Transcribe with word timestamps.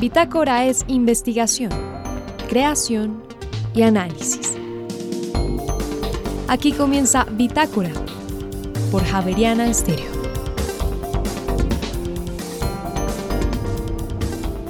Bitácora 0.00 0.64
es 0.64 0.84
investigación, 0.86 1.72
creación 2.48 3.20
y 3.74 3.82
análisis. 3.82 4.56
Aquí 6.46 6.70
comienza 6.70 7.24
Bitácora 7.32 7.90
por 8.92 9.02
Javeriana 9.02 9.68
Estéreo. 9.68 10.06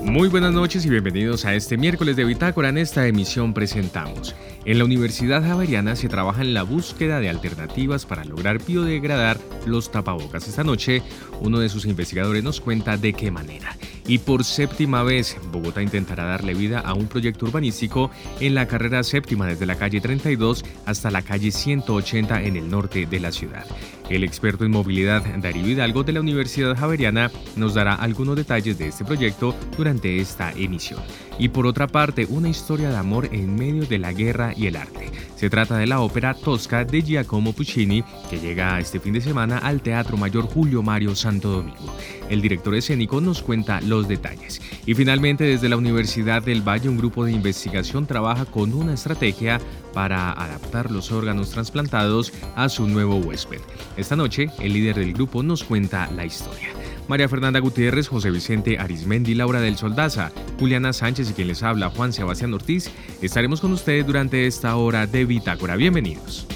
Muy 0.02 0.30
buenas 0.30 0.54
noches 0.54 0.86
y 0.86 0.88
bienvenidos 0.88 1.44
a 1.44 1.54
este 1.54 1.76
miércoles 1.76 2.16
de 2.16 2.24
Bitácora. 2.24 2.70
En 2.70 2.78
esta 2.78 3.06
emisión 3.06 3.52
presentamos. 3.52 4.34
En 4.64 4.78
la 4.78 4.86
Universidad 4.86 5.42
Javeriana 5.42 5.94
se 5.94 6.08
trabaja 6.08 6.40
en 6.40 6.54
la 6.54 6.62
búsqueda 6.62 7.20
de 7.20 7.28
alternativas 7.28 8.06
para 8.06 8.24
lograr 8.24 8.64
biodegradar 8.64 9.38
los 9.66 9.92
tapabocas. 9.92 10.48
Esta 10.48 10.64
noche, 10.64 11.02
uno 11.42 11.58
de 11.58 11.68
sus 11.68 11.84
investigadores 11.84 12.42
nos 12.42 12.62
cuenta 12.62 12.96
de 12.96 13.12
qué 13.12 13.30
manera. 13.30 13.76
Y 14.08 14.18
por 14.18 14.42
séptima 14.42 15.02
vez, 15.02 15.36
Bogotá 15.52 15.82
intentará 15.82 16.24
darle 16.24 16.54
vida 16.54 16.80
a 16.80 16.94
un 16.94 17.08
proyecto 17.08 17.44
urbanístico 17.44 18.10
en 18.40 18.54
la 18.54 18.66
carrera 18.66 19.02
séptima 19.02 19.46
desde 19.46 19.66
la 19.66 19.76
calle 19.76 20.00
32 20.00 20.64
hasta 20.86 21.10
la 21.10 21.20
calle 21.20 21.50
180 21.50 22.42
en 22.42 22.56
el 22.56 22.70
norte 22.70 23.04
de 23.04 23.20
la 23.20 23.30
ciudad. 23.30 23.66
El 24.08 24.24
experto 24.24 24.64
en 24.64 24.70
movilidad 24.70 25.22
Darío 25.38 25.68
Hidalgo 25.68 26.02
de 26.02 26.12
la 26.12 26.20
Universidad 26.20 26.76
Javeriana 26.76 27.30
nos 27.56 27.74
dará 27.74 27.94
algunos 27.94 28.36
detalles 28.36 28.78
de 28.78 28.88
este 28.88 29.04
proyecto 29.04 29.54
durante 29.76 30.18
esta 30.18 30.50
emisión. 30.52 31.00
Y 31.38 31.50
por 31.50 31.66
otra 31.66 31.86
parte, 31.86 32.26
una 32.28 32.48
historia 32.48 32.88
de 32.88 32.96
amor 32.96 33.28
en 33.32 33.54
medio 33.54 33.84
de 33.84 33.98
la 33.98 34.12
guerra 34.12 34.52
y 34.56 34.66
el 34.66 34.76
arte. 34.76 35.10
Se 35.36 35.50
trata 35.50 35.76
de 35.76 35.86
la 35.86 36.00
ópera 36.00 36.34
Tosca 36.34 36.84
de 36.84 37.00
Giacomo 37.00 37.52
Puccini, 37.52 38.02
que 38.28 38.40
llega 38.40 38.80
este 38.80 38.98
fin 38.98 39.12
de 39.12 39.20
semana 39.20 39.58
al 39.58 39.82
Teatro 39.82 40.16
Mayor 40.16 40.46
Julio 40.46 40.82
Mario 40.82 41.14
Santo 41.14 41.50
Domingo. 41.50 41.94
El 42.28 42.40
director 42.40 42.74
escénico 42.74 43.20
nos 43.20 43.40
cuenta 43.42 43.80
los 43.80 44.08
detalles. 44.08 44.60
Y 44.84 44.94
finalmente, 44.94 45.44
desde 45.44 45.68
la 45.68 45.76
Universidad 45.76 46.42
del 46.42 46.66
Valle, 46.66 46.88
un 46.88 46.98
grupo 46.98 47.24
de 47.24 47.32
investigación 47.32 48.06
trabaja 48.06 48.46
con 48.46 48.74
una 48.74 48.94
estrategia 48.94 49.60
para 49.98 50.30
adaptar 50.30 50.92
los 50.92 51.10
órganos 51.10 51.50
trasplantados 51.50 52.32
a 52.54 52.68
su 52.68 52.86
nuevo 52.86 53.16
huésped. 53.16 53.58
Esta 53.96 54.14
noche, 54.14 54.48
el 54.60 54.74
líder 54.74 54.94
del 54.94 55.12
grupo 55.12 55.42
nos 55.42 55.64
cuenta 55.64 56.08
la 56.12 56.24
historia. 56.24 56.68
María 57.08 57.28
Fernanda 57.28 57.58
Gutiérrez, 57.58 58.06
José 58.06 58.30
Vicente 58.30 58.78
Arismendi, 58.78 59.34
Laura 59.34 59.60
del 59.60 59.76
Soldaza, 59.76 60.30
Juliana 60.60 60.92
Sánchez 60.92 61.30
y 61.30 61.32
quien 61.32 61.48
les 61.48 61.64
habla, 61.64 61.90
Juan 61.90 62.12
Sebastián 62.12 62.54
Ortiz, 62.54 62.92
estaremos 63.22 63.60
con 63.60 63.72
ustedes 63.72 64.06
durante 64.06 64.46
esta 64.46 64.76
hora 64.76 65.08
de 65.08 65.24
Bitácora. 65.24 65.74
Bienvenidos. 65.74 66.46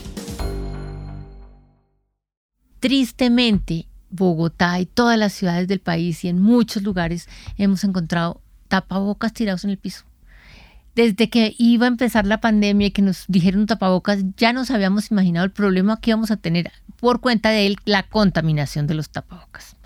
Tristemente, 2.78 3.88
Bogotá 4.08 4.78
y 4.78 4.86
todas 4.86 5.18
las 5.18 5.32
ciudades 5.32 5.66
del 5.66 5.80
país 5.80 6.22
y 6.22 6.28
en 6.28 6.40
muchos 6.40 6.84
lugares 6.84 7.28
hemos 7.56 7.82
encontrado 7.82 8.40
tapabocas 8.68 9.32
tirados 9.32 9.64
en 9.64 9.70
el 9.70 9.78
piso 9.78 10.04
desde 10.94 11.30
que 11.30 11.54
iba 11.58 11.86
a 11.86 11.88
empezar 11.88 12.26
la 12.26 12.40
pandemia 12.40 12.88
y 12.88 12.90
que 12.90 13.02
nos 13.02 13.24
dijeron 13.28 13.66
tapabocas, 13.66 14.24
ya 14.36 14.52
nos 14.52 14.70
habíamos 14.70 15.10
imaginado 15.10 15.44
el 15.44 15.52
problema 15.52 16.00
que 16.00 16.10
íbamos 16.10 16.30
a 16.30 16.36
tener 16.36 16.70
por 17.00 17.20
cuenta 17.20 17.50
de 17.50 17.76
la 17.84 18.04
contaminación 18.04 18.86
de 18.86 18.94
los 18.94 19.10
tapabocas. 19.10 19.76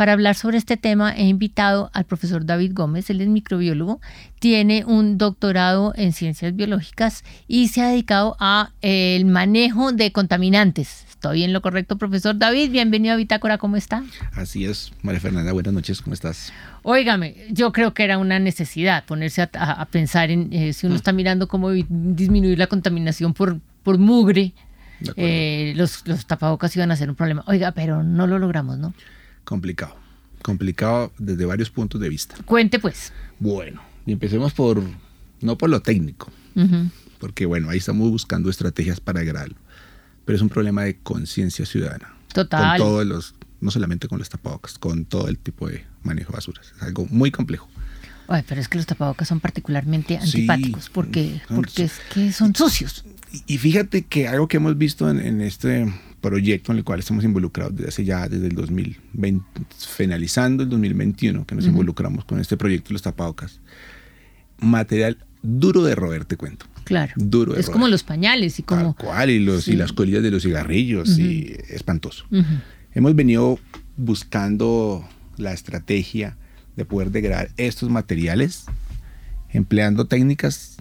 Para 0.00 0.14
hablar 0.14 0.34
sobre 0.34 0.56
este 0.56 0.78
tema 0.78 1.14
he 1.14 1.24
invitado 1.24 1.90
al 1.92 2.06
profesor 2.06 2.46
David 2.46 2.72
Gómez, 2.72 3.10
él 3.10 3.20
es 3.20 3.28
microbiólogo, 3.28 4.00
tiene 4.38 4.82
un 4.86 5.18
doctorado 5.18 5.92
en 5.94 6.14
ciencias 6.14 6.56
biológicas 6.56 7.22
y 7.46 7.68
se 7.68 7.82
ha 7.82 7.88
dedicado 7.88 8.34
a 8.40 8.70
el 8.80 9.26
manejo 9.26 9.92
de 9.92 10.10
contaminantes. 10.10 11.04
¿Estoy 11.10 11.44
en 11.44 11.52
lo 11.52 11.60
correcto, 11.60 11.98
profesor 11.98 12.38
David? 12.38 12.70
Bienvenido 12.70 13.12
a 13.12 13.18
Bitácora, 13.18 13.58
¿cómo 13.58 13.76
está? 13.76 14.02
Así 14.32 14.64
es, 14.64 14.90
María 15.02 15.20
Fernanda, 15.20 15.52
buenas 15.52 15.74
noches, 15.74 16.00
¿cómo 16.00 16.14
estás? 16.14 16.50
Óigame, 16.82 17.36
yo 17.50 17.70
creo 17.70 17.92
que 17.92 18.02
era 18.02 18.16
una 18.16 18.38
necesidad 18.38 19.04
ponerse 19.04 19.50
a, 19.52 19.84
pensar 19.90 20.30
en 20.30 20.50
eh, 20.50 20.72
si 20.72 20.86
uno 20.86 20.94
mm. 20.94 20.96
está 20.96 21.12
mirando 21.12 21.46
cómo 21.46 21.72
disminuir 21.72 22.58
la 22.58 22.68
contaminación 22.68 23.34
por, 23.34 23.60
por 23.82 23.98
mugre, 23.98 24.54
eh, 25.16 25.74
los, 25.76 26.08
los 26.08 26.24
tapabocas 26.24 26.74
iban 26.74 26.90
a 26.90 26.96
ser 26.96 27.10
un 27.10 27.16
problema. 27.16 27.44
Oiga, 27.46 27.72
pero 27.72 28.02
no 28.02 28.26
lo 28.26 28.38
logramos, 28.38 28.78
¿no? 28.78 28.94
Complicado, 29.50 29.94
complicado 30.42 31.12
desde 31.18 31.44
varios 31.44 31.68
puntos 31.68 32.00
de 32.00 32.08
vista. 32.08 32.36
Cuente 32.46 32.78
pues. 32.78 33.12
Bueno, 33.38 33.82
y 34.06 34.12
empecemos 34.12 34.54
por, 34.54 34.82
no 35.42 35.58
por 35.58 35.68
lo 35.68 35.82
técnico, 35.82 36.32
porque 37.18 37.44
bueno, 37.44 37.68
ahí 37.68 37.76
estamos 37.78 38.08
buscando 38.10 38.48
estrategias 38.48 39.00
para 39.00 39.20
agradarlo 39.20 39.56
pero 40.30 40.36
es 40.36 40.42
un 40.42 40.48
problema 40.48 40.84
de 40.84 40.96
conciencia 40.96 41.66
ciudadana. 41.66 42.14
Total. 42.32 42.78
Con 42.78 42.86
todos 42.86 43.04
los, 43.04 43.34
no 43.60 43.72
solamente 43.72 44.06
con 44.06 44.20
los 44.20 44.28
tapabocas, 44.28 44.78
con 44.78 45.04
todo 45.04 45.26
el 45.26 45.36
tipo 45.38 45.68
de 45.68 45.84
manejo 46.04 46.30
de 46.30 46.36
basuras. 46.36 46.72
Es 46.76 46.82
algo 46.84 47.04
muy 47.10 47.32
complejo. 47.32 47.68
Ay, 48.28 48.44
pero 48.46 48.60
es 48.60 48.68
que 48.68 48.78
los 48.78 48.86
tapabocas 48.86 49.26
son 49.26 49.40
particularmente 49.40 50.18
antipáticos 50.18 50.88
porque, 50.88 51.42
porque 51.48 51.82
es 51.82 51.98
que 52.14 52.32
son 52.32 52.54
sucios. 52.54 53.04
Y, 53.48 53.58
fíjate 53.58 54.02
que 54.02 54.28
algo 54.28 54.46
que 54.46 54.58
hemos 54.58 54.78
visto 54.78 55.10
en, 55.10 55.40
este 55.40 55.92
proyecto 56.20 56.72
en 56.72 56.78
el 56.78 56.84
cual 56.84 57.00
estamos 57.00 57.24
involucrados 57.24 57.74
desde 57.74 57.88
hace 57.88 58.04
ya, 58.04 58.28
desde 58.28 58.46
el 58.46 58.54
2020, 58.54 59.44
finalizando 59.78 60.62
el 60.62 60.68
2021, 60.68 61.46
que 61.46 61.54
nos 61.54 61.66
involucramos 61.66 62.24
con 62.24 62.40
este 62.40 62.56
proyecto 62.56 62.88
de 62.88 62.94
los 62.94 63.02
tapabocas, 63.02 63.60
material 64.58 65.18
duro 65.42 65.82
de 65.82 65.94
roer, 65.94 66.24
te 66.24 66.36
cuento. 66.36 66.66
Claro. 66.84 67.12
Duro 67.16 67.56
es 67.56 67.70
como 67.70 67.88
los 67.88 68.02
pañales 68.02 68.58
y 68.58 68.62
como... 68.62 68.94
Tal 68.94 69.06
cual, 69.06 69.30
y, 69.30 69.38
los, 69.38 69.68
y 69.68 69.76
las 69.76 69.92
colillas 69.92 70.22
de 70.22 70.30
los 70.30 70.42
cigarrillos, 70.42 71.18
y 71.18 71.56
espantoso. 71.68 72.26
Hemos 72.92 73.14
venido 73.14 73.58
buscando 73.96 75.08
la 75.36 75.52
estrategia 75.52 76.36
de 76.76 76.84
poder 76.84 77.10
degradar 77.10 77.50
estos 77.56 77.90
materiales 77.90 78.64
empleando 79.50 80.06
técnicas 80.06 80.76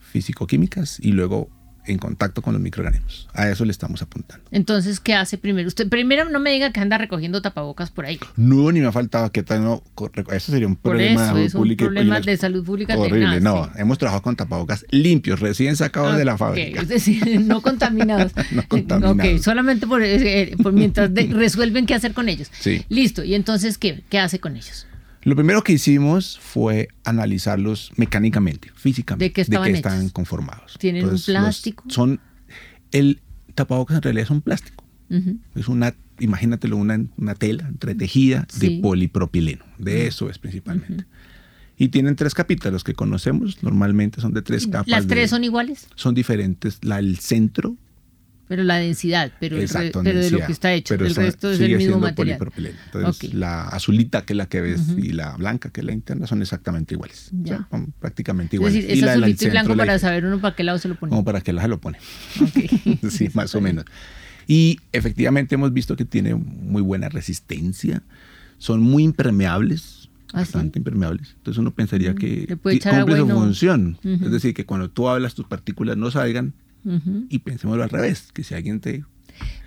físico-químicas 0.00 0.98
y 1.00 1.12
luego 1.12 1.50
en 1.86 1.98
contacto 1.98 2.42
con 2.42 2.52
los 2.52 2.62
microorganismos. 2.62 3.28
A 3.32 3.48
eso 3.48 3.64
le 3.64 3.72
estamos 3.72 4.02
apuntando. 4.02 4.44
Entonces, 4.50 5.00
¿qué 5.00 5.14
hace 5.14 5.38
primero? 5.38 5.68
Usted 5.68 5.88
primero 5.88 6.28
no 6.28 6.40
me 6.40 6.50
diga 6.50 6.72
que 6.72 6.80
anda 6.80 6.98
recogiendo 6.98 7.42
tapabocas 7.42 7.90
por 7.90 8.06
ahí. 8.06 8.18
No, 8.36 8.72
ni 8.72 8.80
me 8.80 8.86
ha 8.86 8.92
faltado 8.92 9.30
que 9.32 9.42
tal 9.42 9.62
no. 9.62 9.82
Eso 10.30 10.52
sería 10.52 10.66
un 10.66 10.76
problema 10.76 11.32
de 11.32 11.48
salud 11.48 11.52
pública. 11.52 11.84
Un 11.84 11.94
problema 11.94 12.20
de 12.20 12.36
salud 12.36 12.64
pública. 12.64 12.96
Horrible, 12.96 13.40
no. 13.40 13.70
Hemos 13.76 13.98
trabajado 13.98 14.22
con 14.22 14.36
tapabocas 14.36 14.84
limpios, 14.90 15.40
recién 15.40 15.76
sacados 15.76 16.16
de 16.16 16.24
la 16.24 16.36
fábrica. 16.36 16.82
Es 16.82 16.88
decir, 16.88 17.40
no 17.44 17.60
contaminados. 17.60 18.32
no 18.52 18.62
contaminados. 18.68 19.36
Ok, 19.36 19.42
solamente 19.42 19.86
por, 19.86 20.02
eh, 20.02 20.54
mientras 20.72 21.10
resuelven 21.30 21.86
qué 21.86 21.94
hacer 21.94 22.12
con 22.12 22.28
ellos. 22.28 22.50
Sí. 22.58 22.84
Listo. 22.88 23.24
¿Y 23.24 23.34
entonces 23.34 23.78
qué? 23.78 24.02
¿Qué 24.08 24.18
hace 24.18 24.38
con 24.38 24.56
ellos? 24.56 24.85
Lo 25.26 25.34
primero 25.34 25.64
que 25.64 25.72
hicimos 25.72 26.38
fue 26.38 26.86
analizarlos 27.02 27.90
mecánicamente, 27.96 28.70
físicamente, 28.76 29.24
de 29.24 29.32
qué, 29.32 29.40
estaban 29.40 29.74
están 29.74 30.08
conformados. 30.10 30.76
¿Tienen 30.78 31.04
un 31.04 31.20
plástico? 31.20 31.82
son 31.88 32.20
el 32.92 33.20
tapabocas 33.56 33.96
en 33.96 34.02
realidad 34.02 34.22
es 34.22 34.30
un 34.30 34.40
plástico. 34.40 34.84
Es 35.56 35.66
una, 35.66 35.96
imagínatelo, 36.20 36.76
una, 36.76 37.04
una 37.16 37.34
tela 37.34 37.66
entretejida 37.66 38.46
de 38.60 38.78
polipropileno. 38.80 39.64
De 39.78 40.06
eso 40.06 40.30
es 40.30 40.38
principalmente. 40.38 41.06
Y 41.76 41.88
tienen 41.88 42.14
tres 42.14 42.32
capitas, 42.32 42.72
los 42.72 42.84
que 42.84 42.94
conocemos 42.94 43.64
normalmente 43.64 44.20
son 44.20 44.32
de 44.32 44.42
tres 44.42 44.68
capas. 44.68 44.86
¿Las 44.86 45.08
tres 45.08 45.30
son 45.30 45.42
iguales? 45.42 45.88
Son 45.96 46.14
diferentes. 46.14 46.78
La, 46.82 47.00
el 47.00 47.18
centro 47.18 47.76
pero 48.48 48.62
la 48.62 48.76
densidad, 48.76 49.32
pero, 49.40 49.56
de 49.56 50.30
lo 50.30 50.38
que 50.46 50.52
está 50.52 50.72
hecho. 50.72 50.94
el 50.94 51.14
resto 51.14 51.50
es 51.50 51.60
el 51.60 51.76
mismo 51.76 51.98
material. 51.98 52.38
Entonces, 52.92 53.34
la 53.34 53.64
azulita, 53.64 54.24
que 54.24 54.34
es 54.34 54.36
la 54.36 54.46
que 54.46 54.60
ves, 54.60 54.80
y 54.96 55.12
la 55.12 55.36
blanca, 55.36 55.70
que 55.70 55.80
es 55.80 55.86
la 55.86 55.92
interna, 55.92 56.26
son 56.26 56.42
exactamente 56.42 56.94
iguales. 56.94 57.30
son 57.70 57.92
prácticamente 57.98 58.56
iguales. 58.56 58.78
Es 58.78 58.88
decir, 58.88 59.04
es 59.04 59.10
azulito 59.10 59.46
y, 59.46 59.50
blanco 59.50 59.76
para 59.76 59.98
saber 59.98 60.24
uno 60.24 60.40
para 60.40 60.54
qué 60.54 60.64
lado 60.64 60.78
se 60.78 60.88
lo 60.88 60.94
pone. 60.94 61.10
Como 61.10 61.24
para 61.24 61.40
qué 61.40 61.52
lado 61.52 61.66
se 61.66 61.68
lo 61.68 61.80
pone. 61.80 61.98
sí, 63.10 63.28
más 63.34 63.54
o 63.54 63.60
menos. 63.60 63.84
Y 64.46 64.78
efectivamente 64.92 65.56
hemos 65.56 65.72
visto 65.72 65.96
que 65.96 66.04
tiene 66.04 66.34
muy 66.34 66.82
buena 66.82 67.08
resistencia, 67.08 68.02
son 68.58 68.80
muy 68.80 69.02
impermeables, 69.02 70.08
¿Ah, 70.32 70.40
bastante 70.40 70.78
impermeables. 70.78 71.34
Entonces 71.38 71.58
uno 71.58 71.74
pensaría 71.74 72.12
mm, 72.12 72.16
que 72.16 72.56
cumple 72.62 73.16
su 73.16 73.28
función. 73.28 73.98
Es 74.04 74.30
decir, 74.30 74.54
que 74.54 74.64
cuando 74.64 74.88
tú 74.88 75.08
hablas 75.08 75.34
tus 75.34 75.46
partículas 75.46 75.96
no 75.96 76.12
salgan, 76.12 76.54
y 77.28 77.38
pensémoslo 77.40 77.82
al 77.82 77.90
revés, 77.90 78.30
que 78.32 78.44
si 78.44 78.54
alguien 78.54 78.80
te... 78.80 79.04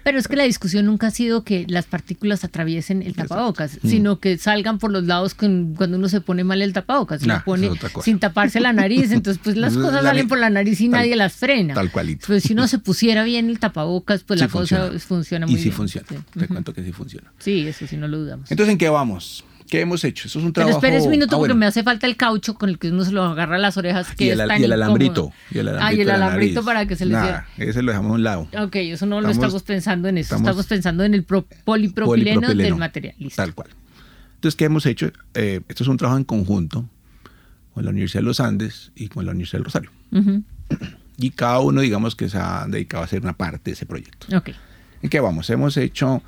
Pero 0.03 0.17
es 0.17 0.27
que 0.27 0.35
la 0.35 0.45
discusión 0.45 0.85
nunca 0.87 1.07
ha 1.07 1.11
sido 1.11 1.43
que 1.43 1.65
las 1.67 1.85
partículas 1.85 2.43
atraviesen 2.43 3.03
el 3.03 3.13
tapabocas, 3.13 3.77
mm. 3.83 3.87
sino 3.87 4.19
que 4.19 4.37
salgan 4.39 4.79
por 4.79 4.91
los 4.91 5.03
lados 5.03 5.35
cuando 5.35 5.97
uno 5.97 6.09
se 6.09 6.21
pone 6.21 6.43
mal 6.43 6.61
el 6.63 6.73
tapabocas, 6.73 7.21
se 7.21 7.29
pone 7.45 7.69
sin 8.01 8.17
taparse 8.17 8.59
la 8.59 8.73
nariz, 8.73 9.11
entonces 9.11 9.39
pues 9.43 9.57
las 9.57 9.73
cosas 9.77 10.01
salen 10.01 10.27
por 10.27 10.39
la 10.39 10.49
nariz 10.49 10.81
y 10.81 10.87
nadie 10.87 11.15
las 11.15 11.33
frena. 11.33 11.75
Tal 11.75 11.91
cualito. 11.91 12.25
Pues 12.25 12.43
si 12.43 12.53
uno 12.53 12.67
se 12.67 12.79
pusiera 12.79 13.23
bien 13.23 13.49
el 13.49 13.59
tapabocas, 13.59 14.23
pues 14.23 14.39
la 14.39 14.47
cosa 14.47 14.91
funciona, 14.97 15.45
muy 15.45 15.55
bien. 15.55 15.67
Y 15.67 15.69
sí 15.69 15.71
funciona, 15.71 16.07
te 16.33 16.47
cuento 16.47 16.73
que 16.73 16.83
sí 16.83 16.91
funciona. 16.91 17.31
Sí, 17.37 17.67
eso 17.67 17.85
sí 17.85 17.97
no 17.97 18.07
lo 18.07 18.19
dudamos. 18.19 18.49
Entonces, 18.49 18.71
¿en 18.71 18.77
qué 18.79 18.89
vamos? 18.89 19.43
¿Qué 19.69 19.81
hemos 19.81 20.03
hecho? 20.03 20.27
Eso 20.27 20.39
es 20.39 20.45
un 20.45 20.51
trabajo. 20.51 20.79
Pero 20.81 20.95
espere 20.95 21.05
un 21.05 21.11
minuto 21.11 21.35
ah, 21.35 21.39
porque 21.39 21.53
me 21.53 21.65
hace 21.65 21.83
falta 21.83 22.07
el 22.07 22.17
caucho 22.17 22.55
con 22.55 22.69
el 22.69 22.79
que 22.79 22.89
uno 22.89 23.05
se 23.05 23.11
lo 23.11 23.23
agarra 23.23 23.57
a 23.57 23.59
las 23.59 23.77
orejas. 23.77 24.15
Que 24.15 24.25
y, 24.25 24.29
el, 24.29 24.39
y 24.59 24.63
el 24.63 24.73
alambrito. 24.73 25.31
Y 25.51 25.59
el 25.59 25.67
alambrito, 25.67 25.87
ah, 25.87 25.93
y 25.93 26.01
el 26.01 26.09
alambrito 26.09 26.65
para 26.65 26.85
que 26.87 26.95
se 26.95 27.05
le 27.05 27.13
Nada, 27.13 27.47
Ese 27.57 27.83
lo 27.83 27.91
dejamos 27.91 28.11
a 28.11 28.15
un 28.15 28.23
lado. 28.23 28.47
Ok, 28.57 28.75
eso 28.77 29.05
no 29.05 29.21
lo 29.21 29.29
estamos 29.29 29.63
pensando 29.63 30.07
en 30.07 30.17
eso. 30.17 30.35
Estamos, 30.35 30.65
pensando 30.65 31.03
en 31.03 31.13
el 31.13 31.23
polipropileno, 31.23 32.53
del 32.53 32.75
material. 32.75 33.15
Tal 33.35 33.53
cual. 33.53 33.69
Entonces, 34.35 34.55
¿qué 34.55 34.65
hemos 34.65 34.85
hecho? 34.85 35.11
Eh, 35.33 35.61
esto 35.67 35.83
es 35.83 35.89
un 35.89 35.97
trabajo 35.97 36.17
en 36.17 36.23
conjunto 36.23 36.89
con 37.73 37.83
la 37.83 37.91
Universidad 37.91 38.21
de 38.21 38.25
los 38.25 38.39
Andes 38.39 38.91
y 38.95 39.09
con 39.09 39.25
la 39.25 39.31
Universidad 39.31 39.59
del 39.59 39.65
Rosario. 39.65 39.91
Y 41.17 41.31
cada 41.31 41.59
uno, 41.59 41.81
digamos, 41.81 42.15
que 42.15 42.29
se 42.29 42.37
ha 42.37 42.65
dedicado 42.67 43.03
a 43.03 43.05
hacer 43.05 43.21
una 43.21 43.33
parte 43.33 43.71
de 43.71 43.73
ese 43.73 43.85
proyecto. 43.85 44.35
Ok. 44.35 44.51
¿En 45.01 45.09
qué 45.09 45.19
vamos? 45.19 45.49
Hemos 45.49 45.77
hecho 45.77 46.23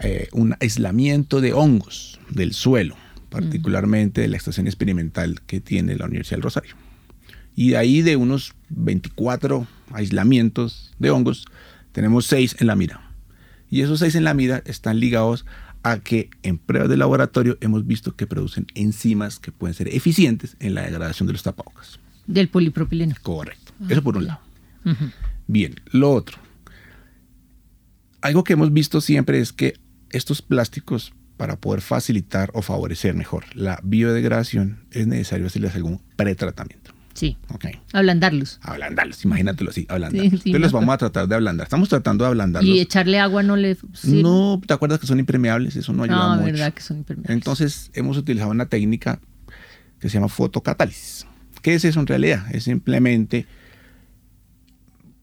eh, 0.00 0.28
un 0.32 0.54
aislamiento 0.60 1.40
de 1.40 1.52
hongos 1.52 2.20
del 2.30 2.52
suelo, 2.52 2.96
particularmente 3.30 4.20
de 4.20 4.28
la 4.28 4.36
estación 4.36 4.66
experimental 4.66 5.40
que 5.46 5.60
tiene 5.60 5.96
la 5.96 6.06
Universidad 6.06 6.36
del 6.36 6.42
Rosario. 6.42 6.74
Y 7.54 7.70
de 7.70 7.78
ahí 7.78 8.02
de 8.02 8.16
unos 8.16 8.54
24 8.68 9.66
aislamientos 9.92 10.94
de 10.98 11.10
hongos, 11.10 11.46
tenemos 11.92 12.26
6 12.26 12.56
en 12.60 12.66
la 12.66 12.76
mira. 12.76 13.10
Y 13.70 13.80
esos 13.80 14.00
6 14.00 14.16
en 14.16 14.24
la 14.24 14.34
mira 14.34 14.62
están 14.66 15.00
ligados 15.00 15.46
a 15.82 16.00
que 16.00 16.30
en 16.42 16.58
pruebas 16.58 16.90
de 16.90 16.96
laboratorio 16.96 17.56
hemos 17.60 17.86
visto 17.86 18.14
que 18.16 18.26
producen 18.26 18.66
enzimas 18.74 19.38
que 19.38 19.52
pueden 19.52 19.74
ser 19.74 19.88
eficientes 19.88 20.56
en 20.60 20.74
la 20.74 20.82
degradación 20.82 21.26
de 21.26 21.32
los 21.32 21.42
tapabocas. 21.42 22.00
Del 22.26 22.48
polipropileno. 22.48 23.14
Correcto. 23.22 23.72
Eso 23.88 24.02
por 24.02 24.16
un 24.16 24.26
lado. 24.26 24.40
Bien, 25.46 25.74
lo 25.92 26.12
otro. 26.12 26.38
Algo 28.20 28.44
que 28.44 28.54
hemos 28.54 28.72
visto 28.72 29.00
siempre 29.00 29.40
es 29.40 29.52
que 29.52 29.74
estos 30.16 30.42
plásticos, 30.42 31.12
para 31.36 31.56
poder 31.56 31.80
facilitar 31.82 32.50
o 32.54 32.62
favorecer 32.62 33.14
mejor 33.14 33.44
la 33.54 33.78
biodegradación, 33.82 34.80
es 34.90 35.06
necesario 35.06 35.46
hacerles 35.46 35.74
algún 35.74 36.00
pretratamiento. 36.16 36.92
Sí. 37.12 37.38
Okay. 37.48 37.80
Ablandarlos. 37.94 38.58
Ablandarlos, 38.62 39.24
imagínatelo 39.24 39.70
así, 39.70 39.86
ablandarlos. 39.88 40.42
Sí, 40.42 40.50
Entonces 40.50 40.60
los 40.60 40.72
vamos 40.72 40.94
a 40.94 40.98
tratar 40.98 41.26
de 41.26 41.34
ablandar. 41.34 41.64
Estamos 41.64 41.88
tratando 41.88 42.24
de 42.24 42.28
ablandarlos. 42.28 42.74
¿Y 42.74 42.78
echarle 42.80 43.18
agua 43.18 43.42
no 43.42 43.56
le 43.56 43.76
sirve? 43.94 44.22
No, 44.22 44.60
¿te 44.66 44.74
acuerdas 44.74 44.98
que 44.98 45.06
son 45.06 45.18
impermeables? 45.18 45.76
Eso 45.76 45.94
no 45.94 46.04
ayuda 46.04 46.16
no, 46.16 46.34
mucho. 46.36 46.44
verdad 46.44 46.74
que 46.74 46.82
son 46.82 46.98
impermeables. 46.98 47.34
Entonces 47.34 47.90
hemos 47.94 48.18
utilizado 48.18 48.50
una 48.50 48.66
técnica 48.66 49.18
que 49.98 50.10
se 50.10 50.14
llama 50.14 50.28
fotocatálisis. 50.28 51.26
¿Qué 51.62 51.74
es 51.74 51.86
eso 51.86 52.00
en 52.00 52.06
realidad? 52.06 52.44
Es 52.54 52.64
simplemente 52.64 53.46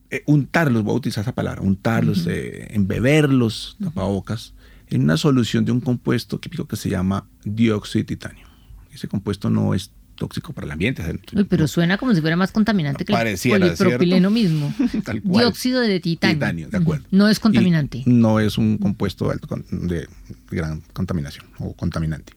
eh, 0.10 0.24
untarlos, 0.26 0.84
voy 0.84 0.94
a 0.94 0.98
utilizar 0.98 1.22
esa 1.22 1.36
palabra, 1.36 1.62
untarlos, 1.62 2.26
eh, 2.28 2.70
embeberlos, 2.72 3.78
tapabocas, 3.82 4.56
en 4.94 5.04
una 5.04 5.18
solución 5.18 5.66
de 5.66 5.72
un 5.72 5.82
compuesto 5.82 6.40
químico 6.40 6.68
que 6.68 6.76
se 6.76 6.88
llama 6.88 7.26
dióxido 7.44 8.02
de 8.02 8.06
titanio. 8.06 8.46
Ese 8.94 9.08
compuesto 9.08 9.50
no 9.50 9.74
es 9.74 9.92
tóxico 10.14 10.54
para 10.54 10.66
el 10.66 10.72
ambiente. 10.72 11.04
Uy, 11.36 11.46
pero 11.46 11.68
suena 11.68 11.98
como 11.98 12.14
si 12.14 12.22
fuera 12.22 12.36
más 12.36 12.52
contaminante 12.52 13.04
que 13.04 13.12
el 13.14 13.38
polipropileno 13.50 14.30
¿cierto? 14.30 14.30
mismo. 14.30 14.74
Tal 15.04 15.24
cual. 15.24 15.46
Dióxido 15.46 15.82
de 15.82 16.00
titanio. 16.00 16.36
Titanio, 16.36 16.70
de 16.70 16.78
acuerdo. 16.78 17.06
No 17.10 17.28
es 17.28 17.40
contaminante. 17.40 18.04
Y 18.06 18.10
no 18.12 18.40
es 18.40 18.60
un 18.60 18.78
compuesto 18.78 19.32
alto 19.32 19.48
con- 19.48 19.66
de 19.88 20.08
gran 20.52 20.82
contaminación 20.94 21.48
o 21.58 21.74
contaminante. 21.74 22.34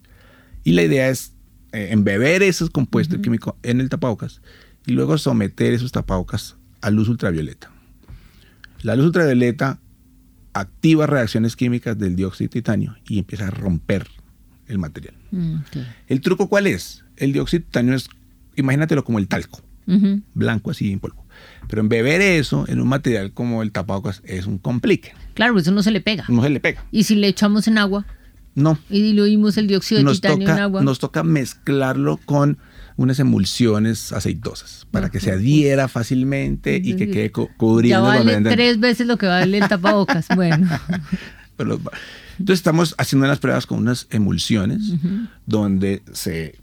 Y 0.64 0.72
la 0.72 0.82
idea 0.82 1.10
es 1.10 1.34
eh, 1.72 1.88
embeber 1.90 2.42
esos 2.42 2.70
compuestos 2.70 3.18
químicos 3.18 3.54
en 3.62 3.82
el 3.82 3.90
tapabocas 3.90 4.40
y 4.86 4.92
luego 4.92 5.18
someter 5.18 5.74
esos 5.74 5.92
tapabocas 5.92 6.56
a 6.80 6.90
luz 6.90 7.10
ultravioleta. 7.10 7.70
La 8.80 8.96
luz 8.96 9.06
ultravioleta 9.06 9.78
activa 10.60 11.06
reacciones 11.06 11.56
químicas 11.56 11.98
del 11.98 12.16
dióxido 12.16 12.48
de 12.48 12.52
titanio 12.52 12.96
y 13.08 13.18
empieza 13.18 13.48
a 13.48 13.50
romper 13.50 14.06
el 14.68 14.78
material. 14.78 15.14
Mm. 15.30 15.56
¿El 16.08 16.20
truco 16.20 16.48
cuál 16.48 16.66
es? 16.66 17.04
El 17.16 17.32
dióxido 17.32 17.60
de 17.60 17.64
titanio 17.66 17.94
es, 17.94 18.08
imagínatelo 18.56 19.04
como 19.04 19.18
el 19.18 19.28
talco, 19.28 19.60
blanco 20.34 20.70
así 20.70 20.92
en 20.92 21.00
polvo. 21.00 21.24
Pero 21.68 21.80
embeber 21.80 22.20
eso 22.20 22.64
en 22.68 22.80
un 22.80 22.88
material 22.88 23.32
como 23.32 23.62
el 23.62 23.70
tapabocas 23.72 24.22
es 24.24 24.46
un 24.46 24.58
complique. 24.58 25.12
Claro, 25.34 25.58
eso 25.58 25.70
no 25.72 25.82
se 25.82 25.90
le 25.90 26.00
pega. 26.00 26.24
No 26.28 26.42
se 26.42 26.50
le 26.50 26.60
pega. 26.60 26.84
Y 26.90 27.04
si 27.04 27.14
le 27.16 27.28
echamos 27.28 27.68
en 27.68 27.76
agua 27.78 28.06
No. 28.54 28.78
y 28.88 29.02
diluimos 29.02 29.56
el 29.58 29.66
dióxido 29.66 29.98
de 29.98 30.04
Nos 30.04 30.20
titanio 30.20 30.48
en 30.48 30.58
agua. 30.58 30.82
nos 30.82 30.98
toca 30.98 31.22
mezclarlo 31.22 32.18
con 32.24 32.58
unas 32.96 33.18
emulsiones 33.20 34.12
aceitosas 34.12 34.86
para 34.90 35.10
que 35.10 35.20
se 35.20 35.30
adhiera 35.30 35.88
fácilmente 35.88 36.80
y 36.82 36.96
que 36.96 37.10
quede 37.10 37.32
ya 37.34 37.46
cubriendo 37.56 38.08
la 38.08 38.22
vale 38.22 38.40
tres 38.42 38.80
veces 38.80 39.06
lo 39.06 39.18
que 39.18 39.26
vale 39.26 39.58
el 39.58 39.68
tapabocas. 39.68 40.26
Bueno, 40.34 40.66
Pero 41.56 41.80
Entonces 42.38 42.58
estamos 42.58 42.94
haciendo 42.98 43.26
unas 43.26 43.38
pruebas 43.38 43.66
con 43.66 43.78
unas 43.78 44.06
emulsiones 44.10 44.92
donde 45.46 46.02
se, 46.12 46.54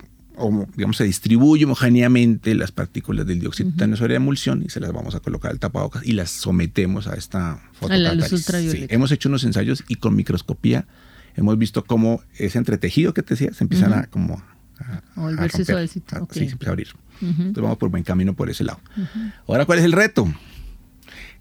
digamos, 0.75 0.97
se 0.97 1.03
distribuye 1.03 1.65
homogéneamente 1.65 2.53
las 2.53 2.71
partículas 2.71 3.25
del 3.25 3.39
dióxido 3.39 3.69
de 3.69 3.73
titanio 3.73 3.97
sobre 3.97 4.13
la 4.13 4.17
emulsión 4.17 4.63
y 4.63 4.69
se 4.69 4.79
las 4.79 4.91
vamos 4.93 5.15
a 5.15 5.19
colocar 5.19 5.51
al 5.51 5.59
tapabocas 5.59 6.05
y 6.05 6.11
las 6.13 6.29
sometemos 6.29 7.07
a 7.07 7.15
esta 7.15 7.53
A 7.53 7.53
la 7.53 8.13
luz 8.13 8.25
fotocatálisis. 8.25 8.33
ultravioleta. 8.33 8.87
Sí, 8.87 8.93
hemos 8.93 9.11
hecho 9.11 9.29
unos 9.29 9.43
ensayos 9.45 9.83
y 9.87 9.95
con 9.95 10.15
microscopía 10.15 10.85
hemos 11.35 11.57
visto 11.57 11.83
cómo 11.83 12.21
ese 12.37 12.59
entretejido 12.59 13.15
que 13.15 13.23
te 13.23 13.33
decía 13.33 13.51
se 13.53 13.63
empiezan 13.63 13.93
a 13.93 14.05
como 14.07 14.43
a, 14.89 14.97
A 15.15 15.21
volverse 15.21 15.57
romper. 15.59 15.65
suavecito, 15.65 16.15
Ah, 16.17 16.23
ok. 16.23 16.33
Sí, 16.33 16.39
se 16.45 16.51
empieza 16.53 16.69
a 16.69 16.73
abrir. 16.73 16.87
Entonces 17.21 17.61
vamos 17.63 17.77
por 17.77 17.89
buen 17.89 18.03
camino 18.03 18.33
por 18.33 18.49
ese 18.49 18.63
lado. 18.63 18.79
Ahora, 19.47 19.65
¿cuál 19.65 19.79
es 19.79 19.85
el 19.85 19.91
reto? 19.93 20.27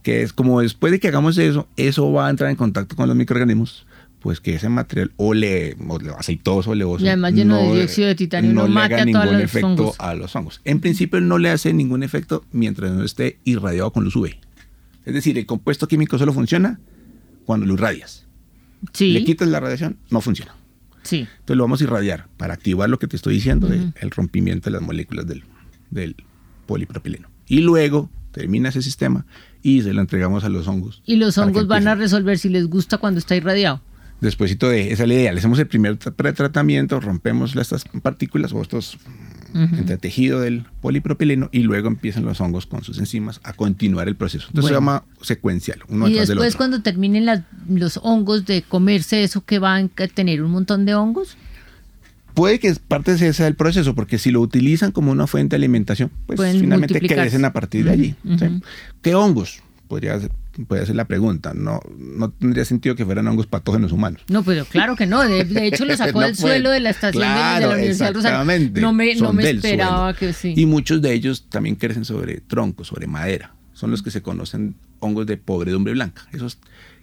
Que 0.03 0.23
es 0.23 0.33
como 0.33 0.61
después 0.61 0.93
de 0.93 1.01
que 1.01 1.09
hagamos 1.09 1.39
eso, 1.39 1.69
eso 1.77 2.11
va 2.13 2.27
a 2.27 2.31
entrar 2.31 2.51
en 2.51 2.57
contacto 2.57 2.97
con 2.97 3.09
los 3.09 3.17
microorganismos, 3.17 3.87
pues 4.21 4.41
que 4.41 4.55
ese 4.57 4.69
material 4.69 5.13
ole, 5.17 5.77
ole- 5.89 6.11
aceitoso, 6.19 6.71
oleoso. 6.71 7.05
Y 7.05 7.09
además 7.09 7.35
lleno 7.35 7.57
de 7.57 7.75
dióxido 7.77 8.09
de 8.09 8.15
titanio, 8.15 8.53
no 8.53 8.67
le 8.67 8.75
mate 8.75 8.95
haga 8.95 9.03
a 9.03 9.07
todos 9.13 9.25
ningún 9.27 9.41
efecto 9.41 9.67
hongos. 9.69 9.97
a 10.01 10.15
los 10.15 10.35
hongos. 10.37 10.61
En 10.65 10.81
principio 10.81 11.21
no 11.21 11.39
le 11.39 11.51
hace 11.51 11.73
ningún 11.73 12.03
efecto 12.03 12.45
mientras 12.53 12.91
no 12.93 13.05
esté 13.05 13.39
irradiado 13.45 13.93
con 13.93 14.05
luz 14.05 14.17
UV. 14.17 14.31
Es 15.05 15.15
decir, 15.15 15.37
el 15.39 15.47
compuesto 15.47 15.89
químico 15.89 16.19
solo 16.19 16.33
funciona 16.33 16.79
cuando 17.45 17.67
lo 17.67 17.75
irradias. 17.75 18.25
sí. 18.93 19.13
Le 19.13 19.25
quitas 19.25 19.49
la 19.49 19.59
radiación, 19.61 19.97
no 20.11 20.21
funciona. 20.21 20.55
Sí. 21.03 21.27
Entonces 21.41 21.57
lo 21.57 21.65
vamos 21.65 21.81
a 21.81 21.85
irradiar 21.85 22.27
para 22.37 22.55
activar 22.55 22.89
lo 22.91 22.99
que 22.99 23.07
te 23.09 23.17
estoy 23.17 23.35
diciendo, 23.35 23.69
de- 23.69 23.93
el 24.01 24.11
rompimiento 24.11 24.71
de 24.71 24.73
las 24.73 24.83
moléculas 24.83 25.27
del, 25.27 25.43
del 25.91 26.15
polipropileno. 26.67 27.29
Y 27.49 27.61
luego 27.61 28.09
termina 28.31 28.69
ese 28.71 28.83
sistema 28.83 29.27
y 29.63 29.83
se 29.83 29.93
lo 29.93 30.01
entregamos 30.01 30.45
a 30.45 30.49
los 30.49 30.67
hongos. 30.69 31.03
Y 31.07 31.17
los 31.17 31.37
hongos 31.39 31.67
van 31.67 31.87
a 31.89 31.95
resolver 31.95 32.39
si 32.39 32.49
les 32.49 32.67
gusta 32.69 32.99
cuando 32.99 33.19
está 33.19 33.37
irradiado. 33.37 33.81
Despuésito 34.21 34.69
de 34.69 34.93
esa 34.93 35.03
es 35.03 35.09
la 35.09 35.15
idea, 35.15 35.33
le 35.33 35.39
hacemos 35.41 35.59
el 35.59 35.67
primer 35.67 35.99
tra- 35.99 36.13
pretratamiento, 36.15 37.01
rompemos 37.01 37.57
estas 37.57 37.85
partículas 38.03 38.53
o 38.53 38.63
estos 38.63 38.97
mm, 39.53 39.75
entretejido 39.79 40.41
del 40.41 40.65
polipropileno 40.81 41.49
y 41.53 41.61
luego 41.61 41.89
empiezan 41.89 42.25
los 42.25 42.41
hongos 42.41 42.67
con 42.67 42.83
sus 42.85 42.99
enzimas 42.99 43.41
a 43.45 43.53
continuar 43.53 44.09
el 44.09 44.17
proceso. 44.17 44.47
Entonces 44.49 44.69
se 44.69 44.75
llama 44.75 45.05
secuencial, 45.21 45.81
uno 45.89 46.09
y 46.09 46.13
del 46.15 46.27
después 46.27 46.49
otro. 46.49 46.59
cuando 46.59 46.83
terminen 46.83 47.27
las- 47.27 47.43
los 47.69 47.99
hongos 48.03 48.45
de 48.47 48.63
comerse 48.63 49.23
eso 49.25 49.45
que 49.45 49.59
van 49.59 49.91
a 49.97 50.07
tener 50.09 50.43
un 50.43 50.51
montón 50.53 50.85
de 50.85 50.95
hongos. 50.95 51.37
Puede 52.35 52.59
que 52.59 52.75
parte 52.89 53.11
de 53.11 53.17
ese 53.17 53.33
sea 53.35 53.47
el 53.47 53.55
proceso, 53.57 53.95
porque 53.95 54.19
si 54.19 54.31
lo 54.31 54.41
utilizan 54.41 54.91
como 54.91 55.13
una 55.13 55.27
fuente 55.27 55.51
de 55.55 55.59
alimentación, 55.59 56.11
pues 56.27 56.39
Pueden 56.39 56.61
finalmente 56.61 56.99
crecen 57.01 57.45
a 57.45 57.53
partir 57.53 57.85
de 57.85 57.91
allí. 57.91 58.15
¿Qué 59.03 59.15
hongos? 59.15 59.63
Podría 59.93 60.19
podría 60.67 60.87
ser 60.87 60.97
la 60.97 61.05
pregunta. 61.05 61.53
No, 61.55 61.81
no 61.99 62.31
tendría 62.31 62.65
sentido 62.65 62.95
que 62.97 63.05
fueran 63.05 63.29
hongos 63.29 63.47
patógenos 63.47 63.93
humanos. 63.93 64.23
No, 64.29 64.43
pero 64.43 64.65
claro 64.65 64.97
que 64.97 65.05
no. 65.05 65.21
De, 65.23 65.45
de 65.45 65.67
hecho 65.67 65.85
lo 65.85 65.95
sacó 65.99 66.21
No 66.23 66.27
del 66.29 66.35
puede. 66.37 66.55
suelo 66.55 66.71
de 66.71 66.81
la 66.81 66.89
estación 66.89 67.21
de- 67.23 67.29
de, 67.29 67.35
Claro, 67.35 67.67
la 67.69 67.75
Universidad 67.75 68.15
Rosario. 68.15 68.39
No 68.81 68.95
me, 68.95 69.15
no 69.17 69.33
me 69.35 69.51
esperaba 69.51 70.15
suelo. 70.15 70.19
que 70.19 70.33
sí. 70.33 70.55
Y 70.57 70.65
muchos 70.65 71.03
de 71.03 71.13
ellos 71.13 71.45
también 71.51 71.77
crecen 71.77 72.07
sobre 72.07 72.41
troncos, 72.41 72.87
sobre 72.89 73.07
madera. 73.07 73.53
Son 73.75 73.91
los 73.91 74.03
que 74.03 74.11
se 74.11 74.23
conocen 74.23 74.77
hongos 75.01 75.27
de 75.27 75.37
podredumbre 75.37 75.93
blanca. 75.93 76.23
Esos 76.33 76.57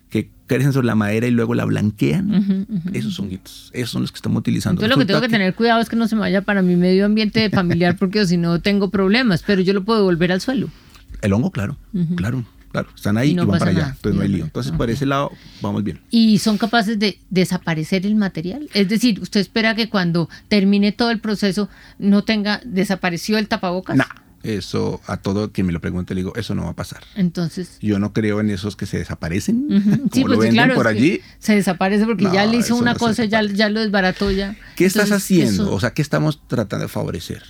que 0.10 0.32
crecen 0.48 0.74
sobre 0.74 0.88
la 0.88 0.96
madera 0.96 1.28
y 1.28 1.32
luego 1.32 1.54
la 1.54 1.66
blanquean. 1.66 2.66
Esos 2.94 3.20
honguitos. 3.20 3.70
Esos 3.76 3.92
son 3.92 4.02
los 4.02 4.12
que 4.12 4.16
estamos 4.16 4.40
utilizando. 4.40 4.82
Entonces 4.82 4.98
lo 4.98 5.00
que 5.00 5.06
tengo 5.06 5.22
que 5.22 5.30
tener 5.30 5.54
cuidado 5.54 5.80
es 5.80 5.90
que 5.90 5.96
no 5.96 6.08
se 6.08 6.16
me 6.16 6.22
vaya 6.22 6.42
para 6.42 6.64
mi 6.64 6.76
medio 6.76 7.06
ambiente 7.06 7.48
familiar 7.52 7.98
porque 8.00 8.26
si 8.26 8.38
no 8.38 8.60
tengo 8.62 8.90
problemas, 8.90 9.44
pero 9.46 9.62
yo 9.62 9.74
lo 9.74 9.84
puedo 9.86 10.00
devolver 10.00 10.32
al 10.32 10.42
suelo. 10.42 10.70
El 11.22 11.34
hongo, 11.34 11.52
claro, 11.52 11.78
claro, 12.16 12.46
claro. 12.72 12.90
Están 12.96 13.18
ahí 13.18 13.30
Y 13.30 13.32
y, 13.32 13.36
no 13.36 13.42
van 13.46 13.52
pasa 13.52 13.60
para 13.60 13.72
allá. 13.72 13.80
nada. 13.82 13.94
Entonces 13.96 14.16
no 14.16 14.22
hay 14.22 14.28
Y 14.28 14.32
no 14.32 14.36
lío. 14.38 14.46
Entonces 14.46 14.72
ok. 14.72 14.78
por 14.78 14.90
ese 14.90 15.06
lado 15.06 15.32
vamos 15.62 15.84
bien. 15.84 16.02
Y 16.10 16.40
son 16.40 16.58
capaces 16.58 16.98
de 17.00 17.20
desaparecer 17.30 18.06
el 18.06 18.16
material. 18.16 18.70
Es 18.74 18.88
decir, 18.90 19.20
usted 19.22 19.40
espera 19.40 19.76
que 19.76 19.90
cuando 19.90 20.30
termine 20.48 20.92
todo 20.92 21.12
el 21.12 21.20
proceso 21.20 21.70
no 21.98 22.24
tenga 22.24 22.62
desapareció 22.66 23.38
el 23.38 23.48
tapabocas. 23.48 23.96
Nah, 23.98 24.06
eso 24.42 25.02
a 25.06 25.18
todo 25.18 25.52
quien 25.52 25.68
me 25.68 25.74
lo 25.74 25.82
pregunte 25.82 26.16
le 26.16 26.22
digo, 26.22 26.34
eso 26.36 26.56
no 26.56 26.64
va 26.64 26.70
a 26.70 26.76
pasar. 26.76 27.04
Entonces, 27.16 27.78
Yo 27.82 28.00
no 28.00 28.14
creo 28.14 28.40
en 28.40 28.50
esos 28.50 28.78
que 28.78 28.86
se 28.86 28.98
desaparecen, 28.98 29.66
ujú. 29.70 29.90
como 29.98 30.10
sí, 30.14 30.20
lo 30.22 30.28
pues 30.28 30.40
venden 30.40 30.54
claro, 30.54 30.76
por 30.76 30.88
allí. 30.88 31.20
se 31.40 31.56
desaparece 31.56 32.06
porque 32.06 32.24
No, 32.24 32.34
ya 32.34 32.46
le 32.46 32.56
hizo 32.58 32.76
una 32.78 32.94
no 32.94 33.00
cosa, 33.00 33.26
ya, 33.26 33.42
ya 33.44 33.68
lo 33.70 33.82
desbarató 33.82 34.32
ya. 34.32 34.56
¿Qué 34.78 34.86
estás 34.86 35.06
Entonces, 35.08 35.26
haciendo? 35.26 35.64
eso- 35.64 35.74
O 35.76 35.80
sea, 35.82 35.94
¿qué 35.94 36.02
estamos 36.02 36.40
tratando 36.48 36.84
de 36.84 36.90
favorecer? 36.90 37.44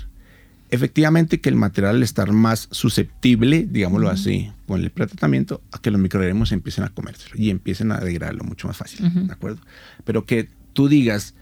Efectivamente 0.72 1.42
que 1.42 1.50
el 1.50 1.56
material 1.56 1.96
al 1.96 2.04
estar 2.04 2.32
más 2.32 2.68
susceptible, 2.72 3.68
digámoslo 3.70 4.10
así, 4.10 4.52
con 4.68 4.82
el 4.82 4.92
pretratamiento, 4.92 5.62
a 5.72 5.80
que 5.80 5.90
los 5.90 6.00
microorganismos 6.00 6.52
empiecen 6.52 6.84
a 6.84 6.90
comérselo 6.90 7.36
y 7.38 7.50
empiecen 7.50 7.92
a 7.92 8.00
degradarlo 8.00 8.44
mucho 8.44 8.68
más 8.68 8.78
fácil, 8.78 9.12
¿de 9.28 9.34
acuerdo? 9.34 9.60
Pero 10.06 10.26
que 10.26 10.48
tú 10.74 10.88
digas, 10.88 11.34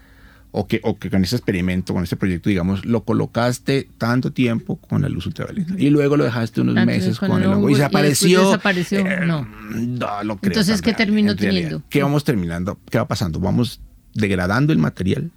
o 0.50 0.66
que, 0.66 0.80
o 0.82 0.98
que 0.98 1.10
con 1.10 1.22
ese 1.22 1.36
experimento, 1.36 1.92
con 1.92 2.02
este 2.02 2.16
proyecto, 2.16 2.48
digamos, 2.48 2.84
lo 2.84 3.04
colocaste 3.04 3.88
tanto 3.98 4.32
tiempo 4.32 4.76
con 4.76 5.02
la 5.02 5.08
luz 5.08 5.26
ultravioleta 5.26 5.74
y 5.76 5.90
luego 5.90 6.16
lo 6.16 6.24
dejaste 6.24 6.62
unos 6.62 6.74
Tanto 6.74 6.86
meses 6.86 7.18
con 7.18 7.28
con, 7.28 7.42
el 7.42 7.48
hongo 7.48 7.68
y 7.68 7.72
y 7.72 7.76
desapareció. 7.76 8.50
después 8.50 8.76
desapareció, 8.86 9.26
no. 9.26 9.44
no 9.44 10.24
lo 10.24 10.36
creo 10.38 10.50
Entonces, 10.50 10.80
¿qué 10.80 10.94
terminó 10.94 11.32
en 11.32 11.36
teniendo? 11.36 11.82
¿Qué 11.90 12.02
vamos 12.02 12.24
terminando? 12.24 12.78
¿Qué 12.90 12.98
va 12.98 13.06
pasando? 13.06 13.40
Vamos 13.40 13.80
degradando 14.14 14.72
el 14.72 14.78
material 14.78 15.30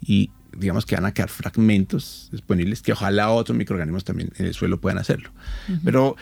y 0.00 0.30
digamos 0.60 0.86
que 0.86 0.94
van 0.94 1.06
a 1.06 1.12
quedar 1.12 1.30
fragmentos 1.30 2.28
disponibles 2.30 2.82
que 2.82 2.92
ojalá 2.92 3.30
otros 3.30 3.56
microorganismos 3.56 4.04
también 4.04 4.30
en 4.36 4.46
el 4.46 4.54
suelo 4.54 4.80
puedan 4.80 4.98
hacerlo. 4.98 5.30
Pero 5.84 6.16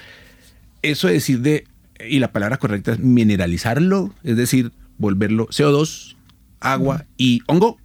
eso 0.83 1.09
decir 1.09 1.41
de, 1.41 1.67
y 2.09 2.21
la 2.21 2.33
palabra 2.33 2.57
correcta 2.57 2.93
es 2.93 3.01
mineralizarlo, 3.01 4.15
es 4.23 4.37
decir, 4.37 4.73
volverlo 4.97 5.49
CO2, 5.49 6.17
agua 6.61 7.07
y 7.17 7.41
hongo, 7.47 7.79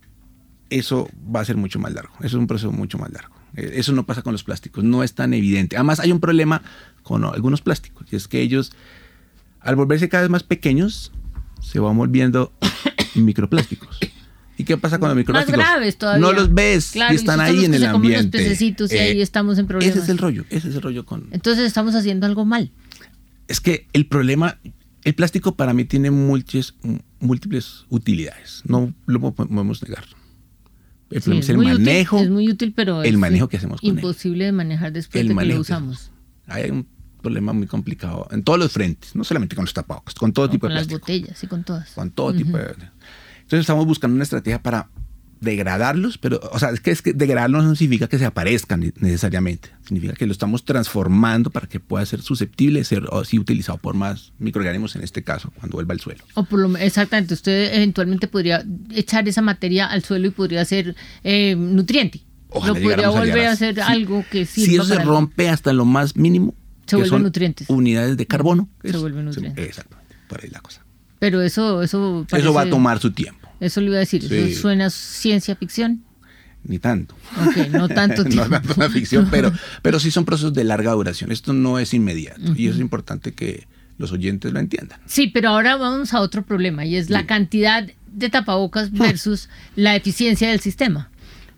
eso 0.70 1.10
va 1.34 1.42
a 1.42 1.46
ser 1.46 1.58
mucho 1.58 1.80
más 1.80 1.94
largo. 1.94 2.14
Eso 2.20 2.28
es 2.28 2.34
un 2.36 2.48
proceso 2.48 2.72
mucho 2.72 2.98
más 2.98 3.12
largo. 3.12 3.36
Eh, 3.56 3.74
eso 3.76 3.92
no 3.92 4.06
pasa 4.06 4.22
con 4.22 4.34
los 4.34 4.44
plásticos, 4.44 4.84
no 4.84 5.04
es 5.04 5.14
tan 5.14 5.34
evidente. 5.34 5.76
Además, 5.76 6.00
hay 6.00 6.12
un 6.12 6.20
problema 6.20 6.62
con 7.04 7.24
algunos 7.26 7.62
plásticos, 7.62 8.12
y 8.12 8.16
es 8.16 8.28
que 8.28 8.42
ellos, 8.42 8.72
al 9.60 9.76
volverse 9.76 10.10
cada 10.10 10.24
vez 10.24 10.30
más 10.30 10.44
pequeños, 10.44 11.12
se 11.62 11.80
van 11.80 11.98
volviendo 11.98 12.54
microplásticos. 13.16 14.00
¿Y 14.58 14.64
qué 14.66 14.78
pasa 14.78 15.00
con 15.00 15.10
los 15.10 15.18
microplásticos? 15.18 15.58
Más 15.58 15.68
graves 15.68 15.98
todavía. 15.98 16.22
No 16.22 16.32
los 16.32 16.54
ves 16.54 16.96
y 16.96 17.16
están 17.16 17.40
ahí 17.40 17.66
en 17.66 17.74
el 17.74 17.86
ambiente. 17.86 18.38
Los 18.38 18.48
pececitos 18.48 18.92
y 18.92 18.98
ahí 18.98 19.20
eh, 19.20 19.24
estamos 19.24 19.58
en 19.58 19.68
problemas. 19.68 19.96
Ese 19.96 20.04
es 20.04 20.10
el 20.10 20.18
rollo, 20.18 20.46
ese 20.50 20.70
es 20.70 20.76
el 20.76 20.82
rollo 20.82 21.06
con... 21.06 21.28
Entonces 21.32 21.66
estamos 21.66 21.96
haciendo 21.96 22.26
algo 22.26 22.46
mal. 22.46 22.72
Es 23.48 23.60
que 23.60 23.88
el 23.94 24.06
problema, 24.06 24.60
el 25.04 25.16
plástico 25.16 25.56
para 25.56 25.74
mí 25.74 25.86
tiene 25.86 26.12
múltiples, 26.12 26.76
múltiples 27.20 27.86
utilidades, 27.90 28.62
no 28.66 28.94
lo 29.06 29.34
podemos 29.34 29.82
negar. 29.84 30.06
El 31.10 31.22
problema 31.22 31.44
es, 31.44 31.50
el 31.50 31.58
manejo. 31.58 32.20
es 32.20 32.30
muy 32.30 32.50
útil, 32.50 32.74
pero 32.76 33.04
el 33.04 33.18
manejo 33.18 33.48
que 33.48 33.58
hacemos 33.58 33.82
con 33.82 33.90
imposible 33.90 34.46
de 34.46 34.52
manejar 34.52 34.94
después 34.94 35.28
de 35.28 35.36
que 35.36 35.46
lo 35.46 35.60
usamos. 35.60 36.12
Hay 36.48 36.70
un 36.70 36.88
problema 37.22 37.54
muy 37.54 37.68
complicado 37.68 38.28
en 38.32 38.44
todos 38.44 38.60
los 38.60 38.72
frentes, 38.72 39.16
no 39.16 39.24
solamente 39.24 39.56
con 39.56 39.66
los 39.66 39.74
tapabocas, 39.74 40.14
con 40.16 40.34
todo 40.34 40.50
tipo 40.50 40.68
de 40.68 40.74
plástico. 40.74 41.00
Con 41.00 41.12
las 41.12 41.22
botellas 41.22 41.44
y 41.44 41.48
con 41.48 41.64
todas. 41.64 41.92
Con 41.92 42.12
todo 42.12 42.34
tipo 42.34 42.58
de... 42.58 42.76
Entonces 43.54 43.66
estamos 43.66 43.86
buscando 43.86 44.16
una 44.16 44.24
estrategia 44.24 44.64
para 44.64 44.90
degradarlos, 45.40 46.18
pero, 46.18 46.40
o 46.52 46.58
sea, 46.58 46.72
es 46.72 46.80
que, 46.80 46.90
es 46.90 47.04
que 47.04 47.14
degradarlos 47.14 47.64
no 47.64 47.76
significa 47.76 48.08
que 48.08 48.18
se 48.18 48.26
aparezcan 48.26 48.92
necesariamente, 49.00 49.70
significa 49.84 50.16
que 50.16 50.26
lo 50.26 50.32
estamos 50.32 50.66
transformando 50.66 51.52
para 51.52 51.68
que 51.68 51.80
pueda 51.80 52.04
ser 52.08 52.24
susceptible 52.24 52.80
de 52.80 52.86
ser 52.86 53.04
así 53.12 53.38
utilizado 53.38 53.78
por 53.78 53.94
más 53.94 54.34
microorganismos 54.40 54.96
en 54.96 55.04
este 55.04 55.22
caso, 55.22 55.54
cuando 55.60 55.76
vuelva 55.76 55.94
al 55.94 56.00
suelo. 56.00 56.24
O 56.34 56.46
por 56.46 56.62
lo, 56.62 56.76
exactamente, 56.78 57.36
usted 57.36 57.76
eventualmente 57.76 58.28
podría 58.28 58.66
echar 58.90 59.28
esa 59.28 59.44
materia 59.44 59.86
al 59.86 60.04
suelo 60.04 60.30
y 60.30 60.32
podría 60.32 60.66
ser 60.66 60.96
eh, 61.24 61.56
nutriente. 61.56 62.22
Ojalá 62.50 62.74
lo 62.74 62.84
podría 62.84 63.10
volver 63.10 63.46
a, 63.46 63.52
hacer 63.52 63.82
algo 63.82 64.26
que 64.32 64.48
Si 64.48 64.74
eso 64.74 64.84
se 64.84 64.98
rompe 64.98 65.48
hasta 65.48 65.74
lo 65.74 65.86
más 65.86 66.16
mínimo, 66.16 66.56
se 66.88 66.96
vuelven 66.96 67.22
nutrientes. 67.22 67.70
Unidades 67.70 68.18
de 68.18 68.26
carbono. 68.26 68.68
Se 68.84 68.98
vuelven 68.98 69.26
nutrientes. 69.26 69.64
exactamente, 69.68 70.16
por 70.28 70.44
ahí 70.44 70.50
la 70.50 70.62
cosa. 70.62 70.84
Pero 71.24 71.42
eso, 71.42 71.82
eso, 71.82 72.28
eso 72.30 72.54
va 72.54 72.64
a 72.64 72.70
tomar 72.70 73.00
su 73.00 73.12
tiempo. 73.14 73.43
Eso 73.64 73.82
le 73.82 73.88
iba 73.88 73.96
a 73.96 74.00
decir. 74.00 74.24
¿Eso 74.32 74.62
suena 74.62 74.90
ciencia 74.90 75.56
ficción? 75.56 76.04
Ni 76.66 76.80
tanto. 76.80 77.16
No 77.72 77.88
tanto 77.90 78.24
tiempo. 78.26 78.44
no 78.44 78.50
tanto 78.50 78.74
una 78.76 78.90
ficción, 78.90 79.28
pero, 79.30 79.52
pero 79.82 80.00
sí 80.00 80.12
son 80.12 80.26
procesos 80.26 80.54
de 80.54 80.64
larga 80.64 80.92
duración. 80.92 81.32
Esto 81.32 81.54
no 81.54 81.80
es 81.80 81.94
inmediato. 81.94 82.54
Y 82.56 82.68
es 82.68 82.78
importante 82.78 83.34
que 83.34 83.68
los 83.98 84.12
oyentes 84.12 84.52
lo 84.52 84.60
entiendan. 84.60 85.00
Sí, 85.06 85.28
pero 85.28 85.50
ahora 85.50 85.76
vamos 85.78 86.14
a 86.14 86.20
otro 86.20 86.46
problema 86.46 86.86
y 86.86 86.96
es 86.96 87.10
la 87.10 87.26
cantidad 87.26 87.88
de 88.08 88.30
tapabocas 88.30 88.92
versus 88.92 89.50
la 89.76 89.96
eficiencia 89.96 90.50
del 90.50 90.60
sistema. 90.60 91.10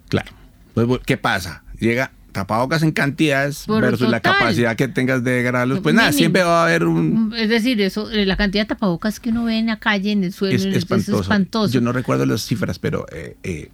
Claro. 0.09 0.31
Pues, 0.73 0.87
¿Qué 1.05 1.17
pasa? 1.17 1.63
Llega 1.79 2.11
tapabocas 2.35 2.83
en 2.83 2.91
cantidades 2.91 3.65
versus 3.65 4.09
la 4.09 4.19
capacidad 4.19 4.75
que 4.75 4.89
tengas 4.89 5.23
de 5.23 5.41
grabarlos, 5.41 5.79
pues 5.79 5.95
nada, 5.95 6.11
siempre 6.11 6.43
va 6.43 6.63
a 6.63 6.65
haber 6.65 6.83
un... 6.83 7.33
Es 7.33 7.47
decir, 7.47 7.79
eso, 7.79 8.11
eh, 8.11 8.25
la 8.25 8.35
cantidad 8.35 8.63
de 8.63 8.67
tapabocas 8.67 9.21
que 9.21 9.29
uno 9.29 9.45
ve 9.45 9.57
en 9.57 9.67
la 9.67 9.79
calle, 9.79 10.11
en 10.11 10.25
el 10.25 10.33
suelo, 10.33 10.53
es, 10.53 10.65
espantoso. 10.65 11.71
Yo 11.71 11.79
no 11.79 11.93
recuerdo 11.93 12.25
las 12.25 12.41
cifras, 12.41 12.77
pero 12.77 13.05
eh, 13.13 13.37
eh, 13.43 13.69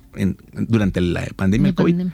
durante 0.54 1.02
la 1.02 1.26
pandemia 1.36 1.74
COVID 1.74 2.06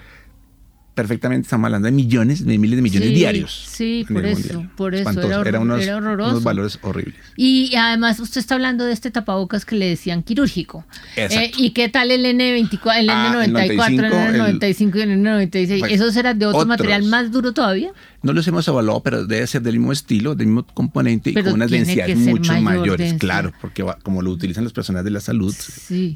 perfectamente 0.98 1.46
estamos 1.46 1.66
hablando 1.66 1.86
de 1.86 1.92
millones, 1.92 2.44
de 2.44 2.58
miles 2.58 2.76
de 2.76 2.82
millones 2.82 3.10
diarios. 3.10 3.66
Sí, 3.70 4.04
por 4.12 4.26
eso, 4.26 4.66
por 4.76 4.96
eso 4.96 5.22
era, 5.46 5.60
unos, 5.60 5.88
horroroso. 5.88 6.32
unos 6.32 6.44
valores 6.44 6.80
horribles. 6.82 7.16
Y 7.36 7.76
además 7.76 8.20
usted 8.20 8.40
está 8.42 8.56
hablando 8.56 8.84
de 8.84 8.94
este 8.94 9.12
tapabocas 9.12 9.64
que 9.64 9.76
le 9.76 9.90
decían 9.90 10.24
quirúrgico. 10.24 10.86
Eh, 11.16 11.52
¿Y 11.56 11.70
qué 11.70 11.88
tal 11.88 12.10
el 12.10 12.26
N24, 12.26 12.98
el 12.98 13.10
N94, 13.10 13.90
el 14.28 14.62
N95 14.62 14.96
y 14.96 15.02
el 15.02 15.20
N96? 15.20 15.88
¿Esos 15.92 16.16
eran 16.16 16.40
de 16.40 16.48
otro 16.48 16.66
material 16.66 17.04
más 17.04 17.32
duro 17.32 17.54
todavía? 17.54 17.92
No 18.24 18.34
los 18.34 18.48
hemos 18.48 18.68
evaluado, 18.68 19.02
pero 19.04 19.26
debe 19.26 19.46
ser 19.46 19.62
del 19.62 19.78
mismo 19.78 19.92
estilo, 19.92 20.36
del 20.36 20.48
mismo 20.48 20.66
componente 20.66 21.30
y 21.30 21.34
con 21.34 21.54
unas 21.54 21.70
densidades 21.70 22.18
mucho 22.18 22.60
mayores, 22.62 23.14
claro, 23.16 23.54
porque 23.62 23.86
como 24.04 24.22
lo 24.22 24.32
utilizan 24.32 24.64
las 24.64 24.74
personas 24.74 25.04
de 25.04 25.12
la 25.12 25.20
salud, 25.20 25.56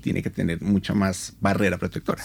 tiene 0.01 0.24
que 0.24 0.29
tener 0.29 0.62
mucha 0.62 0.93
más 0.93 1.34
barrera 1.39 1.77
protectora. 1.77 2.24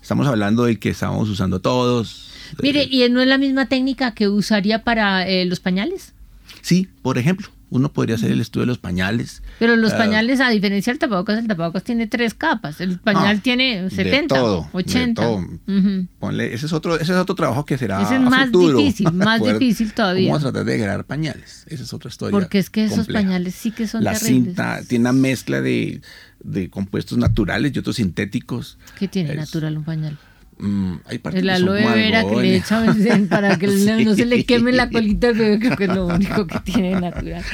Estamos 0.00 0.26
hablando 0.26 0.64
del 0.64 0.78
que 0.78 0.90
estamos 0.90 1.28
usando 1.28 1.60
todos. 1.60 2.30
Mire, 2.62 2.84
¿y 2.90 3.06
no 3.10 3.20
es 3.20 3.28
la 3.28 3.38
misma 3.38 3.66
técnica 3.66 4.12
que 4.12 4.28
usaría 4.28 4.82
para 4.82 5.28
eh, 5.28 5.44
los 5.44 5.60
pañales? 5.60 6.14
Sí, 6.62 6.88
por 7.02 7.18
ejemplo 7.18 7.50
uno 7.70 7.92
podría 7.92 8.16
hacer 8.16 8.30
el 8.30 8.40
estudio 8.40 8.62
de 8.62 8.68
los 8.68 8.78
pañales. 8.78 9.42
Pero 9.58 9.76
los 9.76 9.92
ah, 9.92 9.98
pañales, 9.98 10.40
a 10.40 10.48
diferencia 10.50 10.92
del 10.92 10.98
tapabocas, 10.98 11.38
el 11.38 11.46
tapabocas 11.46 11.84
tiene 11.84 12.06
tres 12.06 12.34
capas. 12.34 12.80
El 12.80 12.98
pañal 12.98 13.36
ah, 13.38 13.42
tiene 13.42 13.90
70, 13.90 14.34
de 14.34 14.40
todo, 14.40 14.68
80. 14.72 15.22
De 15.22 15.28
todo. 15.28 16.30
ese, 16.40 16.66
es 16.66 16.72
otro, 16.72 16.96
ese 16.96 17.12
es 17.12 17.18
otro 17.18 17.34
trabajo 17.34 17.64
que 17.64 17.76
será 17.76 18.02
ese 18.02 18.16
es 18.16 18.20
más 18.20 18.50
difícil, 18.50 19.12
más 19.12 19.42
difícil 19.42 19.92
todavía. 19.92 20.32
Vamos 20.32 20.46
a 20.46 20.52
tratar 20.52 20.66
de 20.66 20.76
crear 20.76 21.04
pañales. 21.04 21.64
Esa 21.68 21.82
es 21.82 21.92
otra 21.92 22.08
historia. 22.08 22.38
Porque 22.38 22.58
es 22.58 22.70
que 22.70 22.84
esos 22.84 23.06
pañales 23.06 23.54
sí 23.54 23.70
que 23.70 23.86
son 23.86 24.04
La 24.04 24.14
cinta 24.14 24.80
tiene 24.86 25.02
una 25.02 25.12
mezcla 25.12 25.60
de, 25.60 26.00
de 26.40 26.70
compuestos 26.70 27.18
naturales 27.18 27.72
y 27.74 27.78
otros 27.78 27.96
sintéticos. 27.96 28.78
¿Qué 28.98 29.08
tiene 29.08 29.34
natural 29.34 29.76
un 29.76 29.84
pañal? 29.84 30.18
Mm, 30.60 30.94
hay 31.04 31.20
el 31.34 31.50
aloe 31.50 31.86
vera 31.94 32.24
que 32.26 32.36
le 32.36 32.56
echan 32.56 33.28
para 33.28 33.56
que 33.58 33.66
no 34.04 34.14
se 34.14 34.26
le 34.26 34.44
queme 34.44 34.72
la 34.72 34.90
colita 34.90 35.28
al 35.28 35.34
bebé, 35.34 35.58
creo 35.60 35.76
que 35.76 35.84
es 35.84 35.94
lo 35.94 36.06
único 36.06 36.46
que 36.46 36.58
tiene 36.60 37.00
natural. 37.00 37.44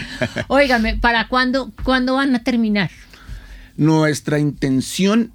Óigame, 0.49 0.97
¿para 0.97 1.29
cuándo, 1.29 1.73
cuándo 1.83 2.15
van 2.15 2.35
a 2.35 2.43
terminar? 2.43 2.91
Nuestra 3.77 4.39
intención 4.39 5.33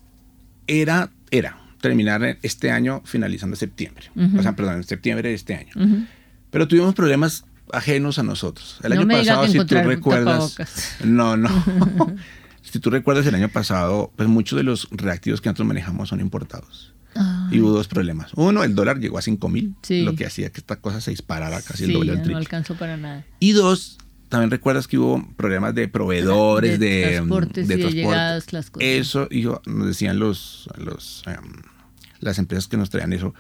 era, 0.66 1.12
era 1.30 1.58
terminar 1.80 2.38
este 2.42 2.72
año 2.72 3.02
finalizando 3.06 3.56
septiembre. 3.56 4.06
O 4.38 4.42
sea, 4.42 4.56
perdón, 4.56 4.78
en 4.78 4.84
septiembre 4.84 5.30
de 5.30 5.36
este 5.36 5.56
año. 5.56 5.74
Pero 6.50 6.68
tuvimos 6.68 6.96
problemas 6.96 7.46
ajenos 7.72 8.20
a 8.20 8.24
nosotros. 8.24 8.80
El 8.84 8.94
año 8.94 9.08
pasado, 9.08 9.48
si 9.48 9.64
tú 9.66 9.76
recuerdas. 9.76 10.58
No, 11.04 11.38
no. 11.38 11.50
si 12.62 12.80
tú 12.80 12.90
recuerdas 12.90 13.26
el 13.28 13.36
año 13.36 13.50
pasado, 13.50 14.12
pues 14.16 14.28
muchos 14.28 14.58
de 14.58 14.64
los 14.64 14.88
reactivos 14.92 15.42
que 15.42 15.50
nosotros 15.50 15.68
manejamos 15.68 16.10
son 16.10 16.20
importados. 16.20 16.94
Y 17.52 17.60
hubo 17.60 17.72
dos 17.72 17.88
problemas. 17.88 18.32
Uno, 18.36 18.64
el 18.64 18.76
dólar 18.76 19.00
llegó 19.00 19.18
a 19.18 19.22
5 19.22 19.50
mil, 19.50 19.76
lo 19.90 20.16
que 20.16 20.26
hacía 20.26 20.52
que 20.52 20.60
esta 20.60 20.78
cosa 20.78 21.02
se 21.02 21.12
disparara 21.12 21.62
casi 21.62 21.86
el 21.86 21.94
doble 21.94 22.16
No 22.16 22.38
alcanzó 22.38 22.76
para 22.76 22.98
nada. 22.98 23.26
Y 23.40 23.52
dos, 23.52 23.98
también 24.30 24.52
recuerdas 24.52 24.88
que 24.88 24.98
hubo 24.98 25.28
problemas 25.36 25.74
de 25.76 25.88
proveedores, 25.88 26.80
de, 26.80 26.88
de 26.88 27.12
transportes, 27.16 27.68
de, 27.68 27.78
de 27.78 27.92
llegadas, 27.92 28.54
las 28.54 28.70
cosas. 28.70 28.88
Eso, 28.88 29.28
y 29.32 29.44
nos 29.44 29.88
decían 29.88 30.20
los, 30.20 30.70
los 30.78 31.24
em, 31.26 31.64
las 32.20 32.38
empresas 32.38 32.68
que 32.68 32.78
nos 32.78 32.90
traían 32.90 33.14
eso, 33.14 33.34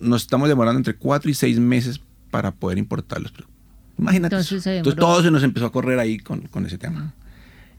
nos 0.00 0.22
estamos 0.22 0.48
demorando 0.48 0.78
entre 0.78 0.94
4 0.94 1.30
y 1.30 1.34
6 1.34 1.60
meses 1.60 2.00
para 2.30 2.50
poder 2.52 2.78
importarlos. 2.78 3.32
Imagínate. 3.98 4.34
Entonces, 4.36 4.96
todo 4.96 5.22
se 5.22 5.30
nos 5.30 5.42
empezó 5.42 5.66
a 5.66 5.72
correr 5.72 5.98
ahí 5.98 6.18
con, 6.18 6.42
con 6.48 6.66
ese 6.66 6.78
tema. 6.78 7.14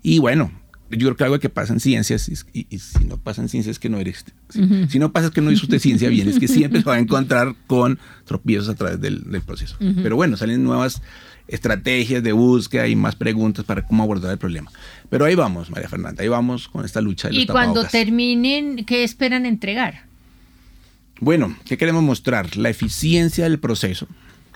Y 0.01 0.19
bueno, 0.19 0.51
yo 0.97 1.07
creo 1.07 1.15
que 1.15 1.23
algo 1.23 1.39
que 1.39 1.49
pasa 1.49 1.73
en 1.73 1.79
ciencias, 1.79 2.29
y, 2.53 2.79
si 2.79 3.05
no 3.05 3.17
pasa 3.17 3.41
en 3.41 3.49
ciencias 3.49 3.75
es 3.75 3.79
que 3.79 3.89
no 3.89 3.99
eres, 3.99 4.25
si, 4.49 4.99
no 4.99 5.11
pasa 5.11 5.27
es 5.27 5.33
que 5.33 5.41
no 5.41 5.49
disfrute 5.49 5.79
ciencia 5.79 6.09
bien, 6.09 6.27
es 6.27 6.39
que 6.39 6.47
siempre 6.47 6.81
se 6.81 6.85
va 6.85 6.95
a 6.95 6.99
encontrar 6.99 7.55
con 7.67 7.99
tropiezos 8.25 8.69
a 8.69 8.75
través 8.75 8.99
del, 9.01 9.41
proceso. 9.45 9.75
Pero 9.79 10.15
bueno, 10.15 10.37
salen 10.37 10.63
nuevas 10.63 11.01
estrategias 11.47 12.23
de 12.23 12.31
búsqueda 12.31 12.87
y 12.87 12.95
más 12.95 13.15
preguntas 13.15 13.65
para 13.65 13.85
cómo 13.85 14.03
abordar 14.03 14.31
el 14.31 14.37
problema. 14.37 14.71
Pero 15.09 15.25
ahí 15.25 15.35
vamos, 15.35 15.69
María 15.69 15.89
Fernanda, 15.89 16.23
ahí 16.23 16.29
vamos 16.29 16.67
con 16.67 16.85
esta 16.85 17.01
lucha. 17.01 17.29
De 17.29 17.35
y 17.35 17.45
cuando 17.45 17.83
terminen, 17.85 18.85
¿qué 18.85 19.03
esperan 19.03 19.45
entregar? 19.45 20.05
Bueno, 21.19 21.55
¿qué 21.65 21.77
queremos 21.77 22.03
mostrar? 22.03 22.57
La 22.57 22.69
eficiencia 22.69 23.43
del 23.45 23.59
proceso. 23.59 24.07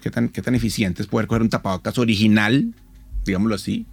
¿Qué 0.01 0.12
tan, 0.12 0.29
qué 0.29 0.41
tan 0.41 0.56
eficiente 0.56 1.01
es 1.01 1.08
poder 1.08 1.27
coger 1.27 1.41
un 1.41 1.50
tapabocas 1.50 1.98
original, 1.98 2.74
digámoslo 3.25 3.56
así, 3.56 3.86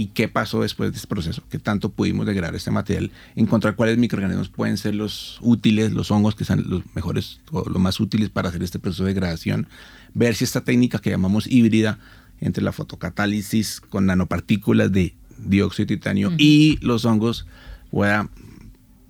y 0.00 0.06
qué 0.06 0.28
pasó 0.28 0.62
después 0.62 0.92
de 0.92 0.96
este 0.96 1.06
proceso, 1.06 1.42
qué 1.50 1.58
tanto 1.58 1.90
pudimos 1.90 2.24
degradar 2.24 2.54
este 2.54 2.70
material, 2.70 3.10
encontrar 3.36 3.76
cuáles 3.76 3.98
microorganismos 3.98 4.48
pueden 4.48 4.78
ser 4.78 4.94
los 4.94 5.36
útiles, 5.42 5.92
los 5.92 6.10
hongos 6.10 6.34
que 6.34 6.46
sean 6.46 6.64
los 6.66 6.82
mejores 6.94 7.40
o 7.50 7.68
los 7.68 7.82
más 7.82 8.00
útiles 8.00 8.30
para 8.30 8.48
hacer 8.48 8.62
este 8.62 8.78
proceso 8.78 9.04
de 9.04 9.12
degradación, 9.12 9.68
ver 10.14 10.34
si 10.34 10.44
esta 10.44 10.62
técnica 10.62 11.00
que 11.00 11.10
llamamos 11.10 11.46
híbrida 11.46 11.98
entre 12.40 12.64
la 12.64 12.72
fotocatálisis 12.72 13.82
con 13.82 14.06
nanopartículas 14.06 14.90
de 14.90 15.14
dióxido 15.36 15.88
de 15.88 15.96
titanio 15.96 16.32
y 16.38 16.78
los 16.80 17.04
hongos 17.04 17.46
pueda 17.90 18.30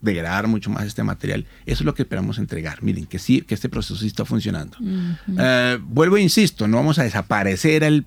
degradar 0.03 0.49
mucho 0.49 0.71
más 0.71 0.87
este 0.87 1.05
material. 1.05 1.47
Eso 1.67 1.83
es 1.83 1.87
lo 1.87 1.95
que 1.95 2.03
esperamos 2.03 2.39
entregar. 2.39 2.83
Miren, 2.83 3.07
que 3.07 3.21
sí, 3.21 3.43
que 3.43 3.55
este 3.55 3.69
proceso 3.69 3.95
sí 3.95 4.09
está 4.09 4.25
funcionando. 4.25 4.77
Eh, 5.39 5.79
vuelvo 5.81 6.17
e 6.17 6.21
insisto, 6.21 6.67
no 6.67 6.79
vamos 6.79 6.99
a 6.99 7.05
desaparecer 7.05 7.85
el 7.85 8.07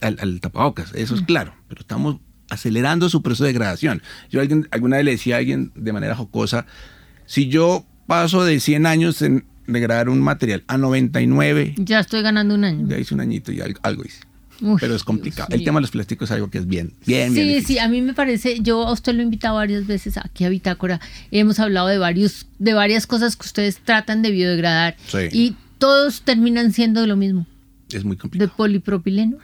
al, 0.00 0.40
tapabocas, 0.40 0.94
eso 0.94 1.14
es 1.14 1.22
claro, 1.22 1.54
pero 1.68 1.80
estamos 1.80 2.18
acelerando 2.50 3.08
su 3.08 3.22
proceso 3.22 3.44
de 3.44 3.52
degradación. 3.52 4.02
Yo 4.30 4.40
alguien, 4.40 4.68
alguna 4.70 4.96
vez 4.96 5.04
le 5.04 5.10
decía 5.12 5.36
a 5.36 5.38
alguien 5.38 5.72
de 5.74 5.92
manera 5.92 6.14
jocosa, 6.14 6.66
si 7.26 7.48
yo 7.48 7.86
paso 8.06 8.44
de 8.44 8.60
100 8.60 8.86
años 8.86 9.22
en 9.22 9.44
degradar 9.66 10.08
un 10.08 10.20
material 10.20 10.64
a 10.66 10.76
99. 10.76 11.74
Ya 11.78 12.00
estoy 12.00 12.22
ganando 12.22 12.54
un 12.54 12.64
año. 12.64 12.86
Ya 12.88 12.98
hice 12.98 13.14
un 13.14 13.20
añito 13.20 13.52
y 13.52 13.60
algo, 13.60 14.04
hice. 14.04 14.20
pero 14.80 14.94
es 14.94 15.04
complicado. 15.04 15.48
El 15.50 15.64
tema 15.64 15.78
de 15.78 15.82
los 15.82 15.90
plásticos 15.90 16.30
es 16.30 16.34
algo 16.34 16.50
que 16.50 16.58
es 16.58 16.66
bien, 16.66 16.92
bien, 17.06 17.32
sí, 17.32 17.42
bien. 17.42 17.60
Sí, 17.60 17.66
sí, 17.66 17.78
a 17.78 17.88
mí 17.88 18.02
me 18.02 18.14
parece, 18.14 18.60
yo 18.60 18.86
a 18.86 18.92
usted 18.92 19.14
lo 19.14 19.20
he 19.20 19.24
invitado 19.24 19.56
varias 19.56 19.86
veces 19.86 20.18
aquí 20.18 20.44
a 20.44 20.48
Bitácora. 20.48 21.00
Hemos 21.30 21.58
hablado 21.58 21.88
de 21.88 21.98
varios, 21.98 22.46
de 22.58 22.74
varias 22.74 23.06
cosas 23.06 23.36
que 23.36 23.46
ustedes 23.46 23.78
tratan 23.78 24.22
de 24.22 24.30
biodegradar. 24.30 24.96
Y 25.32 25.56
todos 25.78 26.22
terminan 26.22 26.72
siendo 26.72 27.06
lo 27.06 27.16
mismo. 27.16 27.46
Es 27.92 28.04
muy 28.04 28.16
complicado. 28.16 28.50
De 28.50 28.56
polipropileno. 28.56 29.38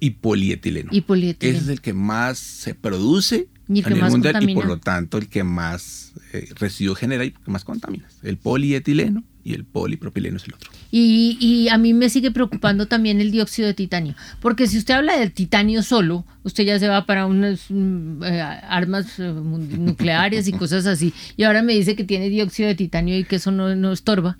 Y 0.00 0.10
polietileno. 0.10 0.90
Y 0.92 1.00
polietileno. 1.02 1.58
Ese 1.58 1.64
es 1.66 1.70
el 1.70 1.80
que 1.80 1.92
más 1.92 2.38
se 2.38 2.74
produce 2.74 3.48
y 3.68 3.84
el 3.84 3.96
más 3.96 4.12
mundial 4.12 4.48
y 4.48 4.54
por 4.54 4.66
lo 4.66 4.78
tanto 4.78 5.18
el 5.18 5.28
que 5.28 5.42
más 5.42 6.12
eh, 6.32 6.48
residuo 6.56 6.94
genera 6.94 7.24
y 7.24 7.32
que 7.32 7.50
más 7.50 7.64
contamina. 7.64 8.06
El 8.22 8.36
polietileno 8.36 9.24
y 9.42 9.54
el 9.54 9.64
polipropileno 9.64 10.36
es 10.36 10.44
el 10.44 10.54
otro. 10.54 10.70
Y, 10.90 11.36
y, 11.40 11.68
a 11.68 11.78
mí 11.78 11.92
me 11.92 12.08
sigue 12.10 12.30
preocupando 12.30 12.86
también 12.86 13.20
el 13.20 13.30
dióxido 13.30 13.68
de 13.68 13.74
titanio, 13.74 14.14
porque 14.40 14.66
si 14.66 14.78
usted 14.78 14.94
habla 14.94 15.18
del 15.18 15.32
titanio 15.32 15.82
solo, 15.82 16.24
usted 16.42 16.64
ya 16.64 16.78
se 16.78 16.88
va 16.88 17.06
para 17.06 17.26
unas 17.26 17.66
mm, 17.68 18.22
eh, 18.24 18.40
armas 18.40 19.18
eh, 19.18 19.32
nucleares 19.32 20.48
y 20.48 20.52
cosas 20.52 20.86
así, 20.86 21.12
y 21.36 21.44
ahora 21.44 21.62
me 21.62 21.74
dice 21.74 21.96
que 21.96 22.04
tiene 22.04 22.28
dióxido 22.28 22.68
de 22.68 22.74
titanio 22.74 23.18
y 23.18 23.24
que 23.24 23.36
eso 23.36 23.50
no, 23.50 23.74
no 23.76 23.92
estorba. 23.92 24.36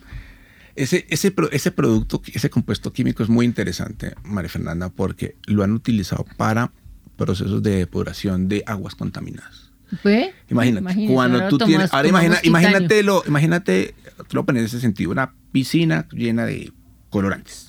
Ese, 0.76 1.06
ese, 1.09 1.35
ese 1.52 1.71
producto, 1.71 2.23
ese 2.33 2.50
compuesto 2.50 2.92
químico 2.92 3.23
es 3.23 3.28
muy 3.28 3.47
interesante, 3.47 4.14
María 4.25 4.50
Fernanda, 4.50 4.90
porque 4.90 5.37
lo 5.47 5.64
han 5.64 5.73
utilizado 5.73 6.26
para 6.37 6.71
procesos 7.16 7.62
de 7.62 7.76
depuración 7.76 8.49
de 8.49 8.62
aguas 8.66 8.95
contaminadas. 8.95 9.73
¿Ve? 10.04 10.35
Imagínate, 10.50 11.06
cuando 11.06 11.49
tú 11.49 11.59
tienes, 11.59 11.92
ahora 11.92 12.09
imagina, 12.09 12.38
imagínate 12.42 13.02
lo, 13.02 13.23
imagínate, 13.26 13.95
te 14.28 14.35
lo 14.35 14.45
pones 14.45 14.61
en 14.61 14.66
ese 14.66 14.80
sentido, 14.80 15.11
una 15.11 15.33
piscina 15.52 16.06
llena 16.12 16.45
de 16.45 16.73
colorantes, 17.09 17.68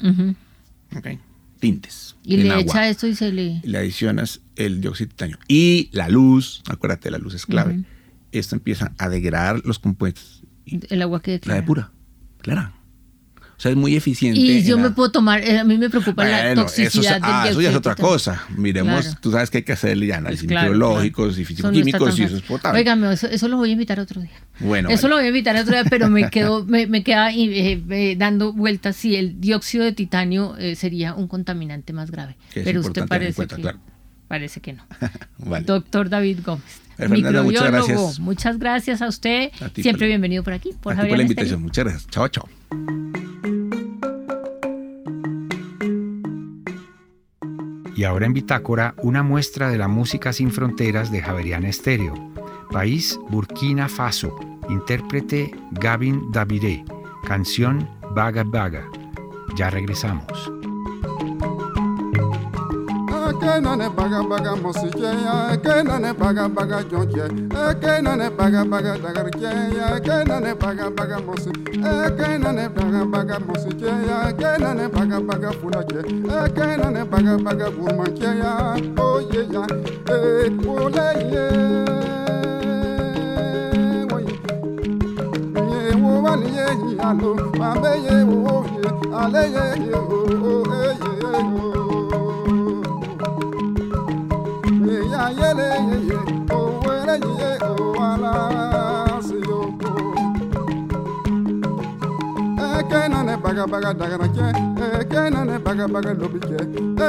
tintes. 1.60 2.16
Y 2.24 2.38
le 2.38 2.60
echa 2.60 2.90
esto 2.90 3.08
y 3.08 3.16
se 3.16 3.32
le... 3.32 3.62
le 3.64 3.78
adicionas 3.78 4.42
el 4.56 4.82
dióxido 4.82 5.08
de 5.08 5.12
titanio. 5.12 5.40
Y 5.48 5.90
la 5.92 6.10
luz, 6.10 6.62
acuérdate, 6.68 7.10
la 7.10 7.18
luz 7.18 7.34
es 7.34 7.46
clave. 7.46 7.84
Esto 8.32 8.56
empieza 8.56 8.92
a 8.98 9.10
degradar 9.10 9.62
los 9.64 9.80
compuestos. 9.80 10.44
El 10.66 11.02
agua 11.02 11.22
que 11.22 11.40
La 11.46 11.56
depura, 11.56 11.92
claro. 12.40 12.77
O 13.58 13.60
sea, 13.60 13.72
es 13.72 13.78
muy 13.78 13.96
eficiente. 13.96 14.40
Y 14.40 14.64
yo 14.64 14.78
me 14.78 14.92
puedo 14.92 15.10
tomar, 15.10 15.42
eh, 15.42 15.58
a 15.58 15.64
mí 15.64 15.80
me 15.80 15.90
preocupa 15.90 16.24
la 16.26 16.54
toxicidad 16.54 17.18
eso, 17.18 17.26
ah, 17.26 17.48
eso 17.50 17.60
ya 17.60 17.72
es 17.72 17.76
otra 17.76 17.96
cosa. 17.96 18.44
Miremos, 18.56 19.20
tú 19.20 19.32
sabes 19.32 19.50
que 19.50 19.58
hay 19.58 19.64
que 19.64 19.74
hacerle 19.74 20.06
ya 20.06 20.18
análisis 20.18 20.48
biológicos 20.48 21.40
y 21.40 21.46
físico-químicos 21.46 22.20
y 22.20 22.24
eso 22.24 22.36
es 22.36 22.44
potable. 22.44 22.80
Óigame, 22.80 23.12
eso, 23.14 23.48
lo 23.48 23.58
voy 23.58 23.70
a 23.70 23.72
invitar 23.72 24.00
otro 24.00 24.22
día. 24.22 24.40
Bueno. 24.60 24.90
Eso 24.90 25.08
lo 25.08 25.16
voy 25.16 25.26
a 25.26 25.28
invitar 25.30 25.56
otro 25.56 25.74
día, 25.74 25.86
pero 25.90 26.08
me 26.08 26.30
quedo, 26.32 26.66
me, 26.66 26.86
me 26.86 27.04
queda 27.04 27.32
eh, 27.32 27.82
eh, 27.90 28.16
dando 28.16 28.54
vueltas 28.54 28.96
si 28.96 29.16
el 29.16 29.42
dióxido 29.42 29.86
de 29.86 29.92
titanio 29.92 30.56
sería 30.76 31.16
un 31.16 31.28
contaminante 31.28 31.94
más 31.94 32.12
grave. 32.12 32.38
pero 32.54 32.82
usted 32.82 33.08
parece 33.08 33.48
que, 33.48 33.56
claro. 33.56 33.80
parece 34.28 34.62
que 34.62 34.74
no. 34.74 34.86
Doctor 35.66 36.10
David 36.10 36.42
Gómez. 36.46 36.82
Microbiólogo, 37.00 37.44
muchas 37.44 37.72
gracias. 37.72 38.20
Muchas 38.20 38.60
gracias 38.60 39.02
a 39.02 39.08
usted. 39.08 39.50
Siempre 39.74 40.06
bienvenido 40.06 40.44
por 40.44 40.54
aquí. 40.54 40.74
Por, 40.80 40.94
a 40.94 41.08
por 41.08 41.18
la 41.18 41.24
invitación. 41.24 41.64
Muchas 41.64 41.86
gracias. 41.86 42.08
Chao, 42.08 42.28
chao. 42.28 42.48
Y 47.98 48.04
ahora 48.04 48.28
en 48.28 48.34
Bitácora, 48.34 48.94
una 49.02 49.24
muestra 49.24 49.70
de 49.70 49.80
la 49.80 49.88
música 49.88 50.32
sin 50.32 50.52
fronteras 50.52 51.12
de 51.12 51.20
Javeriana 51.20 51.68
Estéreo. 51.68 52.14
País 52.72 53.20
Burkina 53.30 53.90
Faso. 53.90 54.36
Intérprete 54.70 55.52
Gavin 55.72 56.32
Daviré. 56.32 56.86
Canción 57.26 57.90
Baga 58.14 58.44
Baga. 58.44 58.86
Ya 59.56 59.72
regresamos. 59.72 60.57
eke 63.38 63.62
nane 63.62 63.90
baga 63.90 64.24
baga 64.24 64.56
mosije 64.56 65.06
ya 65.26 65.54
eke 65.54 65.84
nane 65.84 66.14
baga 66.14 66.50
baga 66.50 66.84
jonje 66.90 67.26
eke 67.70 68.02
nane 68.02 68.30
baga 68.30 68.66
baga 68.66 68.98
dagarje 68.98 69.52
ya 69.78 69.98
eke 69.98 70.24
nane 70.28 70.54
baga 70.56 70.90
baga 70.90 71.20
mosi 71.20 71.50
eke 72.06 72.38
nane 72.44 72.70
baga 72.70 73.06
baga 73.06 73.40
mosije 73.40 73.86
ya 74.10 74.30
eke 74.30 74.58
nane 74.64 74.88
baga 74.90 75.20
baga 75.22 75.52
fulaje 75.60 76.00
eke 76.46 76.78
nane 76.82 77.06
baga 77.06 77.38
baga 77.38 77.70
gurmanje 77.70 78.26
ya 78.42 78.54
oye 79.06 79.42
ya 79.54 79.64
ekule 80.18 81.08
ye 81.32 81.46
ye 85.70 85.96
wo 86.02 86.12
wali 86.24 86.50
ye 86.58 86.66
alo 87.08 87.32
mabe 87.60 87.92
ye 88.06 88.18
wo 88.24 88.66
ye 88.76 88.90
ale 89.22 89.44
ye 89.56 89.66
ye 89.86 89.94
o 89.94 90.02
o 90.50 90.54
e 90.74 90.90
ye 91.22 91.32
o. 91.66 91.77
yele 95.40 95.68
yeye 95.90 96.18
owele 96.56 97.16
yeye 97.40 97.52
owala 97.70 98.32
seyoko. 99.22 99.90
Eke 102.80 103.08
nane 103.10 103.38
baga 103.44 103.68
baga 103.68 103.94
dagana 103.94 104.28
kye, 104.36 104.48
eke 105.00 105.30
nane 105.30 105.60
baga 105.60 105.88
baga 105.88 106.14
lobi 106.14 106.40
kye, 106.40 106.60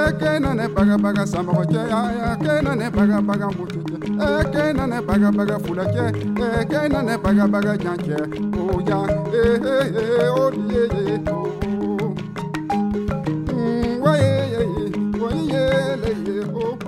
eke 0.06 0.38
nane 0.40 0.68
baga 0.68 0.98
baga 0.98 1.26
sambawa 1.26 1.64
kye, 1.66 1.82
eke 2.32 2.62
nane 2.62 2.90
baga 2.90 3.20
baga 3.22 3.48
mutu 3.56 3.80
kye, 3.88 3.96
eke 4.40 4.72
nane 4.72 5.00
baga 5.06 5.30
baga 5.32 5.58
fula 5.58 5.84
kye, 5.92 6.06
eke 6.60 6.88
nane 6.88 7.16
baga 7.18 7.46
baga 7.48 7.76
jan 7.76 7.98
ye 8.04 8.16
ye 8.88 8.98
eh 9.38 9.66
eh 9.94 10.28
ye 15.50 15.66
le 15.96 16.12
ye 16.26 16.44
oh. 16.54 16.87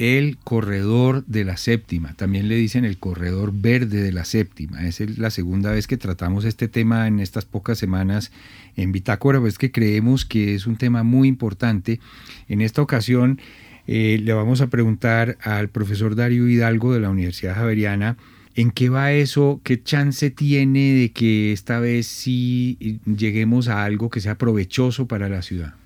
El 0.00 0.38
corredor 0.38 1.26
de 1.26 1.44
la 1.44 1.58
séptima, 1.58 2.14
también 2.14 2.48
le 2.48 2.56
dicen 2.56 2.86
el 2.86 2.96
corredor 2.96 3.52
verde 3.52 4.00
de 4.00 4.12
la 4.12 4.24
séptima. 4.24 4.86
Es 4.86 5.18
la 5.18 5.28
segunda 5.28 5.72
vez 5.72 5.86
que 5.86 5.98
tratamos 5.98 6.46
este 6.46 6.68
tema 6.68 7.06
en 7.06 7.20
estas 7.20 7.44
pocas 7.44 7.76
semanas 7.76 8.32
en 8.76 8.92
Bitácora, 8.92 9.40
pues 9.40 9.58
que 9.58 9.70
creemos 9.70 10.24
que 10.24 10.54
es 10.54 10.66
un 10.66 10.76
tema 10.76 11.02
muy 11.02 11.28
importante. 11.28 12.00
En 12.48 12.62
esta 12.62 12.80
ocasión 12.80 13.42
eh, 13.86 14.18
le 14.22 14.32
vamos 14.32 14.62
a 14.62 14.68
preguntar 14.68 15.36
al 15.42 15.68
profesor 15.68 16.16
Darío 16.16 16.48
Hidalgo 16.48 16.94
de 16.94 17.00
la 17.00 17.10
Universidad 17.10 17.56
Javeriana 17.56 18.16
¿En 18.54 18.70
qué 18.72 18.88
va 18.88 19.12
eso? 19.12 19.60
¿Qué 19.64 19.82
chance 19.82 20.30
tiene 20.30 20.92
de 20.94 21.12
que 21.12 21.52
esta 21.52 21.78
vez 21.78 22.06
sí 22.06 23.00
lleguemos 23.04 23.68
a 23.68 23.84
algo 23.84 24.10
que 24.10 24.20
sea 24.20 24.36
provechoso 24.36 25.06
para 25.06 25.28
la 25.28 25.42
ciudad? 25.42 25.79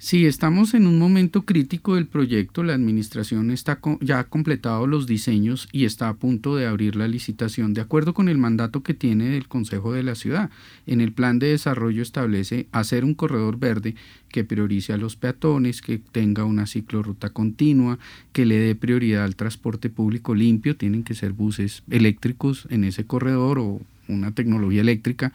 Sí, 0.00 0.26
estamos 0.26 0.74
en 0.74 0.86
un 0.86 0.96
momento 0.96 1.42
crítico 1.42 1.96
del 1.96 2.06
proyecto. 2.06 2.62
La 2.62 2.74
administración 2.74 3.50
está 3.50 3.80
ya 4.00 4.20
ha 4.20 4.24
completado 4.28 4.86
los 4.86 5.08
diseños 5.08 5.68
y 5.72 5.86
está 5.86 6.08
a 6.08 6.14
punto 6.14 6.54
de 6.54 6.66
abrir 6.66 6.94
la 6.94 7.08
licitación 7.08 7.74
de 7.74 7.80
acuerdo 7.80 8.14
con 8.14 8.28
el 8.28 8.38
mandato 8.38 8.84
que 8.84 8.94
tiene 8.94 9.30
del 9.30 9.48
Consejo 9.48 9.92
de 9.92 10.04
la 10.04 10.14
Ciudad. 10.14 10.50
En 10.86 11.00
el 11.00 11.10
plan 11.10 11.40
de 11.40 11.48
desarrollo 11.48 12.00
establece 12.00 12.68
hacer 12.70 13.04
un 13.04 13.14
corredor 13.14 13.58
verde 13.58 13.96
que 14.28 14.44
priorice 14.44 14.92
a 14.92 14.98
los 14.98 15.16
peatones, 15.16 15.82
que 15.82 15.98
tenga 15.98 16.44
una 16.44 16.68
ciclorruta 16.68 17.30
continua, 17.30 17.98
que 18.32 18.46
le 18.46 18.56
dé 18.56 18.76
prioridad 18.76 19.24
al 19.24 19.34
transporte 19.34 19.90
público 19.90 20.32
limpio. 20.32 20.76
Tienen 20.76 21.02
que 21.02 21.14
ser 21.16 21.32
buses 21.32 21.82
eléctricos 21.90 22.68
en 22.70 22.84
ese 22.84 23.04
corredor 23.04 23.58
o 23.58 23.80
una 24.06 24.30
tecnología 24.30 24.80
eléctrica 24.80 25.32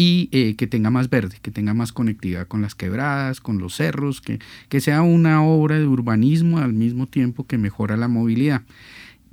y 0.00 0.30
eh, 0.32 0.56
que 0.56 0.66
tenga 0.66 0.88
más 0.88 1.10
verde, 1.10 1.36
que 1.42 1.50
tenga 1.50 1.74
más 1.74 1.92
conectividad 1.92 2.48
con 2.48 2.62
las 2.62 2.74
quebradas, 2.74 3.42
con 3.42 3.58
los 3.58 3.74
cerros, 3.76 4.22
que, 4.22 4.38
que 4.70 4.80
sea 4.80 5.02
una 5.02 5.42
obra 5.44 5.78
de 5.78 5.86
urbanismo 5.86 6.56
al 6.56 6.72
mismo 6.72 7.06
tiempo 7.06 7.46
que 7.46 7.58
mejora 7.58 7.98
la 7.98 8.08
movilidad. 8.08 8.62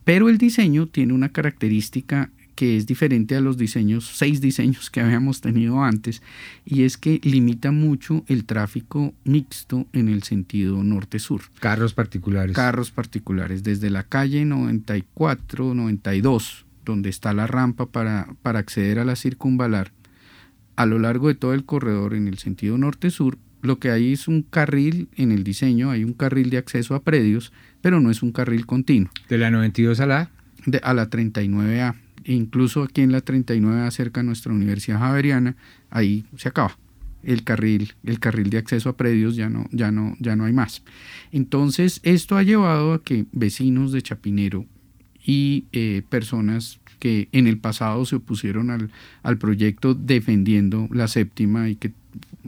Pero 0.04 0.28
el 0.28 0.38
diseño 0.38 0.88
tiene 0.88 1.14
una 1.14 1.30
característica 1.30 2.32
que 2.56 2.76
es 2.76 2.86
diferente 2.86 3.38
a 3.38 3.40
los 3.40 3.58
diseños, 3.58 4.12
seis 4.14 4.42
diseños 4.42 4.90
que 4.90 5.00
habíamos 5.06 5.40
tenido 5.40 5.86
antes, 5.86 6.22
y 6.66 6.84
es 6.84 6.98
que 6.98 7.22
limita 7.24 7.72
mucho 7.72 8.26
el 8.28 8.44
tráfico 8.44 9.14
mixto 9.24 9.88
en 9.94 10.10
el 10.10 10.24
sentido 10.24 10.84
norte-sur. 10.84 11.44
Carros 11.62 11.94
particulares. 11.94 12.54
Carros 12.54 12.92
particulares, 12.92 13.64
desde 13.64 13.90
la 13.90 14.04
calle 14.04 14.44
94, 14.44 15.74
92, 15.74 16.66
donde 16.84 17.10
está 17.10 17.34
la 17.34 17.48
rampa 17.48 17.86
para, 17.86 18.28
para 18.42 18.60
acceder 18.60 19.00
a 19.00 19.06
la 19.06 19.16
circunvalar, 19.16 19.94
a 20.78 20.86
lo 20.86 21.00
largo 21.00 21.28
de 21.28 21.36
todo 21.36 21.54
el 21.54 21.66
corredor 21.66 22.14
en 22.14 22.28
el 22.28 22.38
sentido 22.38 22.78
norte-sur, 22.78 23.38
lo 23.62 23.80
que 23.80 23.90
hay 23.90 24.14
es 24.14 24.28
un 24.28 24.44
carril 24.44 25.10
en 25.16 25.32
el 25.32 25.44
diseño, 25.44 25.90
hay 25.90 26.04
un 26.04 26.14
carril 26.14 26.52
de 26.52 26.58
acceso 26.58 26.96
a 26.96 27.02
predios, 27.02 27.52
pero 27.82 28.00
no 28.00 28.12
es 28.12 28.22
un 28.22 28.32
carril 28.32 28.66
continuo. 28.66 29.10
¿De 29.28 29.38
la 29.38 29.50
92 29.52 30.00
a 30.00 30.06
la? 30.06 30.32
De, 30.66 30.80
a 30.84 30.94
la 30.94 31.10
39A. 31.10 31.96
E 32.24 32.34
incluso 32.34 32.84
aquí 32.84 33.02
en 33.02 33.12
la 33.12 33.26
39A, 33.26 33.90
cerca 33.92 34.22
de 34.22 34.28
nuestra 34.28 34.54
Universidad 34.54 35.00
Javeriana, 35.00 35.56
ahí 35.90 36.26
se 36.36 36.50
acaba. 36.50 36.78
El 37.24 37.44
carril, 37.44 37.94
el 38.04 38.20
carril 38.20 38.52
de 38.52 38.60
acceso 38.60 38.90
a 38.90 38.98
predios 38.98 39.36
ya 39.36 39.50
no, 39.50 39.68
ya 39.72 39.92
no, 39.92 40.16
ya 40.20 40.36
no 40.36 40.46
hay 40.46 40.54
más. 40.54 40.84
Entonces, 41.32 42.00
esto 42.04 42.38
ha 42.38 42.44
llevado 42.44 42.94
a 42.94 43.04
que 43.04 43.26
vecinos 43.32 43.92
de 43.92 44.04
Chapinero 44.04 44.66
y 45.26 45.66
eh, 45.72 46.04
personas 46.08 46.80
que 47.00 47.30
en 47.32 47.48
el 47.48 47.58
pasado 47.58 48.06
se 48.06 48.18
opusieron 48.18 48.70
al, 48.70 48.90
al 49.24 49.38
proyecto 49.38 49.94
defendiendo 49.94 50.88
la 50.92 51.08
séptima 51.08 51.70
y 51.70 51.76
que 51.76 51.94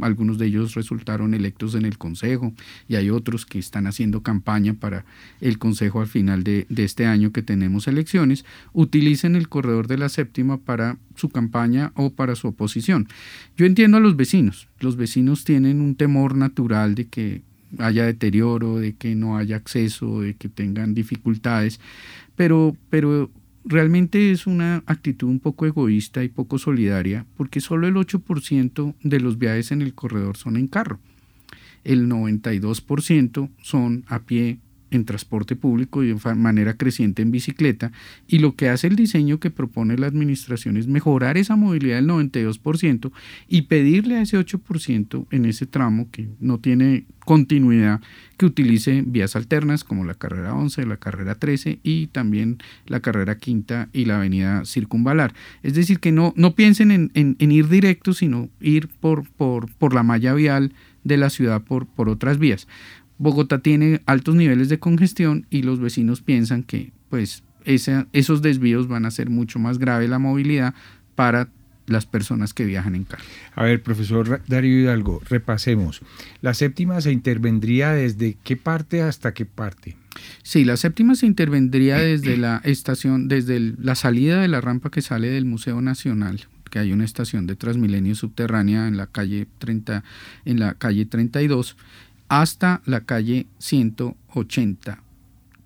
algunos 0.02 0.38
de 0.38 0.48
ellos 0.48 0.76
resultaron 0.76 1.34
electos 1.34 1.76
en 1.76 1.86
el 1.86 1.98
Consejo 1.98 2.54
y 2.88 2.96
hay 2.96 3.10
otros 3.10 3.46
que 3.46 3.60
están 3.60 3.88
haciendo 3.88 4.22
campaña 4.22 4.74
para 4.74 5.06
el 5.42 5.58
Consejo 5.58 6.02
al 6.02 6.08
final 6.08 6.44
de, 6.44 6.66
este 6.78 7.06
año 7.06 7.32
que 7.32 7.42
tenemos 7.42 7.88
elecciones, 7.88 8.46
utilicen 8.74 9.36
el 9.36 9.50
corredor 9.50 9.88
de 9.88 9.98
la 9.98 10.10
séptima 10.10 10.58
para 10.58 10.98
su 11.16 11.30
campaña 11.30 11.92
o 11.96 12.12
para 12.12 12.36
su 12.36 12.48
oposición. 12.48 13.08
Yo 13.58 13.66
entiendo 13.66 13.98
a 13.98 14.02
los 14.02 14.16
vecinos, 14.16 14.68
los 14.80 14.96
vecinos 14.96 15.44
tienen 15.44 15.82
un 15.82 15.96
temor 15.96 16.36
natural 16.36 16.96
de 16.96 17.06
que 17.06 17.42
haya 17.78 18.06
deterioro, 18.06 18.78
de 18.78 18.94
que 18.94 19.16
no 19.16 19.38
haya 19.38 19.58
acceso, 19.58 20.22
de 20.22 20.34
que 20.34 20.50
tengan 20.50 20.94
dificultades, 20.94 21.80
pero, 22.36 22.76
pero 22.90 23.30
realmente 23.70 24.32
es 24.32 24.48
una 24.48 24.84
actitud 24.88 25.28
un 25.28 25.40
poco 25.40 25.68
egoísta 25.68 26.24
y 26.24 26.30
poco 26.30 26.58
solidaria 26.58 27.26
porque 27.38 27.62
solo 27.62 27.88
el 27.88 27.96
8% 27.96 28.96
de 29.04 29.20
los 29.20 29.38
viajes 29.38 29.72
en 29.72 29.84
el 29.84 29.94
corredor 29.94 30.38
son 30.38 30.58
en 30.58 30.68
carro. 30.68 31.00
El 31.84 32.10
92% 32.10 33.50
son 33.62 34.04
a 34.08 34.24
pie 34.24 34.58
en 34.92 35.06
transporte 35.06 35.56
público 35.56 36.04
y 36.04 36.14
de 36.14 36.36
manera 36.36 36.76
creciente 36.76 37.22
en 37.22 37.32
bicicleta 37.32 37.92
y 38.28 38.40
lo 38.40 38.56
que 38.56 38.70
hace 38.70 38.88
el 38.88 38.96
diseño 38.96 39.40
que 39.40 39.52
propone 39.52 39.98
la 39.98 40.08
administración 40.08 40.78
es 40.78 40.88
mejorar 40.88 41.38
esa 41.38 41.56
movilidad 41.56 41.98
del 41.98 42.08
92% 42.08 43.12
y 43.48 43.64
pedirle 43.64 44.18
a 44.18 44.22
ese 44.22 44.38
8% 44.38 45.26
en 45.32 45.46
ese 45.46 45.66
tramo 45.66 46.08
que 46.12 46.28
no 46.40 46.60
tiene 46.60 47.06
continuidad 47.26 48.02
que 48.38 48.46
utilice 48.46 49.04
vías 49.06 49.36
alternas 49.36 49.84
como 49.84 50.06
la 50.06 50.16
carrera 50.16 50.56
11, 50.56 50.86
la 50.86 50.98
carrera 50.98 51.36
13 51.36 51.80
y 51.84 52.08
también 52.08 52.58
la 52.88 53.02
carrera 53.02 53.38
quinta 53.38 53.90
y 53.94 54.06
la 54.06 54.16
avenida 54.16 54.64
circunvalar. 54.66 55.34
Es 55.62 55.74
decir, 55.74 56.00
que 56.00 56.12
no, 56.12 56.34
no 56.38 56.56
piensen 56.56 56.90
en, 56.90 57.12
en, 57.14 57.52
ir 57.52 57.68
directo, 57.68 58.14
sino 58.14 58.50
ir 58.62 58.88
por, 58.88 59.30
por, 59.30 59.70
por 59.74 59.94
la 59.94 60.04
malla 60.04 60.34
vial 60.34 60.74
de 61.04 61.18
la 61.18 61.30
ciudad 61.30 61.62
por, 61.62 61.86
por 61.86 62.10
otras 62.10 62.40
vías. 62.40 62.68
Bogotá 63.20 63.60
tiene 63.60 64.02
altos 64.06 64.34
niveles 64.34 64.70
de 64.70 64.80
congestión 64.80 65.46
y 65.50 65.62
los 65.62 65.80
vecinos 65.80 66.22
piensan 66.22 66.64
que 66.64 66.92
pues 67.10 67.44
esos 67.66 68.42
desvíos 68.42 68.88
van 68.88 69.06
a 69.06 69.10
hacer 69.10 69.30
mucho 69.30 69.60
más 69.60 69.78
grave 69.78 70.08
la 70.08 70.18
movilidad 70.18 70.74
para 71.16 71.50
las 71.86 72.06
personas 72.06 72.54
que 72.54 72.66
viajan 72.66 72.96
en 72.96 73.04
carro. 73.04 73.24
A 73.56 73.64
ver, 73.64 73.82
profesor 73.82 74.42
Darío 74.48 74.80
Hidalgo, 74.80 75.22
repasemos. 75.28 76.02
¿La 76.42 76.54
séptima 76.54 77.02
se 77.02 77.12
intervendría 77.12 77.92
desde 77.92 78.38
qué 78.44 78.56
parte 78.56 79.02
hasta 79.02 79.34
qué 79.34 79.46
parte? 79.46 79.98
Sí, 80.44 80.64
la 80.64 80.78
séptima 80.78 81.16
se 81.16 81.26
intervendría 81.26 81.98
desde 81.98 82.38
la 82.38 82.62
estación, 82.64 83.28
desde 83.28 83.60
la 83.60 83.96
salida 83.96 84.42
de 84.42 84.48
la 84.48 84.62
rampa 84.62 84.92
que 84.92 85.02
sale 85.02 85.30
del 85.30 85.46
Museo 85.46 85.82
Nacional, 85.82 86.48
que 86.70 86.80
hay 86.80 86.94
una 86.94 87.06
estación 87.06 87.48
de 87.48 87.56
Transmilenio 87.56 88.16
subterránea 88.16 88.88
en 88.88 88.96
la 88.96 89.08
calle 89.08 89.48
30, 89.58 90.04
en 90.46 90.60
la 90.60 90.76
calle 90.76 91.06
32 91.06 91.76
hasta 92.30 92.82
la 92.86 93.02
calle 93.02 93.48
180, 93.58 95.04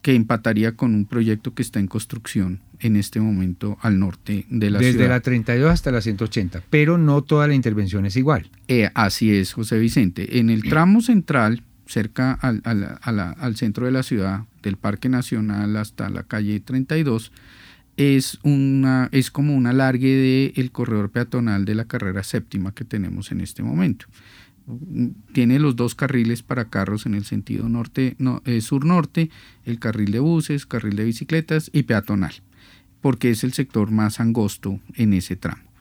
que 0.01 0.15
empataría 0.15 0.75
con 0.75 0.95
un 0.95 1.05
proyecto 1.05 1.53
que 1.53 1.61
está 1.61 1.79
en 1.79 1.87
construcción 1.87 2.61
en 2.79 2.95
este 2.95 3.19
momento 3.19 3.77
al 3.81 3.99
norte 3.99 4.45
de 4.49 4.69
la 4.69 4.79
ciudad. 4.79 4.93
Desde 4.93 5.07
la 5.07 5.19
32 5.19 5.71
hasta 5.71 5.91
la 5.91 6.01
180, 6.01 6.63
pero 6.69 6.97
no 6.97 7.21
toda 7.21 7.47
la 7.47 7.53
intervención 7.53 8.05
es 8.05 8.15
igual. 8.15 8.49
Eh, 8.67 8.89
así 8.93 9.33
es, 9.33 9.53
José 9.53 9.77
Vicente. 9.77 10.39
En 10.39 10.49
el 10.49 10.63
tramo 10.63 11.01
central, 11.01 11.63
cerca 11.85 12.33
al, 12.33 12.61
al, 12.63 13.55
centro 13.55 13.85
de 13.85 13.91
la 13.91 14.03
ciudad, 14.03 14.45
del 14.61 14.77
Parque 14.77 15.09
Nacional 15.09 15.75
hasta 15.77 16.09
la 16.09 16.23
calle 16.23 16.59
32, 16.59 17.31
es, 17.95 18.39
una, 18.43 19.09
es 19.11 19.31
como 19.31 19.55
un 19.55 19.67
alargue 19.67 20.51
del 20.55 20.71
corredor 20.71 21.11
peatonal 21.11 21.63
de 21.65 21.75
la 21.75 21.85
carrera 21.85 22.23
séptima 22.23 22.73
que 22.73 22.85
tenemos 22.85 23.31
en 23.31 23.41
este 23.41 23.63
momento 23.63 24.07
tiene 25.33 25.59
los 25.59 25.75
dos 25.75 25.95
carriles 25.95 26.43
para 26.43 26.69
carros 26.69 27.05
en 27.05 27.15
el 27.15 27.25
sentido 27.25 27.67
norte, 27.69 28.15
eh, 28.45 28.61
sur-norte, 28.61 29.29
el 29.65 29.79
carril 29.79 30.11
de 30.11 30.19
buses, 30.19 30.65
carril 30.65 30.95
de 30.95 31.05
bicicletas 31.05 31.69
y 31.73 31.83
peatonal, 31.83 32.33
porque 33.01 33.29
es 33.29 33.43
el 33.43 33.53
sector 33.53 33.91
más 33.91 34.19
angosto 34.19 34.79
en 34.95 35.13
ese 35.13 35.35
tramo. 35.35 35.73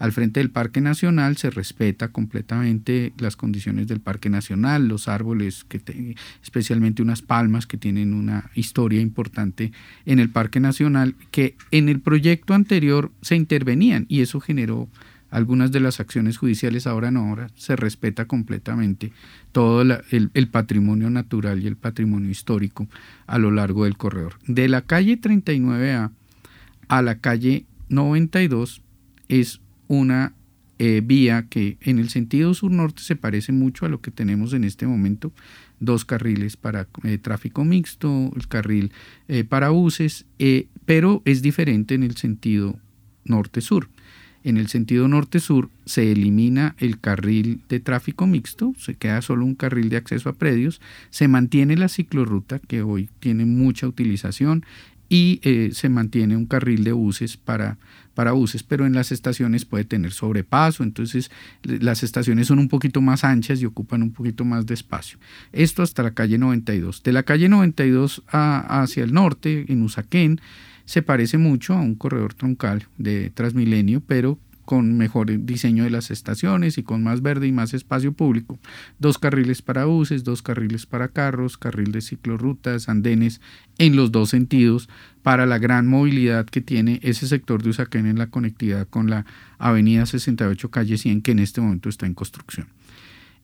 Al 0.00 0.12
frente 0.12 0.40
del 0.40 0.48
Parque 0.48 0.80
Nacional 0.80 1.36
se 1.36 1.50
respeta 1.50 2.08
completamente 2.08 3.12
las 3.18 3.36
condiciones 3.36 3.86
del 3.86 4.00
Parque 4.00 4.30
Nacional, 4.30 4.88
los 4.88 5.08
árboles, 5.08 5.64
que 5.64 6.16
especialmente 6.42 7.02
unas 7.02 7.20
palmas 7.20 7.66
que 7.66 7.76
tienen 7.76 8.14
una 8.14 8.50
historia 8.54 9.02
importante 9.02 9.72
en 10.06 10.18
el 10.18 10.30
Parque 10.30 10.58
Nacional, 10.58 11.16
que 11.30 11.54
en 11.70 11.90
el 11.90 12.00
proyecto 12.00 12.54
anterior 12.54 13.12
se 13.20 13.36
intervenían 13.36 14.06
y 14.08 14.22
eso 14.22 14.40
generó 14.40 14.88
algunas 15.30 15.72
de 15.72 15.80
las 15.80 16.00
acciones 16.00 16.36
judiciales 16.36 16.86
ahora 16.86 17.10
no, 17.10 17.28
ahora 17.28 17.50
se 17.54 17.76
respeta 17.76 18.26
completamente 18.26 19.12
todo 19.52 19.82
el, 19.82 20.48
patrimonio 20.48 21.10
natural 21.10 21.62
y 21.62 21.66
el 21.66 21.76
patrimonio 21.76 22.30
histórico 22.30 22.88
a 23.26 23.38
lo 23.38 23.50
largo 23.50 23.84
del 23.84 23.96
corredor. 23.96 24.34
De 24.46 24.68
la 24.68 24.82
calle 24.82 25.20
39A 25.20 26.10
a 26.88 27.02
la 27.02 27.18
calle 27.18 27.64
92 27.88 28.82
es 29.28 29.60
una 29.86 30.34
eh, 30.78 31.02
vía 31.04 31.46
que 31.48 31.76
en 31.82 31.98
el 31.98 32.08
sentido 32.08 32.54
sur-norte 32.54 33.02
se 33.02 33.14
parece 33.14 33.52
mucho 33.52 33.86
a 33.86 33.88
lo 33.88 34.00
que 34.00 34.10
tenemos 34.10 34.52
en 34.54 34.64
este 34.64 34.86
momento, 34.86 35.32
dos 35.78 36.04
carriles 36.04 36.56
para 36.56 36.88
eh, 37.04 37.18
tráfico 37.18 37.64
mixto, 37.64 38.32
el 38.34 38.48
carril 38.48 38.92
eh, 39.28 39.44
para 39.44 39.70
buses, 39.70 40.26
pero 40.84 41.22
es 41.24 41.42
diferente 41.42 41.94
en 41.94 42.02
el 42.02 42.16
sentido 42.16 42.78
norte-sur. 43.24 43.88
En 44.42 44.56
el 44.56 44.68
sentido 44.68 45.06
norte-sur 45.06 45.68
se 45.84 46.12
elimina 46.12 46.74
el 46.78 46.98
carril 46.98 47.60
de 47.68 47.80
tráfico 47.80 48.26
mixto, 48.26 48.74
se 48.78 48.94
queda 48.94 49.20
solo 49.20 49.44
un 49.44 49.54
carril 49.54 49.90
de 49.90 49.98
acceso 49.98 50.28
a 50.30 50.32
predios, 50.32 50.80
se 51.10 51.28
mantiene 51.28 51.76
la 51.76 51.88
ciclorruta 51.88 52.58
que 52.58 52.82
hoy 52.82 53.10
tiene 53.20 53.44
mucha 53.44 53.86
utilización 53.86 54.64
y 55.10 55.40
eh, 55.42 55.70
se 55.74 55.88
mantiene 55.88 56.36
un 56.36 56.46
carril 56.46 56.84
de 56.84 56.92
buses 56.92 57.36
para, 57.36 57.78
para 58.14 58.32
buses, 58.32 58.62
pero 58.62 58.86
en 58.86 58.94
las 58.94 59.12
estaciones 59.12 59.64
puede 59.64 59.84
tener 59.84 60.12
sobrepaso, 60.12 60.84
entonces 60.84 61.30
las 61.62 62.02
estaciones 62.02 62.46
son 62.46 62.60
un 62.60 62.68
poquito 62.68 63.00
más 63.00 63.24
anchas 63.24 63.60
y 63.60 63.66
ocupan 63.66 64.02
un 64.02 64.12
poquito 64.12 64.44
más 64.44 64.66
de 64.66 64.74
espacio. 64.74 65.18
Esto 65.52 65.82
hasta 65.82 66.04
la 66.04 66.12
calle 66.12 66.38
92. 66.38 67.02
De 67.02 67.12
la 67.12 67.24
calle 67.24 67.48
92 67.48 68.22
hacia 68.28 69.02
el 69.02 69.12
norte, 69.12 69.66
en 69.68 69.82
Usaquén, 69.82 70.40
se 70.90 71.02
parece 71.02 71.38
mucho 71.38 71.74
a 71.74 71.80
un 71.80 71.94
corredor 71.94 72.34
troncal 72.34 72.88
de 72.98 73.30
Transmilenio, 73.30 74.02
pero 74.04 74.40
con 74.64 74.98
mejor 74.98 75.30
diseño 75.46 75.84
de 75.84 75.90
las 75.90 76.10
estaciones 76.10 76.78
y 76.78 76.82
con 76.82 77.04
más 77.04 77.22
verde 77.22 77.46
y 77.46 77.52
más 77.52 77.74
espacio 77.74 78.12
público. 78.12 78.58
Dos 78.98 79.16
carriles 79.16 79.62
para 79.62 79.84
buses, 79.84 80.24
dos 80.24 80.42
carriles 80.42 80.86
para 80.86 81.06
carros, 81.06 81.58
carril 81.58 81.92
de 81.92 82.00
ciclorrutas, 82.00 82.88
andenes 82.88 83.40
en 83.78 83.94
los 83.94 84.10
dos 84.10 84.30
sentidos 84.30 84.88
para 85.22 85.46
la 85.46 85.58
gran 85.58 85.86
movilidad 85.86 86.46
que 86.46 86.60
tiene 86.60 86.98
ese 87.04 87.28
sector 87.28 87.62
de 87.62 87.70
Usaquén 87.70 88.06
en 88.06 88.18
la 88.18 88.26
conectividad 88.26 88.88
con 88.88 89.08
la 89.08 89.26
avenida 89.58 90.06
68 90.06 90.72
calle 90.72 90.98
100 90.98 91.22
que 91.22 91.30
en 91.30 91.38
este 91.38 91.60
momento 91.60 91.88
está 91.88 92.06
en 92.06 92.14
construcción. 92.14 92.66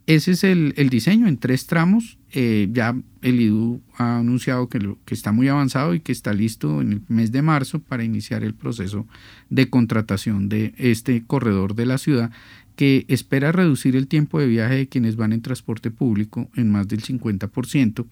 Ese 0.07 0.33
es 0.33 0.45
el, 0.45 0.73
diseño 0.89 1.27
en 1.27 1.37
tres 1.37 1.67
tramos. 1.67 2.19
Eh, 2.31 2.69
ya 2.73 2.95
el 3.23 3.41
IDU 3.41 3.81
ha 3.97 4.19
anunciado 4.19 4.69
que, 4.69 4.79
lo, 4.79 4.99
que 5.05 5.15
está 5.15 5.33
muy 5.33 5.49
avanzado 5.49 5.95
y 5.95 6.01
que 6.01 6.13
está 6.13 6.33
listo 6.33 6.81
en 6.81 6.93
el 6.93 7.03
mes 7.09 7.33
de 7.33 7.43
marzo 7.43 7.81
para 7.81 8.05
iniciar 8.05 8.45
el 8.45 8.55
proceso 8.55 9.07
de 9.51 9.69
contratación 9.69 10.49
de 10.49 10.75
este 10.77 11.25
corredor 11.27 11.75
de 11.75 11.87
la 11.87 11.99
ciudad 11.99 12.31
que 12.77 13.07
espera 13.09 13.53
reducir 13.53 13.97
el 13.97 14.07
tiempo 14.07 14.39
de 14.39 14.47
viaje 14.47 14.75
de 14.75 14.87
quienes 14.87 15.17
van 15.17 15.33
en 15.33 15.41
transporte 15.41 15.91
público 15.91 16.51
en 16.55 16.71
más 16.71 16.87
del 16.87 17.03
50%. 17.03 18.05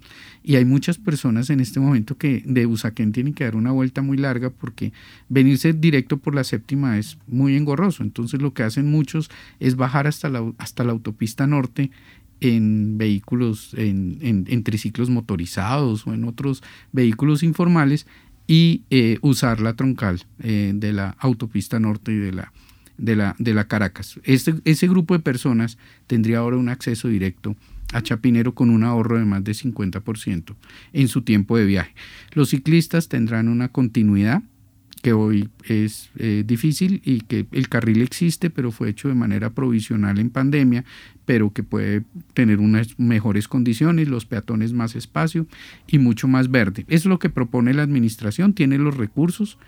Y 0.43 0.57
hay 0.57 0.65
muchas 0.65 0.97
personas 0.97 1.51
en 1.51 1.61
este 1.61 1.81
momento 1.81 2.17
que 2.17 2.43
de 2.47 2.67
Usaquén 2.67 3.13
tienen 3.13 3.35
que 3.35 3.45
dar 3.45 3.57
una 3.57 3.73
vuelta 3.73 4.01
muy 4.01 4.17
larga 4.17 4.49
porque 4.49 4.93
venirse 5.29 5.75
directo 5.75 6.17
por 6.17 6.35
la 6.35 6.45
séptima 6.45 6.99
es 6.99 7.19
muy 7.27 7.57
engorroso. 7.57 8.03
Entonces 8.03 8.41
lo 8.41 8.55
que 8.55 8.63
hacen 8.63 8.91
muchos 8.91 9.31
es 9.61 9.77
bajar 9.77 10.07
hasta 10.07 10.31
la, 10.31 10.51
hasta 10.57 10.83
la 10.83 10.93
autopista 10.93 11.47
norte 11.47 11.91
en 12.41 12.97
vehículos, 12.97 13.75
en, 13.77 14.65
triciclos 14.65 15.11
motorizados 15.11 16.07
o 16.07 16.15
en 16.15 16.25
otros 16.25 16.63
vehículos 16.93 17.43
informales 17.43 18.07
y 18.47 18.83
eh, 18.91 19.19
usar 19.21 19.61
la 19.61 19.75
troncal 19.75 20.23
eh, 20.41 20.73
de 20.75 20.93
la 20.93 21.17
autopista 21.19 21.79
norte 21.81 22.13
y 22.13 22.17
de 22.17 22.33
la 22.33 22.53
de 22.99 23.17
la, 23.17 23.37
de 23.39 23.55
la 23.55 23.67
Caracas. 23.67 24.21
Este, 24.25 24.55
ese 24.65 24.89
grupo 24.89 25.15
de 25.15 25.21
personas 25.21 25.79
tendría 26.07 26.39
ahora 26.39 26.57
un 26.57 26.69
acceso 26.69 27.09
directo 27.09 27.57
a 27.93 28.03
Chapinero 28.03 28.55
con 28.55 28.71
un 28.71 28.83
ahorro 28.83 29.19
de 29.19 29.25
más 29.25 29.45
de 29.45 29.53
50% 29.53 30.55
en 30.93 31.09
su 31.09 31.23
tiempo 31.23 31.57
de 31.57 31.65
viaje. 31.65 31.95
Los 32.33 32.51
ciclistas 32.51 33.09
tendrán 33.09 33.49
una 33.49 33.69
continuidad 33.69 34.43
que 35.05 35.13
hoy 35.13 35.51
es 35.69 36.09
eh, 36.17 36.45
difícil 36.47 37.03
y 37.05 37.21
que 37.21 37.47
el 37.53 37.69
carril 37.69 38.01
existe, 38.01 38.49
pero 38.49 38.73
fue 38.73 38.89
hecho 38.89 39.09
de 39.09 39.15
manera 39.15 39.51
provisional 39.51 40.19
en 40.19 40.31
pandemia, 40.31 40.87
pero 41.27 41.53
que 41.53 41.63
puede 41.63 42.05
tener 42.33 42.59
unas 42.59 42.99
mejores 42.99 43.47
condiciones, 43.47 44.09
los 44.09 44.25
peatones 44.25 44.73
más 44.73 44.97
espacio 44.97 45.47
y 45.87 45.99
mucho 45.99 46.27
más 46.27 46.51
verde. 46.51 46.87
Es 46.89 47.05
lo 47.05 47.19
que 47.19 47.29
propone 47.29 47.75
la 47.75 47.83
administración, 47.83 48.55
tiene 48.55 48.79
los 48.79 48.97
recursos, 48.97 49.59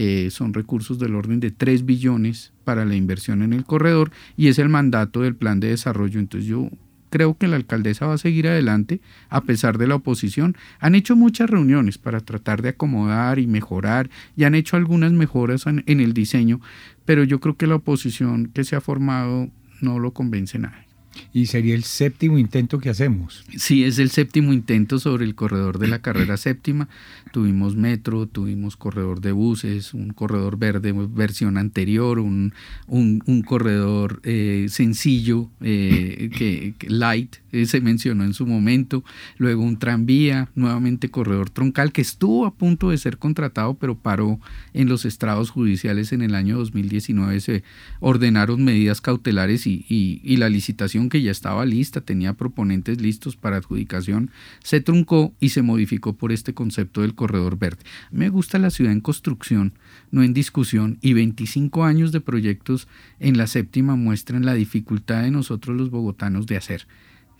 eh, 0.00 0.30
son 0.30 0.54
recursos 0.54 1.00
del 1.00 1.16
orden 1.16 1.40
de 1.40 1.50
3 1.50 1.84
billones 1.84 2.52
para 2.62 2.84
la 2.84 2.94
inversión 2.94 3.42
en 3.42 3.52
el 3.52 3.64
corredor 3.64 4.12
y 4.36 4.46
es 4.46 4.60
el 4.60 4.68
mandato 4.68 5.22
del 5.22 5.34
plan 5.34 5.58
de 5.58 5.70
desarrollo. 5.70 6.20
Entonces 6.20 6.48
yo 6.48 6.70
creo 7.10 7.36
que 7.36 7.48
la 7.48 7.56
alcaldesa 7.56 8.06
va 8.06 8.14
a 8.14 8.18
seguir 8.18 8.46
adelante 8.46 9.00
a 9.28 9.40
pesar 9.40 9.76
de 9.76 9.88
la 9.88 9.96
oposición. 9.96 10.56
Han 10.78 10.94
hecho 10.94 11.16
muchas 11.16 11.50
reuniones 11.50 11.98
para 11.98 12.20
tratar 12.20 12.62
de 12.62 12.68
acomodar 12.68 13.40
y 13.40 13.48
mejorar 13.48 14.08
y 14.36 14.44
han 14.44 14.54
hecho 14.54 14.76
algunas 14.76 15.10
mejoras 15.10 15.66
en, 15.66 15.82
el 15.88 16.12
diseño, 16.12 16.60
pero 17.04 17.24
yo 17.24 17.40
creo 17.40 17.56
que 17.56 17.66
la 17.66 17.74
oposición 17.74 18.52
que 18.54 18.62
se 18.62 18.76
ha 18.76 18.80
formado 18.80 19.50
no 19.80 19.98
lo 19.98 20.12
convence 20.12 20.60
nada. 20.60 20.87
Y 21.32 21.46
sería 21.46 21.74
el 21.74 21.84
séptimo 21.84 22.38
intento 22.38 22.78
que 22.78 22.90
hacemos. 22.90 23.44
Sí, 23.56 23.84
es 23.84 23.98
el 23.98 24.10
séptimo 24.10 24.52
intento 24.52 24.98
sobre 24.98 25.24
el 25.24 25.34
corredor 25.34 25.78
de 25.78 25.88
la 25.88 26.00
carrera 26.00 26.36
séptima. 26.36 26.88
Tuvimos 27.32 27.76
metro, 27.76 28.26
tuvimos 28.26 28.76
corredor 28.76 29.20
de 29.20 29.32
buses, 29.32 29.94
un 29.94 30.12
corredor 30.12 30.58
verde 30.58 30.92
versión 30.92 31.58
anterior, 31.58 32.18
un, 32.18 32.54
un, 32.86 33.42
corredor 33.42 34.20
eh, 34.24 34.66
sencillo, 34.70 35.50
eh, 35.60 36.30
que, 36.36 36.74
light, 36.88 37.36
eh, 37.52 37.66
se 37.66 37.80
mencionó 37.80 38.24
en 38.24 38.34
su 38.34 38.46
momento, 38.46 39.04
luego 39.36 39.62
un 39.62 39.78
tranvía, 39.78 40.48
nuevamente 40.54 41.10
corredor 41.10 41.50
troncal, 41.50 41.92
que 41.92 42.00
estuvo 42.00 42.46
a 42.46 42.54
punto 42.54 42.90
de 42.90 42.98
ser 42.98 43.18
contratado, 43.18 43.74
pero 43.74 43.96
paró 43.96 44.40
en 44.72 44.88
los 44.88 45.04
estrados 45.04 45.50
judiciales 45.50 46.12
en 46.12 46.22
el 46.22 46.34
año 46.34 46.58
2019. 46.58 47.40
Se 47.40 47.62
ordenaron 48.00 48.64
medidas 48.64 49.00
cautelares 49.00 49.66
y, 49.66 49.84
y 49.88 50.36
la 50.36 50.48
licitación 50.48 51.07
que 51.08 51.22
ya 51.22 51.30
estaba 51.30 51.64
lista, 51.64 52.00
tenía 52.00 52.34
proponentes 52.34 53.00
listos 53.00 53.36
para 53.36 53.56
adjudicación, 53.56 54.30
se 54.62 54.80
truncó 54.80 55.32
y 55.40 55.50
se 55.50 55.62
modificó 55.62 56.14
por 56.14 56.32
este 56.32 56.54
concepto 56.54 57.02
del 57.02 57.14
corredor 57.14 57.58
verde. 57.58 57.84
Me 58.10 58.28
gusta 58.28 58.58
la 58.58 58.70
ciudad 58.70 58.92
en 58.92 59.00
construcción, 59.00 59.72
no 60.10 60.22
en 60.22 60.34
discusión, 60.34 60.98
y 61.00 61.12
25 61.12 61.84
años 61.84 62.12
de 62.12 62.20
proyectos 62.20 62.88
en 63.20 63.36
la 63.38 63.46
séptima 63.46 63.96
muestran 63.96 64.44
la 64.44 64.54
dificultad 64.54 65.22
de 65.22 65.30
nosotros 65.30 65.76
los 65.76 65.90
bogotanos 65.90 66.46
de 66.46 66.56
hacer 66.56 66.86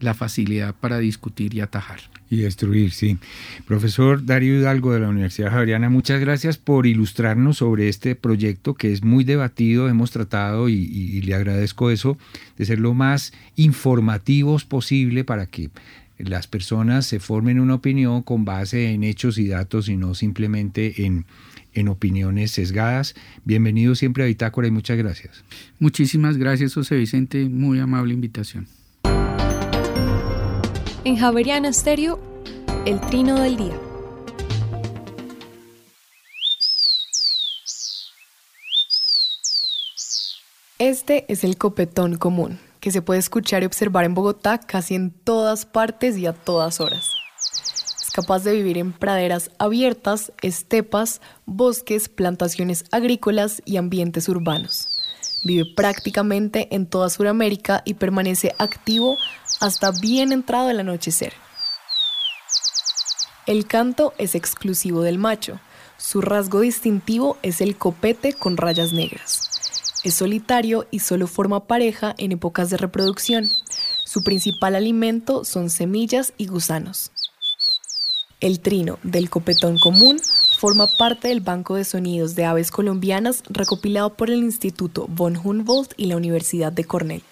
la 0.01 0.15
facilidad 0.15 0.75
para 0.75 0.99
discutir 0.99 1.55
y 1.55 1.61
atajar. 1.61 2.01
Y 2.31 2.39
destruir, 2.39 2.93
sí. 2.93 3.19
Profesor 3.67 4.25
Darío 4.25 4.59
Hidalgo 4.59 4.93
de 4.93 5.01
la 5.01 5.09
Universidad 5.09 5.51
Javeriana, 5.51 5.89
muchas 5.89 6.21
gracias 6.21 6.59
por 6.59 6.87
ilustrarnos 6.87 7.59
sobre 7.59 7.89
este 7.89 8.15
proyecto 8.15 8.75
que 8.75 8.93
es 8.93 9.03
muy 9.03 9.25
debatido, 9.25 9.89
hemos 9.89 10.11
tratado 10.11 10.69
y, 10.69 10.75
y 10.75 11.21
le 11.23 11.35
agradezco 11.35 11.91
eso, 11.91 12.19
de 12.57 12.67
ser 12.67 12.81
lo 12.81 12.95
más 12.95 13.33
informativos 13.57 14.65
posible 14.65 15.25
para 15.25 15.47
que 15.47 15.71
las 16.19 16.47
personas 16.47 17.07
se 17.07 17.21
formen 17.21 17.61
una 17.61 17.75
opinión 17.75 18.23
con 18.23 18.45
base 18.45 18.93
en 18.93 19.05
hechos 19.05 19.39
y 19.39 19.49
datos 19.49 19.89
y 19.89 19.97
no 19.97 20.15
simplemente 20.15 21.05
en, 21.07 21.25
en 21.73 21.89
opiniones 21.89 22.51
sesgadas. 22.51 23.15
Bienvenido 23.45 23.95
siempre 23.95 24.25
a 24.25 24.27
Bitácora 24.27 24.69
y 24.69 24.71
muchas 24.71 24.99
gracias. 24.99 25.45
Muchísimas 25.79 26.37
gracias, 26.37 26.75
José 26.75 26.97
Vicente. 26.97 27.49
Muy 27.49 27.79
amable 27.79 28.15
invitación. 28.15 28.67
En 31.05 31.17
Javeriana 31.17 31.73
Stereo, 31.73 32.19
el 32.85 33.01
trino 33.01 33.39
del 33.39 33.57
día. 33.57 33.79
Este 40.81 41.25
es 41.33 41.45
el 41.45 41.57
copetón 41.57 42.17
común 42.17 42.59
que 42.81 42.91
se 42.91 43.01
puede 43.01 43.21
escuchar 43.21 43.63
y 43.63 43.67
observar 43.67 44.05
en 44.05 44.15
Bogotá 44.15 44.59
casi 44.59 44.97
en 44.97 45.11
todas 45.11 45.67
partes 45.67 46.17
y 46.17 46.27
a 46.27 46.33
todas 46.33 46.81
horas. 46.81 47.13
Es 47.39 48.11
capaz 48.13 48.43
de 48.43 48.53
vivir 48.53 48.77
en 48.77 48.93
praderas 48.93 49.53
abiertas, 49.59 50.33
estepas, 50.43 51.21
bosques, 51.47 52.09
plantaciones 52.09 52.85
agrícolas 52.91 53.63
y 53.65 53.77
ambientes 53.77 54.29
urbanos. 54.29 54.89
Vive 55.45 55.65
prácticamente 55.77 56.75
en 56.75 56.87
toda 56.87 57.09
Sudamérica 57.09 57.83
y 57.85 57.95
permanece 57.95 58.55
activo 58.59 59.17
hasta 59.61 59.91
bien 59.91 60.33
entrado 60.33 60.71
el 60.71 60.81
anochecer. 60.81 61.33
El 63.47 63.67
canto 63.67 64.13
es 64.19 64.35
exclusivo 64.35 65.03
del 65.03 65.19
macho. 65.19 65.59
Su 65.97 66.21
rasgo 66.21 66.61
distintivo 66.61 67.39
es 67.43 67.61
el 67.61 67.77
copete 67.77 68.35
con 68.35 68.57
rayas 68.57 68.93
negras. 68.93 69.49
Es 70.05 70.15
solitario 70.15 70.87
y 70.91 71.01
solo 71.01 71.27
forma 71.27 71.67
pareja 71.67 72.15
en 72.19 72.33
épocas 72.33 72.71
de 72.71 72.77
reproducción. 72.77 73.49
Su 74.05 74.23
principal 74.23 74.75
alimento 74.75 75.45
son 75.45 75.71
semillas 75.71 76.33
y 76.37 76.47
gusanos. 76.47 77.11
El 78.41 78.61
trino 78.61 78.99
del 79.03 79.31
copetón 79.31 79.79
común 79.79 80.21
forma 80.59 80.87
parte 80.87 81.29
del 81.29 81.41
Banco 81.41 81.75
de 81.75 81.85
Sonidos 81.85 82.37
de 82.37 82.45
Aves 82.45 82.71
Colombianas 82.71 83.43
recopilado 83.49 84.15
por 84.15 84.31
el 84.31 84.41
Instituto 84.41 85.07
von 85.09 85.37
Humboldt 85.37 85.95
y 85.97 86.07
la 86.07 86.17
Universidad 86.17 86.73
de 86.73 86.85
Cornell. 86.85 87.23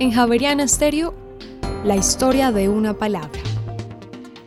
En 0.00 0.12
Javeriana 0.12 0.66
Stereo, 0.66 1.14
la 1.84 1.94
historia 1.94 2.52
de 2.52 2.70
una 2.70 2.94
palabra. 2.94 3.38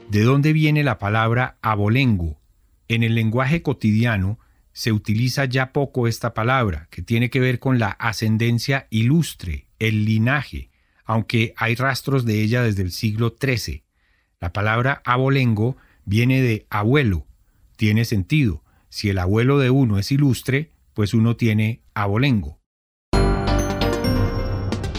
¿De 0.09 0.23
dónde 0.23 0.51
viene 0.51 0.83
la 0.83 0.97
palabra 0.97 1.59
abolengo? 1.61 2.41
En 2.87 3.03
el 3.03 3.13
lenguaje 3.13 3.61
cotidiano 3.61 4.39
se 4.71 4.91
utiliza 4.91 5.45
ya 5.45 5.71
poco 5.71 6.07
esta 6.07 6.33
palabra, 6.33 6.87
que 6.89 7.03
tiene 7.03 7.29
que 7.29 7.39
ver 7.39 7.59
con 7.59 7.77
la 7.77 7.89
ascendencia 7.89 8.87
ilustre, 8.89 9.67
el 9.77 10.05
linaje, 10.05 10.71
aunque 11.05 11.53
hay 11.55 11.75
rastros 11.75 12.25
de 12.25 12.41
ella 12.41 12.63
desde 12.63 12.81
el 12.81 12.91
siglo 12.91 13.35
XIII. 13.39 13.83
La 14.39 14.53
palabra 14.53 15.03
abolengo 15.05 15.77
viene 16.03 16.41
de 16.41 16.65
abuelo. 16.71 17.27
Tiene 17.77 18.05
sentido. 18.05 18.63
Si 18.89 19.09
el 19.09 19.19
abuelo 19.19 19.59
de 19.59 19.69
uno 19.69 19.99
es 19.99 20.11
ilustre, 20.11 20.71
pues 20.95 21.13
uno 21.13 21.35
tiene 21.35 21.83
abolengo. 21.93 22.62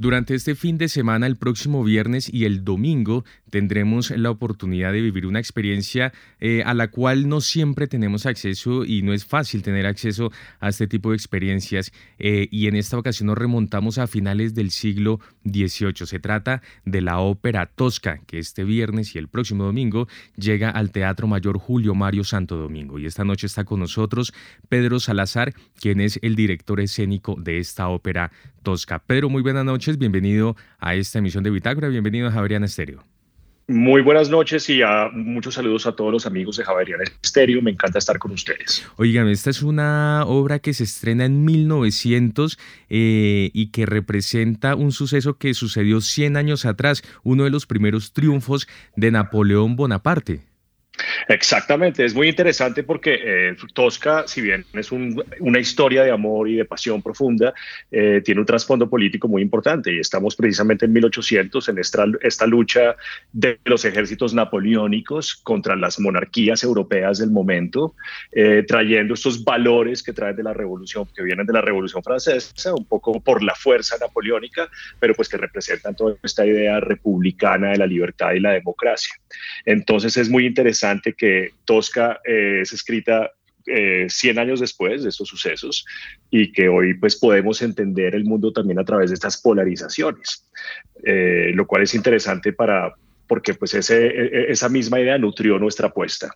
Durante 0.00 0.34
este 0.34 0.54
fin 0.54 0.78
de 0.78 0.88
semana, 0.88 1.26
el 1.26 1.36
próximo 1.36 1.84
viernes 1.84 2.32
y 2.32 2.46
el 2.46 2.64
domingo, 2.64 3.22
tendremos 3.50 4.10
la 4.10 4.30
oportunidad 4.30 4.94
de 4.94 5.02
vivir 5.02 5.26
una 5.26 5.40
experiencia 5.40 6.14
eh, 6.40 6.62
a 6.64 6.72
la 6.72 6.88
cual 6.88 7.28
no 7.28 7.42
siempre 7.42 7.86
tenemos 7.86 8.24
acceso 8.24 8.86
y 8.86 9.02
no 9.02 9.12
es 9.12 9.26
fácil 9.26 9.62
tener 9.62 9.84
acceso 9.84 10.32
a 10.58 10.70
este 10.70 10.86
tipo 10.86 11.10
de 11.10 11.16
experiencias. 11.16 11.92
Eh, 12.18 12.48
y 12.50 12.66
en 12.66 12.76
esta 12.76 12.96
ocasión 12.96 13.26
nos 13.26 13.36
remontamos 13.36 13.98
a 13.98 14.06
finales 14.06 14.54
del 14.54 14.70
siglo 14.70 15.20
XVIII. 15.44 16.06
Se 16.06 16.18
trata 16.18 16.62
de 16.86 17.02
la 17.02 17.18
ópera 17.18 17.66
Tosca, 17.66 18.22
que 18.26 18.38
este 18.38 18.64
viernes 18.64 19.14
y 19.14 19.18
el 19.18 19.28
próximo 19.28 19.64
domingo 19.64 20.08
llega 20.34 20.70
al 20.70 20.92
Teatro 20.92 21.26
Mayor 21.26 21.58
Julio 21.58 21.94
Mario 21.94 22.24
Santo 22.24 22.56
Domingo. 22.56 22.98
Y 22.98 23.04
esta 23.04 23.24
noche 23.24 23.46
está 23.46 23.64
con 23.64 23.80
nosotros 23.80 24.32
Pedro 24.70 24.98
Salazar, 24.98 25.52
quien 25.78 26.00
es 26.00 26.18
el 26.22 26.36
director 26.36 26.80
escénico 26.80 27.36
de 27.38 27.58
esta 27.58 27.88
ópera 27.88 28.32
Tosca. 28.62 28.98
Pedro, 28.98 29.28
muy 29.28 29.42
buenas 29.42 29.64
noches, 29.64 29.98
bienvenido 29.98 30.56
a 30.78 30.94
esta 30.94 31.18
emisión 31.18 31.44
de 31.44 31.50
Bitácora, 31.50 31.88
bienvenido 31.88 32.28
a 32.28 32.30
Javeriana 32.30 32.66
Estéreo. 32.66 33.04
Muy 33.70 34.02
buenas 34.02 34.28
noches 34.30 34.68
y 34.68 34.80
muchos 35.12 35.54
saludos 35.54 35.86
a 35.86 35.92
todos 35.92 36.10
los 36.10 36.26
amigos 36.26 36.56
de 36.56 36.64
Javeriana 36.64 37.04
Estéreo. 37.22 37.62
Me 37.62 37.70
encanta 37.70 38.00
estar 38.00 38.18
con 38.18 38.32
ustedes. 38.32 38.84
Oigan, 38.96 39.28
esta 39.28 39.48
es 39.48 39.62
una 39.62 40.24
obra 40.26 40.58
que 40.58 40.74
se 40.74 40.82
estrena 40.82 41.24
en 41.24 41.44
1900 41.44 42.58
eh, 42.88 43.50
y 43.54 43.70
que 43.70 43.86
representa 43.86 44.74
un 44.74 44.90
suceso 44.90 45.38
que 45.38 45.54
sucedió 45.54 46.00
100 46.00 46.36
años 46.36 46.64
atrás, 46.64 47.04
uno 47.22 47.44
de 47.44 47.50
los 47.50 47.66
primeros 47.66 48.12
triunfos 48.12 48.66
de 48.96 49.12
Napoleón 49.12 49.76
Bonaparte. 49.76 50.49
Exactamente, 51.28 52.04
es 52.04 52.14
muy 52.14 52.28
interesante 52.28 52.82
porque 52.82 53.20
eh, 53.22 53.56
Tosca, 53.72 54.24
si 54.26 54.40
bien 54.40 54.64
es 54.72 54.90
una 54.92 55.58
historia 55.58 56.02
de 56.02 56.10
amor 56.10 56.48
y 56.48 56.56
de 56.56 56.64
pasión 56.64 57.02
profunda, 57.02 57.54
eh, 57.90 58.20
tiene 58.24 58.40
un 58.40 58.46
trasfondo 58.46 58.88
político 58.88 59.28
muy 59.28 59.42
importante 59.42 59.92
y 59.92 59.98
estamos 59.98 60.36
precisamente 60.36 60.86
en 60.86 60.92
1800 60.92 61.68
en 61.68 61.78
esta, 61.78 62.04
esta 62.22 62.46
lucha 62.46 62.96
de 63.32 63.58
los 63.64 63.84
ejércitos 63.84 64.34
napoleónicos 64.34 65.34
contra 65.34 65.76
las 65.76 66.00
monarquías 66.00 66.62
europeas 66.64 67.18
del 67.18 67.30
momento, 67.30 67.94
eh, 68.32 68.64
trayendo 68.66 69.14
estos 69.14 69.44
valores 69.44 70.02
que 70.02 70.12
traen 70.12 70.36
de 70.36 70.42
la 70.42 70.52
revolución, 70.52 71.08
que 71.14 71.22
vienen 71.22 71.46
de 71.46 71.52
la 71.52 71.60
revolución 71.60 72.02
francesa, 72.02 72.74
un 72.74 72.84
poco 72.84 73.20
por 73.20 73.42
la 73.42 73.54
fuerza 73.54 73.96
napoleónica, 73.98 74.68
pero 74.98 75.14
pues 75.14 75.28
que 75.28 75.36
representan 75.36 75.94
toda 75.94 76.16
esta 76.22 76.46
idea 76.46 76.80
republicana 76.80 77.70
de 77.70 77.78
la 77.78 77.86
libertad 77.86 78.32
y 78.32 78.40
la 78.40 78.52
democracia. 78.52 79.14
Entonces 79.64 80.16
es 80.16 80.28
muy 80.28 80.46
interesante 80.46 81.09
que 81.14 81.50
Tosca 81.64 82.20
eh, 82.24 82.60
es 82.62 82.72
escrita 82.72 83.30
100 83.64 84.38
eh, 84.38 84.40
años 84.40 84.60
después 84.60 85.02
de 85.02 85.10
estos 85.10 85.28
sucesos 85.28 85.84
y 86.30 86.50
que 86.52 86.68
hoy 86.68 86.94
pues 86.94 87.16
podemos 87.16 87.62
entender 87.62 88.14
el 88.14 88.24
mundo 88.24 88.52
también 88.52 88.78
a 88.78 88.84
través 88.84 89.10
de 89.10 89.14
estas 89.14 89.40
polarizaciones, 89.40 90.48
eh, 91.04 91.52
lo 91.54 91.66
cual 91.66 91.82
es 91.82 91.94
interesante 91.94 92.52
para, 92.52 92.94
porque 93.30 93.54
pues 93.54 93.74
ese, 93.74 94.08
e, 94.08 94.24
e, 94.24 94.50
esa 94.50 94.68
misma 94.68 94.98
idea 94.98 95.16
nutrió 95.16 95.56
nuestra 95.60 95.86
apuesta. 95.86 96.34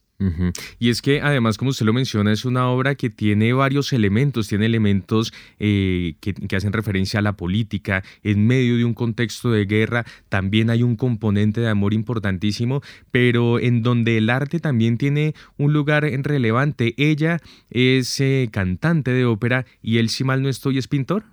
Y 0.79 0.91
es 0.91 1.03
que 1.03 1.21
además, 1.21 1.59
como 1.59 1.71
usted 1.73 1.85
lo 1.85 1.93
menciona, 1.93 2.33
es 2.33 2.45
una 2.45 2.69
obra 2.69 2.95
que 2.95 3.11
tiene 3.11 3.53
varios 3.53 3.93
elementos, 3.93 4.47
tiene 4.47 4.67
elementos 4.67 5.33
eh, 5.59 6.15
que, 6.21 6.57
hacen 6.57 6.73
referencia 6.73 7.19
a 7.19 7.23
la 7.23 7.33
política, 7.33 8.05
en 8.23 8.47
medio 8.47 8.77
de 8.77 8.85
un 8.85 8.95
contexto 8.95 9.51
de 9.51 9.65
guerra, 9.65 10.05
también 10.29 10.71
hay 10.71 10.85
un 10.85 10.95
componente 10.95 11.61
de 11.61 11.69
amor 11.69 11.95
importantísimo, 11.95 12.81
pero 13.11 13.59
en 13.59 13.83
donde 13.83 14.17
el 14.17 14.31
arte 14.31 14.61
también 14.61 14.97
tiene 14.97 15.35
un 15.59 15.73
lugar 15.73 16.05
relevante. 16.05 16.95
Ella 16.97 17.41
es 17.71 18.21
eh, 18.21 18.49
cantante 18.53 19.11
de 19.11 19.25
ópera 19.25 19.67
y 19.83 19.99
él, 19.99 20.11
si 20.11 20.23
mal 20.23 20.43
no 20.43 20.49
estoy, 20.49 20.79
es 20.79 20.87
pintor. 20.87 21.25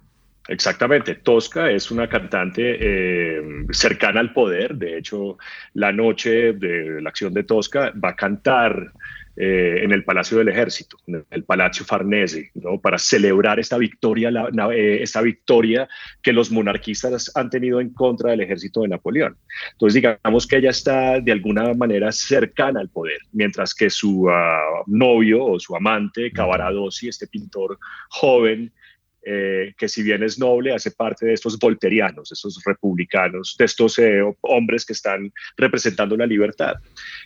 Exactamente, 0.52 1.16
Tosca 1.16 1.72
es 1.72 1.92
una 1.92 2.10
cantante 2.10 2.76
eh, 2.78 3.42
cercana 3.72 4.20
al 4.20 4.34
poder, 4.34 4.76
de 4.76 4.98
hecho 4.98 5.38
la 5.76 5.94
noche 5.94 6.52
de 6.52 7.02
la 7.02 7.08
acción 7.08 7.34
de 7.34 7.44
Tosca 7.44 7.94
va 8.04 8.10
a 8.10 8.16
cantar 8.18 8.92
eh, 9.38 9.80
en 9.82 9.94
el 9.94 10.04
Palacio 10.04 10.40
del 10.40 10.50
Ejército, 10.50 10.98
en 11.08 11.26
el 11.30 11.46
Palacio 11.46 11.86
Farnese, 11.86 12.52
¿no? 12.56 12.82
para 12.82 12.98
celebrar 12.98 13.62
esta 13.62 13.78
victoria, 13.78 14.30
eh, 14.74 15.00
esta 15.02 15.22
victoria 15.22 15.88
que 16.22 16.34
los 16.34 16.52
monarquistas 16.52 17.32
han 17.34 17.50
tenido 17.50 17.80
en 17.80 17.94
contra 17.94 18.32
del 18.32 18.42
ejército 18.42 18.82
de 18.82 18.90
Napoleón. 18.90 19.38
Entonces 19.72 19.94
digamos 19.94 20.48
que 20.48 20.58
ella 20.58 20.72
está 20.72 21.22
de 21.22 21.32
alguna 21.32 21.74
manera 21.74 22.12
cercana 22.12 22.82
al 22.82 22.90
poder, 22.90 23.20
mientras 23.32 23.74
que 23.74 23.90
su 23.90 24.30
ah, 24.30 24.84
novio 24.86 25.46
o 25.46 25.60
su 25.62 25.78
amante, 25.78 26.30
Cavaradossi, 26.34 27.08
este 27.08 27.28
pintor 27.28 27.80
joven, 28.10 28.74
eh, 29.24 29.74
que 29.78 29.88
si 29.88 30.04
bien 30.04 30.24
es 30.24 30.40
noble, 30.40 30.74
hace 30.74 30.92
parte 30.92 31.26
de 31.26 31.34
estos 31.34 31.60
volterianos, 31.60 32.32
estos 32.32 32.62
republicanos, 32.66 33.56
de 33.58 33.66
estos 33.66 34.00
eh, 34.00 34.22
hombres 34.42 34.86
que 34.86 34.94
están 34.94 35.32
representando 35.58 36.18
la 36.18 36.26
libertad. 36.26 36.76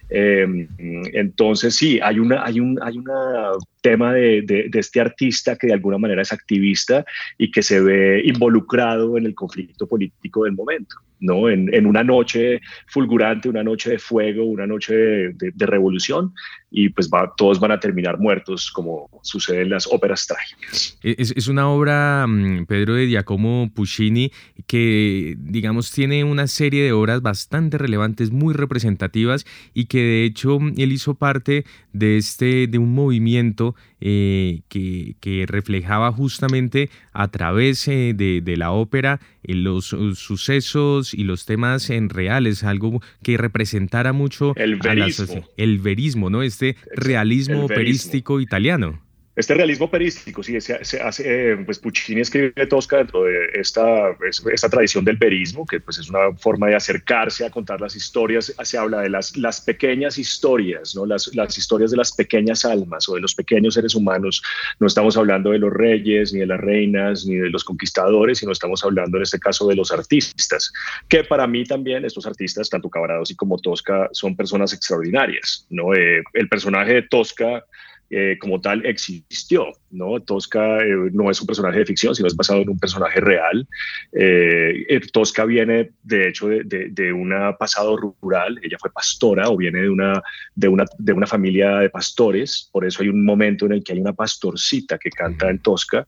Em, 0.09 0.67
entonces, 0.77 1.75
sí, 1.75 1.99
hay, 2.01 2.19
una, 2.19 2.43
hay, 2.43 2.59
un 2.59 2.77
hay 2.81 2.97
una 2.97 3.51
tema 3.81 4.13
de, 4.13 4.41
de, 4.41 4.79
este 4.79 4.99
artista 4.99 5.55
que 5.55 5.67
de 5.67 5.73
alguna 5.73 5.97
manera 5.97 6.21
es 6.21 6.33
activista 6.33 7.05
y 7.37 7.51
que 7.51 7.61
se 7.61 7.79
ve 7.79 8.21
involucrado 8.25 9.17
en 9.17 9.25
el 9.25 9.35
conflicto 9.35 9.87
político 9.87 10.43
del 10.43 10.53
momento. 10.53 10.95
¿No? 11.25 11.49
En, 11.49 11.85
una 11.85 12.03
noche 12.03 12.61
fulgurante, 12.87 13.49
una 13.49 13.63
noche 13.63 13.91
de 13.91 13.99
fuego, 13.99 14.45
una 14.45 14.65
noche 14.67 14.93
de, 14.95 15.65
revolución, 15.65 16.33
y 16.71 16.89
pues 16.89 17.09
todos 17.37 17.59
van 17.59 17.71
a 17.71 17.79
terminar 17.79 18.19
muertos, 18.19 18.71
como 18.71 19.09
sucede 19.23 19.61
en 19.61 19.69
las 19.69 19.87
óperas 19.87 20.27
trágicas. 20.27 20.97
Es, 21.01 21.33
es 21.35 21.47
una 21.47 21.69
obra, 21.69 22.25
mm, 22.27 22.65
Pedro, 22.65 22.95
de 22.95 23.07
Giacomo 23.07 23.71
Puccini, 23.73 24.31
que, 24.67 25.35
digamos, 25.37 25.91
tiene 25.91 26.23
una 26.23 26.47
serie 26.47 26.83
de 26.83 26.91
obras 26.91 27.21
bastante 27.21 27.77
relevantes, 27.77 28.31
muy 28.31 28.53
representativas, 28.53 29.45
y 29.73 29.85
que 29.85 29.99
de 29.99 30.25
hecho 30.25 30.59
él 30.77 30.91
hizo 30.91 31.15
parte 31.15 31.65
de, 31.93 32.17
este, 32.17 32.67
de 32.67 32.77
un 32.77 32.93
movimiento 32.93 33.75
eh, 34.01 34.61
que, 34.67 35.15
que, 35.19 35.45
reflejaba 35.47 36.11
justamente 36.11 36.89
a 37.13 37.29
través 37.29 37.87
eh, 37.87 38.13
de, 38.13 38.57
la 38.57 38.71
ópera 38.71 39.19
los 39.53 39.85
sucesos 39.85 41.13
y 41.13 41.23
los 41.23 41.45
temas 41.45 41.89
en 41.89 42.09
reales, 42.09 42.63
algo 42.63 43.01
que 43.23 43.37
representara 43.37 44.13
mucho 44.13 44.53
el 44.55 44.77
verismo, 44.77 45.47
el 45.57 45.79
verismo 45.79 46.29
¿no? 46.29 46.41
Este 46.43 46.75
realismo 46.95 47.65
operístico 47.65 48.39
italiano. 48.39 49.04
Este 49.35 49.53
realismo 49.53 49.89
perístico, 49.89 50.41
sí, 50.41 50.59
se, 50.61 51.01
hace, 51.01 51.51
eh, 51.51 51.57
pues 51.65 51.77
Puccini 51.79 52.21
escribe 52.21 52.53
Tosca 52.67 52.97
dentro 52.97 53.23
de 53.23 53.49
esta, 53.53 54.15
esta 54.53 54.69
tradición 54.69 55.03
del 55.03 55.17
verismo, 55.17 55.65
que 55.65 55.81
pues 55.81 55.97
es 55.97 56.09
una 56.09 56.33
forma 56.37 56.67
de 56.67 56.75
acercarse 56.75 57.45
a 57.45 57.49
contar 57.49 57.81
las 57.81 57.97
historias, 57.97 58.53
se 58.63 58.77
habla 58.77 59.01
de 59.01 59.09
las, 59.09 59.35
las 59.35 59.59
pequeñas 59.59 60.17
historias, 60.17 60.95
¿no? 60.95 61.05
Las, 61.05 61.35
las 61.35 61.57
historias 61.57 61.91
de 61.91 61.97
las 61.97 62.13
pequeñas 62.13 62.63
almas 62.63 63.09
o 63.09 63.15
de 63.15 63.21
los 63.21 63.35
pequeños 63.35 63.73
seres 63.73 63.93
humanos, 63.93 64.41
no 64.79 64.87
estamos 64.87 65.17
hablando 65.17 65.51
de 65.51 65.59
los 65.59 65.73
reyes, 65.73 66.31
ni 66.31 66.39
de 66.39 66.47
las 66.47 66.61
reinas, 66.61 67.25
ni 67.25 67.35
de 67.35 67.49
los 67.49 67.65
conquistadores, 67.65 68.39
sino 68.39 68.53
estamos 68.53 68.85
hablando 68.85 69.17
en 69.17 69.23
este 69.23 69.39
caso 69.39 69.67
de 69.67 69.75
los 69.75 69.91
artistas, 69.91 70.71
que 71.09 71.25
para 71.25 71.45
mí 71.45 71.65
también 71.65 72.05
estos 72.05 72.25
artistas, 72.25 72.69
tanto 72.69 72.89
Cavarados 72.89 73.33
como 73.35 73.57
Tosca, 73.57 74.07
son 74.13 74.35
personas 74.37 74.71
extraordinarias, 74.71 75.67
¿no? 75.69 75.93
Eh, 75.93 76.23
el 76.33 76.47
personaje 76.47 76.93
de 76.93 77.01
Tosca 77.01 77.65
eh, 78.11 78.37
como 78.39 78.61
tal 78.61 78.85
existió, 78.85 79.71
¿no? 79.89 80.19
Tosca 80.19 80.77
eh, 80.77 81.09
no 81.11 81.31
es 81.31 81.41
un 81.41 81.47
personaje 81.47 81.79
de 81.79 81.85
ficción, 81.87 82.13
sino 82.13 82.27
es 82.27 82.35
basado 82.35 82.61
en 82.61 82.69
un 82.69 82.77
personaje 82.77 83.19
real. 83.19 83.67
Eh, 84.13 84.99
Tosca 85.11 85.43
viene, 85.43 85.89
de 86.03 86.29
hecho, 86.29 86.47
de, 86.47 86.63
de, 86.63 87.11
un 87.11 87.33
pasado 87.57 87.97
rural, 87.97 88.59
ella 88.61 88.77
fue 88.79 88.91
pastora 88.91 89.49
o 89.49 89.57
viene 89.57 89.81
de 89.81 89.89
una, 89.89 90.21
de, 90.53 90.67
una, 90.67 90.85
de 90.99 91.13
una 91.13 91.25
familia 91.25 91.77
de 91.77 91.89
pastores, 91.89 92.69
por 92.71 92.85
eso 92.85 93.01
hay 93.01 93.09
un 93.09 93.25
momento 93.25 93.65
en 93.65 93.71
el 93.71 93.83
que 93.83 93.93
hay 93.93 93.99
una 93.99 94.13
pastorcita 94.13 94.99
que 94.99 95.09
canta 95.09 95.49
en 95.49 95.59
Tosca, 95.59 96.05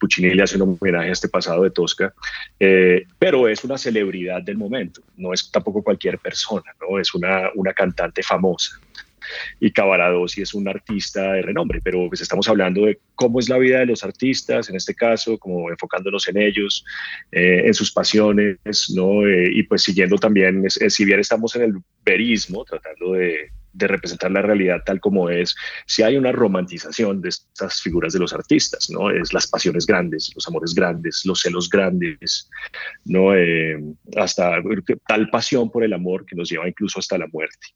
Puccini 0.00 0.34
le 0.34 0.42
hace 0.42 0.60
un 0.60 0.76
homenaje 0.80 1.08
a 1.08 1.12
este 1.12 1.28
pasado 1.28 1.62
de 1.62 1.70
Tosca, 1.70 2.12
pero 2.58 3.48
es 3.48 3.62
una 3.62 3.78
celebridad 3.78 4.42
del 4.42 4.58
momento, 4.58 5.02
no 5.16 5.32
es 5.32 5.50
tampoco 5.50 5.82
cualquier 5.82 6.18
persona, 6.18 6.74
¿no? 6.80 6.98
Es 6.98 7.14
una, 7.14 7.50
una 7.54 7.72
cantante 7.72 8.22
famosa 8.22 8.80
y 9.60 9.70
Cavaradossi 9.70 10.42
es 10.42 10.54
un 10.54 10.68
artista 10.68 11.32
de 11.32 11.42
renombre, 11.42 11.80
pero 11.82 12.08
pues 12.08 12.20
estamos 12.20 12.48
hablando 12.48 12.86
de 12.86 12.98
cómo 13.14 13.38
es 13.38 13.48
la 13.48 13.58
vida 13.58 13.80
de 13.80 13.86
los 13.86 14.04
artistas, 14.04 14.68
en 14.68 14.76
este 14.76 14.94
caso, 14.94 15.38
como 15.38 15.70
enfocándonos 15.70 16.28
en 16.28 16.38
ellos, 16.38 16.84
eh, 17.30 17.62
en 17.66 17.74
sus 17.74 17.92
pasiones, 17.92 18.58
¿no? 18.94 19.26
Eh, 19.26 19.50
y 19.52 19.62
pues 19.64 19.82
siguiendo 19.82 20.16
también, 20.16 20.68
si 20.68 21.04
bien 21.04 21.20
estamos 21.20 21.54
en 21.56 21.62
el 21.62 21.74
verismo, 22.04 22.64
tratando 22.64 23.12
de 23.12 23.50
de 23.72 23.86
representar 23.86 24.30
la 24.30 24.42
realidad 24.42 24.82
tal 24.84 25.00
como 25.00 25.30
es, 25.30 25.54
si 25.86 26.02
hay 26.02 26.16
una 26.16 26.32
romantización 26.32 27.20
de 27.20 27.30
estas 27.30 27.80
figuras 27.80 28.12
de 28.12 28.18
los 28.18 28.32
artistas, 28.32 28.90
¿no? 28.90 29.10
Es 29.10 29.32
las 29.32 29.46
pasiones 29.46 29.86
grandes, 29.86 30.30
los 30.34 30.46
amores 30.46 30.74
grandes, 30.74 31.22
los 31.24 31.40
celos 31.40 31.68
grandes, 31.68 32.50
¿no? 33.04 33.34
Eh, 33.34 33.78
hasta 34.16 34.62
tal 35.06 35.30
pasión 35.30 35.70
por 35.70 35.84
el 35.84 35.92
amor 35.92 36.26
que 36.26 36.36
nos 36.36 36.50
lleva 36.50 36.68
incluso 36.68 36.98
hasta 36.98 37.18
la 37.18 37.26
muerte. 37.28 37.68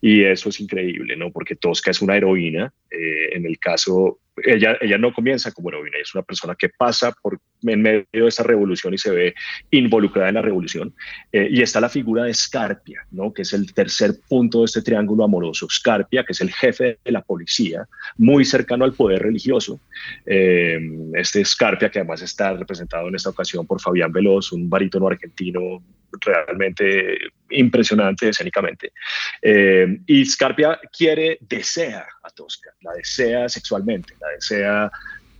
Y 0.00 0.24
eso 0.24 0.48
es 0.48 0.60
increíble, 0.60 1.16
¿no? 1.16 1.30
Porque 1.30 1.56
Tosca 1.56 1.90
es 1.90 2.02
una 2.02 2.16
heroína, 2.16 2.72
eh, 2.90 3.36
en 3.36 3.46
el 3.46 3.58
caso 3.58 4.18
ella, 4.36 4.76
ella 4.80 4.98
no 4.98 5.12
comienza 5.12 5.52
como 5.52 5.68
heroína, 5.68 5.98
es 6.00 6.14
una 6.14 6.22
persona 6.22 6.54
que 6.54 6.68
pasa 6.68 7.12
por 7.22 7.38
en 7.70 7.82
medio 7.82 8.06
de 8.12 8.28
esta 8.28 8.42
revolución 8.42 8.94
y 8.94 8.98
se 8.98 9.10
ve 9.10 9.34
involucrada 9.70 10.28
en 10.28 10.34
la 10.34 10.42
revolución. 10.42 10.94
Eh, 11.32 11.48
y 11.50 11.62
está 11.62 11.80
la 11.80 11.88
figura 11.88 12.24
de 12.24 12.34
Scarpia, 12.34 13.06
¿no? 13.10 13.32
que 13.32 13.42
es 13.42 13.52
el 13.52 13.72
tercer 13.72 14.14
punto 14.28 14.60
de 14.60 14.64
este 14.66 14.82
triángulo 14.82 15.24
amoroso. 15.24 15.68
Scarpia, 15.70 16.24
que 16.24 16.32
es 16.32 16.40
el 16.40 16.52
jefe 16.52 16.98
de 17.04 17.12
la 17.12 17.22
policía, 17.22 17.86
muy 18.16 18.44
cercano 18.44 18.84
al 18.84 18.94
poder 18.94 19.22
religioso. 19.22 19.80
Eh, 20.26 20.80
este 21.14 21.44
Scarpia, 21.44 21.90
que 21.90 22.00
además 22.00 22.22
está 22.22 22.52
representado 22.52 23.08
en 23.08 23.14
esta 23.14 23.30
ocasión 23.30 23.66
por 23.66 23.80
Fabián 23.80 24.12
Veloz, 24.12 24.52
un 24.52 24.68
barítono 24.68 25.08
argentino 25.08 25.82
realmente 26.20 27.18
impresionante 27.50 28.28
escénicamente. 28.28 28.92
Eh, 29.40 29.98
y 30.06 30.24
Scarpia 30.24 30.78
quiere, 30.96 31.38
desea 31.40 32.06
a 32.22 32.30
Tosca, 32.30 32.70
la 32.80 32.92
desea 32.92 33.48
sexualmente, 33.48 34.14
la 34.20 34.28
desea 34.28 34.90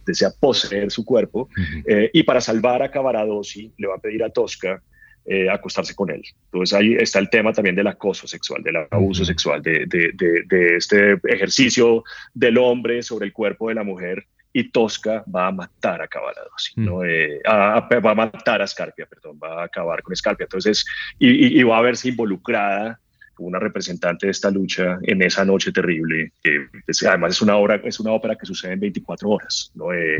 desea 0.04 0.30
poseer 0.38 0.90
su 0.90 1.04
cuerpo, 1.04 1.48
eh, 1.86 2.10
y 2.12 2.24
para 2.24 2.40
salvar 2.40 2.82
a 2.82 2.90
Cavaradossi 2.90 3.72
le 3.78 3.86
va 3.86 3.94
a 3.94 4.00
pedir 4.00 4.24
a 4.24 4.30
Tosca 4.30 4.82
eh, 5.24 5.48
acostarse 5.48 5.94
con 5.94 6.10
él. 6.10 6.22
Entonces 6.46 6.76
ahí 6.76 6.94
está 6.94 7.20
el 7.20 7.30
tema 7.30 7.52
también 7.52 7.76
del 7.76 7.86
acoso 7.86 8.26
sexual, 8.26 8.60
del 8.64 8.76
abuso 8.90 9.24
sexual, 9.24 9.62
de, 9.62 9.86
de, 9.86 10.76
este 10.76 11.16
ejercicio 11.28 12.02
del 12.34 12.58
hombre 12.58 13.04
sobre 13.04 13.26
el 13.26 13.32
cuerpo 13.32 13.68
de 13.68 13.76
la 13.76 13.84
mujer 13.84 14.26
y 14.52 14.70
Tosca 14.70 15.24
va 15.34 15.46
a 15.46 15.52
matar 15.52 16.02
a 16.02 16.08
Cavaradossi, 16.08 16.72
¿no? 16.76 17.04
Eh, 17.04 17.40
va 17.46 18.10
a 18.10 18.14
matar 18.14 18.60
a 18.60 18.66
Scarpia, 18.66 19.06
perdón, 19.06 19.38
va 19.42 19.62
a 19.62 19.64
acabar 19.64 20.02
con 20.02 20.14
Scarpia. 20.14 20.44
Entonces, 20.44 20.84
y, 21.18 21.58
y, 21.58 21.62
va 21.62 21.78
a 21.78 21.82
verse 21.82 22.08
involucrada 22.08 23.00
una 23.38 23.58
representante 23.58 24.26
de 24.26 24.32
esta 24.32 24.50
lucha 24.50 24.98
en 25.02 25.22
esa 25.22 25.44
noche 25.44 25.72
terrible, 25.72 26.32
que 26.42 26.68
además 27.08 27.32
es 27.32 27.42
una, 27.42 27.56
obra, 27.56 27.80
es 27.84 27.98
una 28.00 28.12
ópera 28.12 28.36
que 28.36 28.46
sucede 28.46 28.72
en 28.72 28.80
24 28.80 29.28
horas, 29.28 29.72
¿no? 29.74 29.92
Eh, 29.92 30.18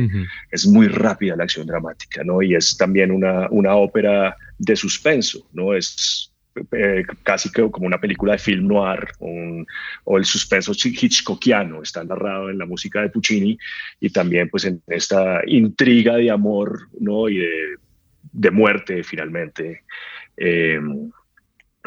es 0.51 0.67
muy 0.67 0.89
rápida 0.89 1.37
la 1.37 1.45
acción 1.45 1.67
dramática, 1.67 2.25
¿no? 2.25 2.43
y 2.43 2.55
es 2.55 2.77
también 2.77 3.11
una, 3.11 3.49
una 3.51 3.75
ópera 3.77 4.37
de 4.59 4.77
suspenso, 4.77 5.47
¿no? 5.53 5.75
es 5.75 6.32
eh, 6.73 7.05
casi 7.23 7.51
como 7.51 7.87
una 7.87 8.01
película 8.01 8.33
de 8.33 8.39
film 8.39 8.67
noir 8.67 9.09
o 10.05 10.19
el 10.19 10.25
suspenso 10.25 10.73
hitchcockiano, 10.73 11.83
está 11.83 12.05
narrado 12.05 12.51
en 12.51 12.59
la 12.59 12.67
música 12.67 13.01
de 13.01 13.09
Puccini 13.09 13.59
y 14.01 14.11
también 14.11 14.49
pues 14.49 14.65
en 14.65 14.83
esta 14.87 15.41
intriga 15.47 16.17
de 16.17 16.31
amor 16.31 16.89
¿no? 16.99 17.29
y 17.29 17.39
de, 18.33 18.51
muerte 18.51 19.03
finalmente. 19.03 19.83
Eh, 20.37 20.81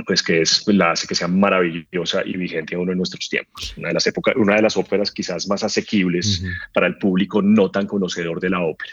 pues 0.06 0.22
que 0.22 0.42
es 0.42 0.64
la 0.68 0.92
hace 0.92 1.08
que 1.08 1.16
sea 1.16 1.28
maravillosa 1.28 2.22
y 2.26 2.36
vigente 2.38 2.76
a 2.76 2.80
uno 2.80 2.92
de 2.92 2.98
nuestros 2.98 3.30
tiempos. 3.30 3.74
Una 3.78 3.90
de 3.90 3.94
las 3.94 4.06
épocas, 4.08 4.36
una 4.36 4.56
de 4.56 4.62
las 4.62 4.76
óperas 4.76 5.12
quizás 5.12 5.48
más 5.48 5.64
asequibles 5.64 6.44
para 6.74 6.88
el 6.88 6.98
público 6.98 7.42
no 7.42 7.72
tan 7.72 7.88
conocedor 7.88 8.40
de 8.40 8.50
la 8.50 8.62
ópera. 8.62 8.92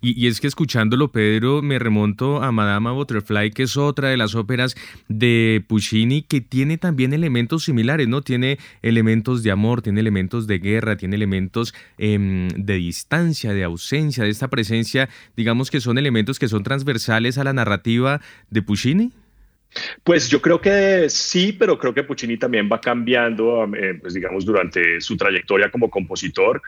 y, 0.00 0.26
es 0.26 0.40
que 0.40 0.46
escuchándolo, 0.46 1.10
Pedro, 1.10 1.62
me 1.62 1.78
remonto 1.78 2.42
a 2.42 2.52
Madama 2.52 2.92
Butterfly, 2.92 3.50
que 3.52 3.62
es 3.62 3.76
otra 3.76 4.08
de 4.08 4.16
las 4.16 4.34
óperas 4.34 4.76
de 5.08 5.64
Puccini 5.66 6.22
que 6.22 6.40
tiene 6.40 6.76
también 6.76 7.12
elementos 7.12 7.64
similares, 7.64 8.08
¿no? 8.08 8.22
Tiene 8.22 8.58
elementos 8.82 9.42
de 9.42 9.50
amor, 9.50 9.82
tiene 9.82 10.00
elementos 10.00 10.46
de 10.46 10.58
guerra, 10.58 10.96
tiene 10.96 11.16
elementos 11.16 11.74
em, 11.98 12.48
de 12.48 12.74
distancia, 12.74 13.52
de 13.54 13.64
ausencia, 13.64 14.24
de 14.24 14.30
esta 14.30 14.48
presencia, 14.48 15.08
digamos 15.36 15.70
que 15.70 15.80
son 15.80 15.98
elementos 15.98 16.38
que 16.38 16.48
son 16.48 16.62
transversales 16.62 17.38
a 17.38 17.44
la 17.44 17.52
narrativa 17.52 18.20
de 18.50 18.62
Puccini. 18.62 19.12
Pues 20.04 20.28
yo 20.28 20.40
creo 20.40 20.60
que 20.60 21.08
sí, 21.08 21.52
pero 21.52 21.78
creo 21.78 21.94
que 21.94 22.04
Puccini 22.04 22.36
también 22.36 22.68
va 22.70 22.80
cambiando, 22.80 23.64
eh, 23.74 23.94
pues 24.00 24.14
digamos, 24.14 24.44
durante 24.44 25.00
su 25.00 25.16
trayectoria 25.16 25.70
como 25.70 25.90
compositor. 25.90 26.62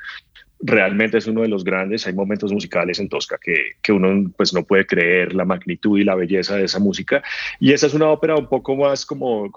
Realmente 0.61 1.18
es 1.18 1.26
uno 1.28 1.42
de 1.42 1.48
los 1.48 1.62
grandes. 1.62 2.04
Hay 2.09 2.14
momentos 2.14 2.52
musicales 2.52 2.98
en 2.98 3.09
Tosca 3.09 3.38
que, 3.40 3.76
que 3.80 3.92
uno 3.92 4.28
pues 4.36 4.52
no 4.52 4.64
puede 4.64 4.86
creer 4.86 5.32
la 5.32 5.44
magnitud 5.44 6.00
y 6.00 6.04
la 6.04 6.16
belleza 6.16 6.56
de 6.56 6.64
esa 6.64 6.80
música. 6.80 7.22
Y 7.61 7.72
esa 7.72 7.86
es 7.86 7.94
una 7.94 8.09
ópera 8.09 8.34
un 8.34 8.48
poco 8.48 8.74
más 8.74 9.06
como, 9.06 9.52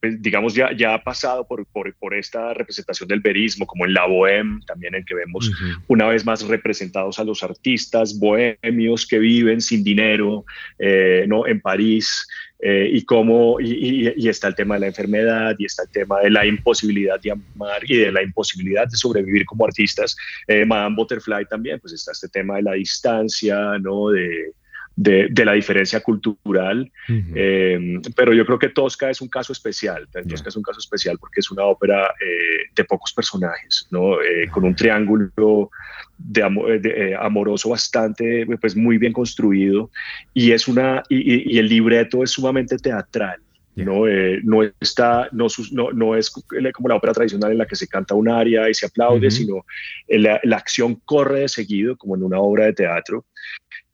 pues, 0.00 0.20
digamos, 0.20 0.54
ya, 0.54 0.72
ya 0.76 0.94
ha 0.94 1.04
pasado 1.04 1.46
por, 1.46 1.64
por, 1.66 1.94
por, 1.94 2.14
esta 2.14 2.52
representación 2.52 3.08
del 3.08 3.20
verismo, 3.20 3.64
como 3.64 3.86
en 3.86 3.94
La 3.94 4.08
Bohème, 4.08 4.64
también 4.66 4.96
en 4.96 5.04
que 5.04 5.14
vemos 5.14 5.52
una 5.86 6.08
vez 6.08 6.26
más 6.26 6.44
representados 6.44 7.20
a 7.20 7.24
los 7.24 7.44
artistas 7.44 8.18
bohemios 8.18 9.06
que 9.06 9.20
viven 9.20 9.60
sin 9.60 9.84
dinero, 9.84 10.44
eh, 10.80 11.26
¿no? 11.28 11.46
En 11.46 11.60
París. 11.60 12.26
Eh, 12.62 12.90
y 12.92 13.04
cómo, 13.04 13.58
y, 13.58 14.28
está 14.28 14.48
el 14.48 14.54
tema 14.54 14.74
de 14.74 14.80
la 14.80 14.86
enfermedad, 14.88 15.54
y 15.58 15.64
está 15.64 15.84
el 15.84 15.88
tema 15.90 16.20
de 16.20 16.30
la 16.30 16.44
imposibilidad 16.44 17.18
de 17.20 17.30
amar 17.30 17.80
y 17.84 17.96
de 17.96 18.12
la 18.12 18.22
imposibilidad 18.22 18.86
de 18.86 18.96
sobrevivir 18.96 19.46
como 19.46 19.64
artistas. 19.64 20.14
Eh, 20.46 20.66
Madame 20.66 20.96
Butterfly 20.96 21.46
también, 21.46 21.80
pues 21.80 21.94
está 21.94 22.12
este 22.12 22.28
tema 22.28 22.56
de 22.56 22.62
la 22.62 22.72
distancia, 22.72 23.78
¿no? 23.78 24.10
De, 24.10 24.52
de, 24.96 25.44
la 25.44 25.52
diferencia 25.52 26.00
cultural, 26.00 26.90
em, 27.08 28.02
pero 28.14 28.34
yo 28.34 28.44
creo 28.44 28.58
que 28.58 28.68
Tosca 28.68 29.08
es 29.10 29.20
un 29.20 29.28
caso 29.28 29.52
especial, 29.52 30.06
Tosca 30.28 30.48
es 30.48 30.56
un 30.56 30.62
caso 30.62 30.78
especial 30.78 31.16
porque 31.18 31.40
es 31.40 31.50
una 31.50 31.64
ópera 31.64 32.14
eh, 32.20 32.68
de 32.74 32.84
pocos 32.84 33.12
personajes, 33.12 33.86
¿no? 33.90 34.16
con 34.50 34.64
un 34.64 34.74
triángulo 34.74 35.70
de, 36.18 36.42
eh, 36.84 37.16
amoroso 37.18 37.70
bastante, 37.70 38.46
pues 38.60 38.76
muy 38.76 38.98
bien 38.98 39.12
construido 39.12 39.90
y 40.34 40.52
es 40.52 40.68
una 40.68 41.02
y, 41.08 41.58
el 41.58 41.68
libreto 41.68 42.22
es 42.22 42.30
sumamente 42.30 42.76
teatral. 42.76 43.40
No, 43.76 44.06
eh, 44.06 44.40
no, 44.42 44.62
está, 44.78 45.28
no, 45.32 45.46
no, 45.72 45.90
no, 45.92 46.14
es 46.14 46.28
como 46.28 46.88
la 46.88 46.96
ópera 46.96 47.14
tradicional 47.14 47.52
en 47.52 47.58
la 47.58 47.66
que 47.66 47.76
se 47.76 47.86
canta 47.86 48.14
un 48.14 48.28
aria 48.28 48.68
y 48.68 48.74
se 48.74 48.84
aplaude, 48.84 49.30
sino 49.30 49.64
la, 50.06 50.38
la, 50.42 50.56
acción 50.56 50.96
corre 51.06 51.40
de 51.40 51.48
seguido, 51.48 51.96
como 51.96 52.14
en 52.14 52.22
una 52.22 52.40
obra 52.40 52.66
de 52.66 52.74
teatro. 52.74 53.24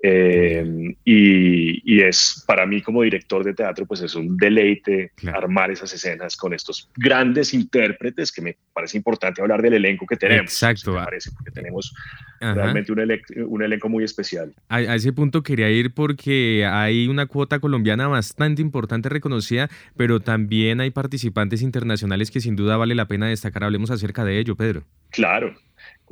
Eh, 0.03 0.95
y, 1.05 2.01
es 2.03 2.45
para 2.47 2.67
mí 2.67 2.83
como 2.83 3.03
director 3.03 3.43
de 3.43 3.55
teatro, 3.55 3.87
pues 3.87 4.03
es 4.03 4.15
un 4.15 4.37
deleite 4.37 5.13
armar 5.33 5.71
esas 5.71 5.93
escenas 5.93 6.37
con 6.37 6.53
estos 6.53 6.91
grandes 6.95 7.55
intérpretes, 7.55 8.31
que 8.31 8.43
me 8.43 8.57
parece 8.73 8.99
importante 8.99 9.41
hablar 9.41 9.63
del 9.63 9.75
elenco 9.75 10.07
que 10.07 10.17
tenemos. 10.17 10.53
Exacto. 10.53 10.93
Me 10.93 11.05
parece, 11.05 11.31
porque 11.33 11.51
tenemos 11.51 11.95
realmente 12.41 12.93
un, 12.93 13.01
un, 13.47 13.63
elenco 13.63 13.89
muy 13.89 14.05
especial. 14.05 14.55
A, 14.69 14.77
a, 14.77 14.95
ese 14.95 15.13
punto 15.13 15.43
quería 15.43 15.71
ir 15.71 15.95
porque 15.95 16.67
hay 16.71 17.09
una 17.09 17.27
cuota 17.27 17.59
colombiana 17.59 18.07
bastante 18.09 18.61
importante 18.61 19.09
reconocida, 19.09 19.71
pero 19.97 20.21
también 20.21 20.81
hay 20.81 20.91
participantes 20.91 21.63
internacionales 21.63 22.31
que 22.31 22.41
sin 22.41 22.57
duda 22.57 22.77
vale 22.77 22.95
la 22.95 23.09
pena 23.09 23.27
destacar. 23.27 23.65
Hablemos 23.65 23.91
acerca 23.91 24.25
de 24.25 24.39
ello, 24.39 24.55
Pedro. 24.55 24.85
Claro, 25.11 25.55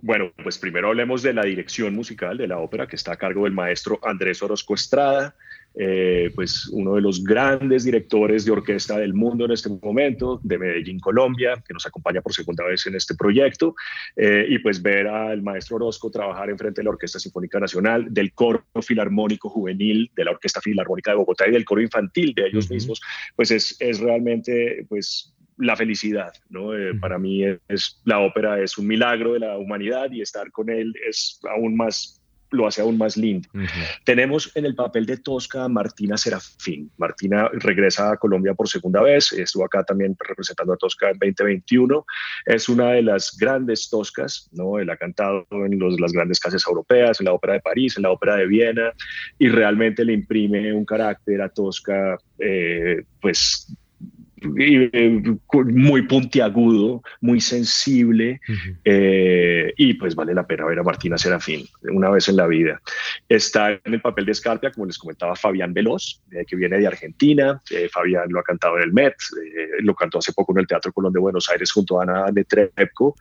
bueno, 0.03 0.33
pues 0.43 0.59
primero 0.59 0.89
hablemos 0.89 1.23
de 1.23 1.33
la 1.33 1.45
dirección 1.45 1.95
musical 1.95 2.37
de 2.37 2.49
la 2.49 2.59
ópera 2.59 2.87
que 2.87 2.97
está 2.97 3.13
a 3.13 3.17
cargo 3.17 3.45
del 3.45 3.53
maestro 3.53 3.99
Andrés 4.03 4.43
Orozco 4.43 4.75
Estrada, 4.75 5.35
eh, 5.77 6.31
pues 6.37 6.69
uno 6.69 6.95
de 6.95 7.01
los 7.01 7.25
grandes 7.25 7.83
directores 7.83 8.45
de 8.45 8.53
orquesta 8.53 8.97
del 8.97 9.13
mundo 9.13 9.45
en 9.45 9.51
este 9.51 9.69
momento, 9.69 10.41
de 10.43 10.57
Medellín, 10.57 11.01
Colombia, 11.01 11.61
que 11.67 11.75
nos 11.75 11.85
acompaña 11.85 12.23
por 12.23 12.33
segunda 12.33 12.65
vez 12.65 12.87
en 12.87 12.95
este 12.95 13.17
proyecto, 13.17 13.75
eh, 14.15 14.47
y 14.49 14.59
pues 14.61 14.81
ver 14.81 15.09
al 15.09 15.43
maestro 15.43 15.77
Orozco 15.77 16.11
trabajar 16.11 16.49
en 16.49 16.59
frente 16.59 16.81
de 16.81 16.85
la 16.85 16.91
Orquesta 16.91 17.19
Sinfónica 17.19 17.59
Nacional, 17.59 18.07
del 18.09 18.33
Coro 18.35 18.65
Filarmónico 18.83 19.49
Juvenil, 19.49 20.13
de 20.15 20.25
la 20.25 20.31
Orquesta 20.31 20.61
Filarmónica 20.61 21.11
de 21.11 21.17
Bogotá 21.17 21.49
y 21.49 21.53
del 21.53 21.65
Coro 21.65 21.83
Infantil 21.83 22.35
de 22.35 22.47
ellos 22.47 22.71
mismos, 22.71 23.01
pues 23.35 23.51
es, 23.51 23.77
es 23.81 23.99
realmente 23.99 24.87
pues 24.89 25.34
la 25.57 25.77
felicidad, 25.77 26.33
¿no? 26.49 26.77
Eh, 26.77 26.95
para 27.01 27.19
mí 27.19 27.45
es, 27.69 28.01
la 28.05 28.21
ópera 28.21 28.61
es 28.61 28.79
un 28.79 28.87
milagro 28.87 29.35
de 29.35 29.41
la 29.41 29.57
humanidad 29.57 30.11
y 30.11 30.21
estar 30.21 30.51
con 30.51 30.71
él 30.71 30.95
es 31.09 31.41
aún 31.49 31.77
más 31.77 32.21
lo 32.55 32.67
hace 32.67 32.81
aún 32.81 32.97
más 32.97 33.17
lindo. 33.17 33.49
Tenemos 34.05 34.51
en 34.55 34.65
el 34.65 34.75
papel 34.75 35.07
de 35.07 35.19
Tosca 35.19 35.65
a 35.65 35.69
Martina 35.69 36.17
Serafín. 36.17 36.91
Martina 36.97 37.49
regresa 37.53 38.13
a 38.13 38.17
Colombia 38.17 38.55
por 38.55 38.69
segunda 38.69 39.03
vez, 39.03 39.33
estuvo 39.33 39.65
acá 39.65 39.83
también 39.85 40.17
representando 40.19 40.73
a 40.73 40.77
Tosca 40.77 41.11
en 41.11 41.19
2021. 41.19 42.07
Es 42.47 42.69
una 42.69 42.93
de 42.93 43.03
las 43.03 43.37
grandes 43.39 43.91
Toscas, 43.91 44.49
¿no? 44.53 44.79
Él 44.79 44.89
ha 44.91 44.97
cantado 44.97 45.47
en 45.51 45.79
los, 45.79 45.99
las 46.01 46.13
grandes 46.13 46.41
casas 46.41 46.65
europeas, 46.67 47.21
en 47.21 47.27
la 47.27 47.33
Ópera 47.33 47.55
de 47.55 47.61
París, 47.61 47.97
en 47.97 48.05
la 48.05 48.11
Ópera 48.11 48.37
de 48.37 48.47
Viena, 48.47 48.93
y 49.39 49.49
realmente 49.49 50.05
le 50.05 50.13
imprime 50.13 50.73
un 50.73 50.85
carácter 50.85 51.43
a 51.43 51.49
Tosca, 51.49 52.17
eh, 52.39 53.05
pues 53.21 53.77
muy 54.45 56.03
puntiagudo, 56.03 57.03
muy 57.21 57.41
sensible, 57.41 58.41
eh, 58.85 59.73
y 59.77 59.95
pues 59.95 60.15
vale 60.15 60.35
la 60.35 60.47
pena 60.47 60.67
ver 60.67 60.79
a 60.79 60.83
Martina 60.83 61.19
Serafín 61.19 61.67
una 61.83 62.11
vez 62.11 62.29
en 62.29 62.37
la 62.37 62.47
vida. 62.47 62.81
Está 63.29 63.73
en 63.73 63.95
el 63.95 64.01
papel 64.01 64.27
de 64.27 64.33
Escarpia, 64.33 64.71
como 64.71 64.87
les 64.87 64.99
comentaba 64.99 65.37
Fabián 65.37 65.73
Veloz, 65.73 66.21
eh, 66.33 66.45
que 66.47 66.57
viene 66.57 66.79
de 66.79 66.87
Argentina. 66.87 67.61
Fabián 67.91 68.27
lo 68.31 68.41
ha 68.41 68.43
cantado 68.43 68.77
en 68.77 68.85
el 68.85 68.93
Met, 68.93 69.15
lo 69.81 69.95
cantó 69.95 70.19
hace 70.19 70.33
poco 70.33 70.53
en 70.53 70.61
el 70.61 70.67
Teatro 70.67 70.93
Colón 70.93 71.13
de 71.13 71.21
Buenos 71.21 71.49
Aires 71.51 71.73
junto 71.73 72.01
a 72.01 72.05
Ana 72.05 72.27
de 72.33 72.45
Trepco, 72.45 73.17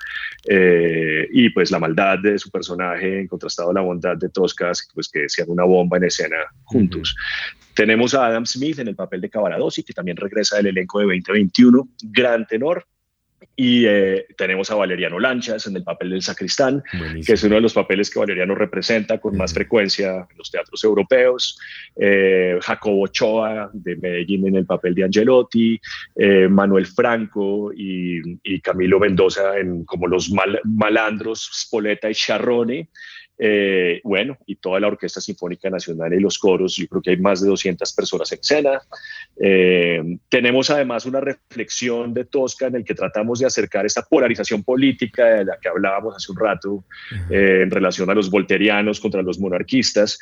y 0.46 1.50
pues 1.50 1.72
la 1.72 1.80
maldad 1.80 2.20
de 2.20 2.38
su 2.38 2.50
personaje 2.52 3.22
en 3.22 3.28
contrastado 3.28 3.72
a 3.72 3.74
la 3.74 3.82
bondad 3.82 4.18
de 4.18 4.30
Toscas, 4.30 4.88
pues 4.94 5.10
que 5.10 5.30
sean 5.30 5.50
una 5.50 5.64
bomba 5.64 5.98
en 5.98 6.06
escena 6.06 6.38
juntos. 6.64 7.16
Tenemos 7.74 8.14
a 8.14 8.28
Adam 8.28 8.46
Smith 8.46 8.80
en 8.80 8.88
el 8.88 8.96
papel 8.96 9.22
de 9.22 9.30
Cavaradossi, 9.30 9.84
que 9.84 9.94
también 9.94 10.18
regresa 10.18 10.58
del 10.58 10.68
elenco 10.68 11.00
de 11.00 11.06
2021, 11.06 11.90
gran 12.04 12.46
tenor. 12.48 12.86
Y 13.56 13.86
eh, 13.86 14.26
tenemos 14.36 14.72
a 14.72 14.76
Valeriano 14.76 15.20
Lanchas 15.20 15.68
en 15.68 15.76
el 15.76 15.84
papel 15.84 16.10
del 16.10 16.22
sacristán, 16.24 16.82
que 17.26 17.34
es 17.34 17.44
uno 17.44 17.56
de 17.56 17.62
los 17.62 17.74
papeles 17.74 18.10
que 18.10 18.20
Valeriano 18.20 18.56
representa 18.56 19.20
con 19.20 19.38
más 19.38 19.54
frecuencia 19.54 20.28
en 20.30 20.38
los 20.38 20.50
teatros 20.50 20.84
europeos. 20.84 21.60
Eh, 21.96 22.58
Jacobo 22.62 23.04
Ochoa 23.04 23.70
de 23.74 23.96
Medellín 23.98 24.48
en 24.48 24.56
el 24.56 24.66
papel 24.66 24.96
de 24.96 25.04
Angelotti, 25.04 25.80
eh, 26.16 26.48
Manuel 26.48 26.88
Franco 26.88 27.72
y, 27.76 28.40
Camilo 28.62 29.00
Mendoza 29.00 29.58
en 29.58 29.84
como 29.84 30.08
los 30.08 30.32
malandros 30.64 31.50
Spoleta 31.54 32.10
y 32.10 32.16
Charrone. 32.16 32.90
Eh, 33.38 34.00
bueno, 34.04 34.38
y 34.46 34.56
toda 34.56 34.80
la 34.80 34.88
Orquesta 34.88 35.20
Sinfónica 35.20 35.70
Nacional 35.70 36.14
y 36.14 36.20
los 36.20 36.38
coros, 36.38 36.76
yo 36.76 36.88
creo 36.88 37.02
que 37.02 37.10
hay 37.12 37.18
más 37.18 37.42
de 37.42 37.50
200 37.50 37.92
personas 37.94 38.32
en 38.32 38.40
escena. 38.40 38.82
Eh, 39.40 40.18
tenemos 40.30 40.70
además 40.70 41.06
una 41.06 41.20
reflexión 41.20 42.14
de 42.14 42.26
Tosca 42.26 42.68
en 42.68 42.76
el 42.76 42.86
que 42.86 42.94
tratamos 42.94 43.40
de 43.40 43.48
acercar 43.48 43.86
esta 43.86 44.04
polarización 44.04 44.64
política 44.64 45.26
de 45.26 45.46
la 45.46 45.58
que 45.60 45.68
hablábamos 45.68 46.16
hace 46.16 46.32
un 46.32 46.38
rato 46.38 46.86
eh, 47.30 47.62
en 47.64 47.72
relación 47.72 48.10
a 48.10 48.14
los 48.14 48.30
volterianos 48.30 49.00
contra 49.00 49.22
los 49.22 49.40
monarquistas, 49.40 50.20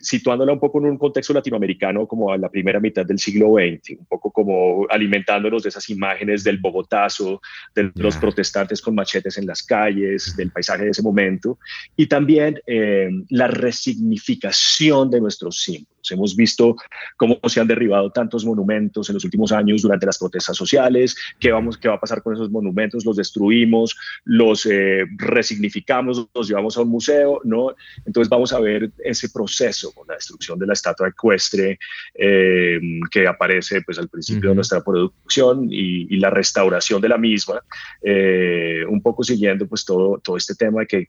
situándola 0.00 0.52
un 0.52 0.60
poco 0.60 0.78
en 0.78 0.84
un 0.84 0.98
contexto 0.98 1.32
latinoamericano 1.32 2.06
como 2.06 2.30
a 2.30 2.36
la 2.36 2.50
primera 2.50 2.78
mitad 2.78 3.06
del 3.06 3.18
siglo 3.18 3.54
XX, 3.54 3.98
un 3.98 4.06
poco 4.06 4.30
como 4.30 4.86
alimentándonos 4.90 5.62
de 5.62 5.70
esas 5.70 5.88
imágenes 5.88 6.44
del 6.44 6.58
Bogotazo, 6.58 7.40
de 7.74 7.90
los 7.94 8.16
protestantes 8.18 8.82
con 8.82 8.94
machetes 8.94 9.38
en 9.38 9.46
las 9.46 9.62
calles, 9.62 10.36
del 10.36 10.50
paisaje 10.50 10.84
de 10.84 10.90
ese 10.90 11.02
momento, 11.02 11.58
y 12.00 12.06
también 12.06 12.58
eh, 12.66 13.10
la 13.28 13.46
resignificación 13.46 15.10
de 15.10 15.20
nuestros 15.20 15.62
símbolos. 15.62 15.99
Hemos 16.10 16.36
visto 16.36 16.76
cómo 17.16 17.38
se 17.46 17.60
han 17.60 17.66
derribado 17.66 18.10
tantos 18.10 18.44
monumentos 18.44 19.08
en 19.08 19.14
los 19.14 19.24
últimos 19.24 19.52
años 19.52 19.82
durante 19.82 20.06
las 20.06 20.18
protestas 20.18 20.56
sociales, 20.56 21.16
qué, 21.38 21.52
vamos, 21.52 21.76
qué 21.76 21.88
va 21.88 21.94
a 21.94 22.00
pasar 22.00 22.22
con 22.22 22.34
esos 22.34 22.50
monumentos, 22.50 23.04
los 23.04 23.16
destruimos, 23.16 23.96
los 24.24 24.66
eh, 24.66 25.04
resignificamos, 25.16 26.28
los 26.34 26.48
llevamos 26.48 26.76
a 26.76 26.82
un 26.82 26.88
museo, 26.88 27.40
¿no? 27.44 27.74
Entonces 28.04 28.28
vamos 28.28 28.52
a 28.52 28.60
ver 28.60 28.90
ese 28.98 29.28
proceso 29.30 29.92
con 29.92 30.06
la 30.08 30.14
destrucción 30.14 30.58
de 30.58 30.66
la 30.66 30.72
estatua 30.72 31.08
ecuestre 31.08 31.78
eh, 32.14 32.80
que 33.10 33.26
aparece 33.26 33.82
pues 33.82 33.98
al 33.98 34.08
principio 34.08 34.50
de 34.50 34.56
nuestra 34.56 34.82
producción 34.82 35.68
y, 35.70 36.20
la 36.20 36.28
restauración 36.28 37.00
de 37.00 37.08
la 37.08 37.16
misma, 37.16 37.62
eh, 38.02 38.84
un 38.86 39.00
poco 39.00 39.24
siguiendo 39.24 39.66
pues 39.66 39.86
todo, 39.86 40.20
todo 40.22 40.36
este 40.36 40.54
tema 40.54 40.80
de 40.80 40.86
que, 40.86 41.06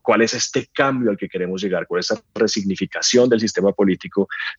cuál 0.00 0.22
es 0.22 0.32
este 0.34 0.68
cambio 0.72 1.10
al 1.10 1.16
que 1.16 1.28
queremos 1.28 1.60
llegar, 1.60 1.88
cuál 1.88 1.98
es 1.98 2.10
esa 2.12 2.22
resignificación 2.36 3.28
del 3.28 3.40
sistema 3.40 3.72
político 3.72 4.07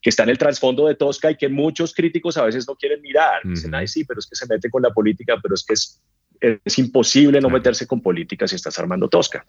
que 0.02 0.10
está 0.10 0.24
en 0.24 0.30
el 0.30 0.38
trasfondo 0.38 0.88
de 0.88 0.96
Tosca 0.96 1.32
y 1.32 1.38
que 1.38 1.50
muchos 1.50 1.94
críticos 1.94 2.38
a 2.38 2.44
veces 2.44 2.68
no 2.68 2.76
quieren 2.76 3.02
mirar. 3.02 3.42
Dicen, 3.44 3.74
ay, 3.76 3.88
sí, 3.88 4.04
pero 4.04 4.20
es 4.20 4.28
que 4.28 4.36
se 4.36 4.48
mete 4.48 4.70
con 4.70 4.82
la 4.82 4.92
política, 4.92 5.38
pero 5.42 5.56
es 5.56 5.64
que 5.64 5.74
es 5.74 6.02
es 6.42 6.80
imposible 6.80 7.42
no 7.42 7.50
meterse 7.50 7.88
con 7.88 8.02
política 8.02 8.48
si 8.48 8.56
estás 8.56 8.78
armando 8.80 9.10
Tosca. 9.10 9.46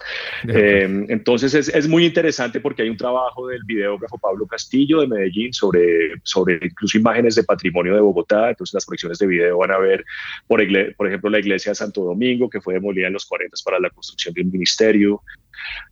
Eh, 0.49 1.07
entonces 1.09 1.55
es, 1.55 1.69
es, 1.69 1.89
muy 1.89 2.05
interesante 2.05 2.61
porque 2.61 2.83
hay 2.83 2.89
un 2.89 2.97
trabajo 2.97 3.47
del 3.49 3.63
videógrafo 3.65 4.19
Pablo 4.19 4.47
Castillo 4.47 5.01
de 5.01 5.07
Medellín 5.07 5.53
sobre, 5.53 6.15
sobre 6.23 6.59
incluso 6.63 6.99
imágenes 6.99 7.35
de 7.35 7.45
patrimonio 7.45 7.95
de 7.95 8.01
Bogotá. 8.01 8.51
Entonces 8.51 8.75
las 8.75 8.87
proyecciones 8.87 9.19
de 9.19 9.27
video 9.27 9.59
van 9.59 9.73
a 9.73 9.79
ver, 9.79 10.05
por, 10.47 10.61
por 10.97 11.07
ejemplo, 11.07 11.31
la 11.31 11.39
iglesia 11.39 11.71
de 11.71 11.77
Santo 11.77 12.03
Domingo, 12.03 12.49
que 12.51 12.61
fue 12.61 12.75
demolida 12.75 13.07
en 13.07 13.13
los 13.13 13.27
40 13.27 13.51
para 13.65 13.81
la 13.81 13.91
construcción 13.91 14.35
de 14.35 14.43
un 14.43 14.51
ministerio. 14.51 15.23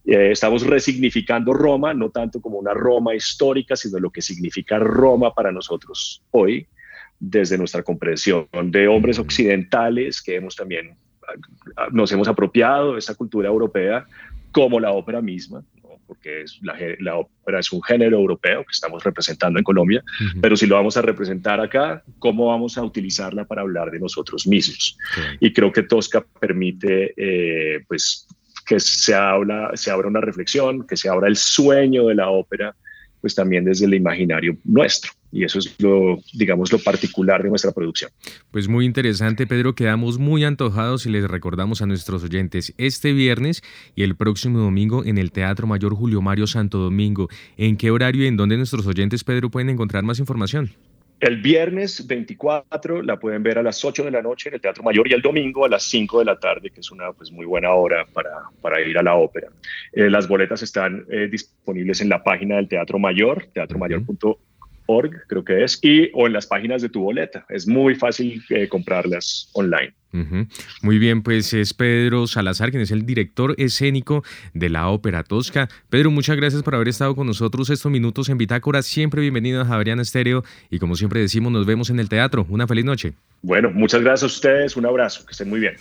Eh, 0.04 0.30
estamos 0.30 0.66
resignificando 0.66 1.52
Roma, 1.52 1.92
no 1.94 2.10
tanto 2.10 2.40
como 2.40 2.58
una 2.58 2.74
Roma 2.74 3.14
histórica, 3.14 3.76
sino 3.76 3.98
lo 3.98 4.10
que 4.10 4.22
significa 4.22 4.78
Roma 4.78 5.34
para 5.34 5.52
nosotros 5.52 6.22
hoy, 6.30 6.66
desde 7.20 7.58
nuestra 7.58 7.82
comprensión 7.82 8.46
de 8.64 8.88
hombres 8.88 9.18
occidentales 9.18 10.22
que 10.22 10.36
hemos 10.36 10.56
también 10.56 10.96
nos 11.92 12.10
hemos 12.12 12.28
apropiado 12.28 12.94
de 12.94 12.98
esta 12.98 13.14
cultura 13.14 13.48
europea 13.48 14.06
como 14.50 14.80
la 14.80 14.92
ópera 14.92 15.20
misma, 15.20 15.62
porque 16.06 16.42
es 16.42 16.58
la, 16.62 17.16
ópera 17.16 17.60
es 17.60 17.70
un 17.70 17.82
género 17.82 18.16
europeo 18.16 18.62
que 18.62 18.72
estamos 18.72 19.04
representando 19.04 19.58
en 19.58 19.64
Colombia, 19.64 20.02
pero 20.40 20.56
si 20.56 20.66
lo 20.66 20.76
vamos 20.76 20.96
a 20.96 21.02
representar 21.02 21.60
acá, 21.60 22.02
¿cómo 22.18 22.46
vamos 22.46 22.78
a 22.78 22.82
utilizarla 22.82 23.44
para 23.44 23.60
hablar 23.60 23.90
de 23.90 24.00
nosotros 24.00 24.46
mismos? 24.46 24.96
Y 25.38 25.52
creo 25.52 25.70
que 25.70 25.82
Tosca 25.82 26.24
permite 26.40 27.12
eh, 27.16 27.84
pues, 27.86 28.26
que 28.66 28.80
se, 28.80 29.14
habla, 29.14 29.70
se 29.74 29.90
abra 29.90 30.08
una 30.08 30.22
reflexión, 30.22 30.86
que 30.86 30.96
se 30.96 31.10
abra 31.10 31.28
el 31.28 31.36
sueño 31.36 32.06
de 32.06 32.14
la 32.14 32.30
ópera, 32.30 32.74
pues 33.20 33.34
también 33.34 33.64
desde 33.64 33.84
el 33.84 33.94
imaginario 33.94 34.56
nuestro. 34.64 35.12
Y 35.30 35.44
eso 35.44 35.58
es 35.58 35.74
lo, 35.78 36.18
digamos, 36.32 36.72
lo 36.72 36.78
particular 36.78 37.42
de 37.42 37.50
nuestra 37.50 37.72
producción. 37.72 38.10
Pues 38.50 38.68
muy 38.68 38.86
interesante, 38.86 39.46
Pedro. 39.46 39.74
Quedamos 39.74 40.18
muy 40.18 40.44
antojados 40.44 41.06
y 41.06 41.10
les 41.10 41.24
recordamos 41.24 41.82
a 41.82 41.86
nuestros 41.86 42.24
oyentes 42.24 42.74
este 42.78 43.12
viernes 43.12 43.62
y 43.94 44.02
el 44.02 44.16
próximo 44.16 44.58
domingo 44.58 45.04
en 45.04 45.18
el 45.18 45.32
Teatro 45.32 45.66
Mayor 45.66 45.94
Julio 45.94 46.22
Mario 46.22 46.46
Santo 46.46 46.78
Domingo. 46.78 47.28
¿En 47.56 47.76
qué 47.76 47.90
horario 47.90 48.24
y 48.24 48.26
en 48.26 48.36
dónde 48.36 48.56
nuestros 48.56 48.86
oyentes, 48.86 49.24
Pedro, 49.24 49.50
pueden 49.50 49.70
encontrar 49.70 50.02
más 50.04 50.18
información? 50.18 50.70
El 51.20 51.42
viernes 51.42 52.06
24 52.06 53.02
la 53.02 53.18
pueden 53.18 53.42
ver 53.42 53.58
a 53.58 53.62
las 53.62 53.84
8 53.84 54.04
de 54.04 54.10
la 54.12 54.22
noche 54.22 54.50
en 54.50 54.54
el 54.54 54.60
Teatro 54.60 54.84
Mayor 54.84 55.08
y 55.08 55.14
el 55.14 55.20
domingo 55.20 55.64
a 55.64 55.68
las 55.68 55.82
5 55.82 56.20
de 56.20 56.24
la 56.24 56.38
tarde, 56.38 56.70
que 56.70 56.78
es 56.78 56.92
una 56.92 57.12
pues, 57.12 57.32
muy 57.32 57.44
buena 57.44 57.72
hora 57.72 58.06
para, 58.12 58.30
para 58.62 58.80
ir 58.80 58.96
a 58.96 59.02
la 59.02 59.16
ópera. 59.16 59.48
Eh, 59.92 60.08
las 60.08 60.28
boletas 60.28 60.62
están 60.62 61.04
eh, 61.10 61.26
disponibles 61.28 62.00
en 62.00 62.08
la 62.08 62.22
página 62.22 62.56
del 62.56 62.68
Teatro 62.68 63.00
Mayor, 63.00 63.46
teatromayor.org 63.52 64.38
creo 65.26 65.44
que 65.44 65.64
es, 65.64 65.78
y 65.82 66.10
o 66.14 66.26
en 66.26 66.32
las 66.32 66.46
páginas 66.46 66.82
de 66.82 66.88
tu 66.88 67.02
boleta. 67.02 67.44
Es 67.48 67.66
muy 67.66 67.94
fácil 67.94 68.42
eh, 68.50 68.68
comprarlas 68.68 69.50
online. 69.52 69.92
Muy 70.80 70.98
bien, 70.98 71.22
pues 71.22 71.52
es 71.52 71.74
Pedro 71.74 72.26
Salazar, 72.26 72.70
quien 72.70 72.82
es 72.82 72.90
el 72.90 73.04
director 73.04 73.54
escénico 73.58 74.24
de 74.54 74.70
la 74.70 74.88
Ópera 74.88 75.22
Tosca. 75.22 75.68
Pedro, 75.90 76.10
muchas 76.10 76.36
gracias 76.36 76.62
por 76.62 76.74
haber 76.74 76.88
estado 76.88 77.14
con 77.14 77.26
nosotros 77.26 77.68
estos 77.68 77.92
minutos 77.92 78.30
en 78.30 78.38
Bitácora. 78.38 78.80
Siempre 78.80 79.20
bienvenido 79.20 79.60
a 79.60 79.66
Javeriana 79.66 80.00
Estéreo 80.00 80.44
y 80.70 80.78
como 80.78 80.96
siempre 80.96 81.20
decimos, 81.20 81.52
nos 81.52 81.66
vemos 81.66 81.90
en 81.90 82.00
el 82.00 82.08
teatro. 82.08 82.46
Una 82.48 82.66
feliz 82.66 82.86
noche. 82.86 83.12
Bueno, 83.42 83.70
muchas 83.70 84.00
gracias 84.00 84.22
a 84.22 84.34
ustedes. 84.34 84.76
Un 84.76 84.86
abrazo. 84.86 85.26
Que 85.26 85.32
estén 85.32 85.50
muy 85.50 85.60
bien. 85.60 85.74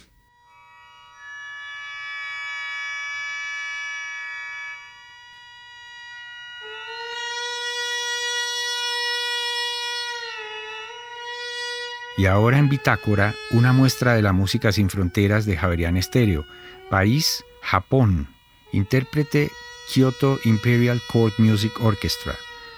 Y 12.18 12.26
ahora 12.26 12.58
en 12.58 12.68
Bitácora, 12.68 13.36
una 13.52 13.74
muestra 13.74 14.16
de 14.16 14.24
la 14.24 14.34
música 14.34 14.72
sin 14.72 14.90
fronteras 14.90 15.46
de 15.46 15.56
Javerian 15.56 15.98
Estéreo. 15.98 16.46
País, 16.90 17.46
Japón. 17.62 18.28
Intérprete, 18.72 19.52
Kyoto 19.94 20.40
Imperial 20.44 21.00
Court 21.12 21.38
Music 21.38 21.74
Orchestra. 21.80 22.34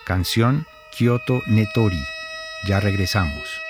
Canción, 0.05 0.65
Kyoto 0.91 1.41
Netori. 1.47 2.03
Ya 2.67 2.81
regresamos. 2.81 3.68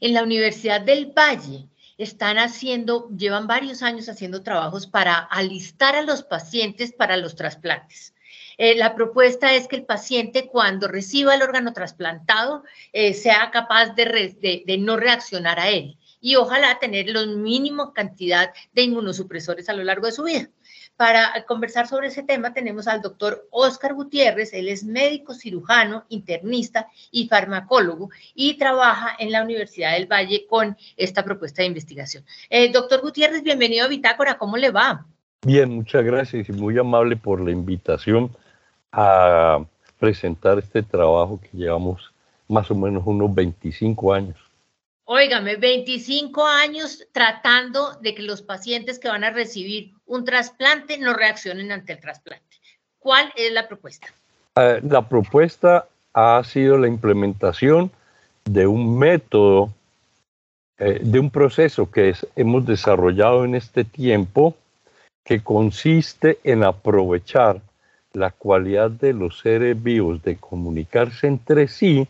En 0.00 0.14
la 0.14 0.22
Universidad 0.22 0.80
del 0.80 1.06
Valle 1.06 1.66
están 1.98 2.38
haciendo, 2.38 3.08
llevan 3.16 3.48
varios 3.48 3.82
años 3.82 4.08
haciendo 4.08 4.42
trabajos 4.42 4.86
para 4.86 5.18
alistar 5.18 5.96
a 5.96 6.02
los 6.02 6.22
pacientes 6.22 6.92
para 6.92 7.16
los 7.16 7.34
trasplantes. 7.34 8.14
Eh, 8.58 8.76
la 8.76 8.94
propuesta 8.94 9.54
es 9.54 9.66
que 9.66 9.76
el 9.76 9.84
paciente 9.84 10.48
cuando 10.48 10.86
reciba 10.86 11.34
el 11.34 11.42
órgano 11.42 11.72
trasplantado 11.72 12.64
eh, 12.92 13.14
sea 13.14 13.50
capaz 13.50 13.94
de, 13.94 14.64
de, 14.64 14.78
no 14.78 14.96
reaccionar 14.96 15.58
a 15.58 15.68
él 15.70 15.96
y 16.20 16.36
ojalá 16.36 16.78
tener 16.78 17.08
la 17.08 17.26
mínima 17.26 17.92
cantidad 17.92 18.52
de 18.72 18.82
inmunosupresores 18.82 19.68
a 19.68 19.74
lo 19.74 19.84
largo 19.84 20.06
de 20.06 20.12
su 20.12 20.24
vida. 20.24 20.48
Para 20.98 21.44
conversar 21.46 21.86
sobre 21.86 22.08
ese 22.08 22.24
tema 22.24 22.52
tenemos 22.52 22.88
al 22.88 23.00
doctor 23.00 23.46
Oscar 23.52 23.94
Gutiérrez, 23.94 24.52
él 24.52 24.66
es 24.66 24.82
médico 24.82 25.32
cirujano, 25.32 26.02
internista 26.08 26.88
y 27.12 27.28
farmacólogo 27.28 28.10
y 28.34 28.58
trabaja 28.58 29.10
en 29.16 29.30
la 29.30 29.44
Universidad 29.44 29.92
del 29.92 30.10
Valle 30.10 30.44
con 30.50 30.76
esta 30.96 31.22
propuesta 31.22 31.62
de 31.62 31.68
investigación. 31.68 32.24
Eh, 32.50 32.72
doctor 32.72 33.00
Gutiérrez, 33.00 33.44
bienvenido 33.44 33.84
a 33.84 33.88
Bitácora, 33.88 34.38
¿cómo 34.38 34.56
le 34.56 34.72
va? 34.72 35.06
Bien, 35.46 35.72
muchas 35.72 36.04
gracias 36.04 36.48
y 36.48 36.52
muy 36.52 36.76
amable 36.76 37.16
por 37.16 37.40
la 37.40 37.52
invitación 37.52 38.36
a 38.90 39.64
presentar 40.00 40.58
este 40.58 40.82
trabajo 40.82 41.40
que 41.40 41.56
llevamos 41.56 42.12
más 42.48 42.72
o 42.72 42.74
menos 42.74 43.04
unos 43.06 43.32
25 43.32 44.14
años. 44.14 44.47
Óigame, 45.10 45.56
25 45.56 46.44
años 46.44 47.06
tratando 47.12 47.94
de 48.02 48.14
que 48.14 48.20
los 48.20 48.42
pacientes 48.42 48.98
que 48.98 49.08
van 49.08 49.24
a 49.24 49.30
recibir 49.30 49.94
un 50.04 50.22
trasplante 50.26 50.98
no 50.98 51.14
reaccionen 51.14 51.72
ante 51.72 51.94
el 51.94 52.00
trasplante. 52.00 52.58
¿Cuál 52.98 53.32
es 53.34 53.50
la 53.50 53.66
propuesta? 53.66 54.08
Eh, 54.56 54.82
la 54.82 55.08
propuesta 55.08 55.88
ha 56.12 56.44
sido 56.44 56.76
la 56.76 56.88
implementación 56.88 57.90
de 58.44 58.66
un 58.66 58.98
método, 58.98 59.72
eh, 60.76 61.00
de 61.02 61.18
un 61.18 61.30
proceso 61.30 61.90
que 61.90 62.14
hemos 62.36 62.66
desarrollado 62.66 63.46
en 63.46 63.54
este 63.54 63.84
tiempo 63.84 64.56
que 65.24 65.42
consiste 65.42 66.38
en 66.44 66.64
aprovechar 66.64 67.62
la 68.12 68.30
cualidad 68.30 68.90
de 68.90 69.14
los 69.14 69.38
seres 69.38 69.82
vivos 69.82 70.22
de 70.22 70.36
comunicarse 70.36 71.28
entre 71.28 71.66
sí 71.66 72.06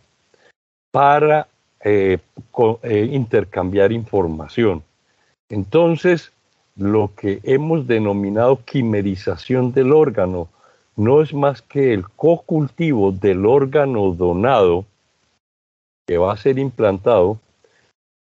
para 0.91 1.47
eh, 1.85 2.19
eh, 2.83 3.09
intercambiar 3.13 3.93
información. 3.93 4.83
Entonces, 5.49 6.33
lo 6.77 7.13
que 7.15 7.41
hemos 7.43 7.87
denominado 7.87 8.65
quimerización 8.65 9.73
del 9.73 9.93
órgano 9.93 10.49
no 10.97 11.23
es 11.23 11.33
más 11.33 11.63
que 11.63 11.95
el 11.95 12.05
co-cultivo 12.09 13.13
del 13.13 13.47
órgano 13.47 14.13
donado 14.13 14.85
que 16.07 16.19
va 16.19 16.33
a 16.33 16.37
ser 16.39 16.59
implantado, 16.59 17.39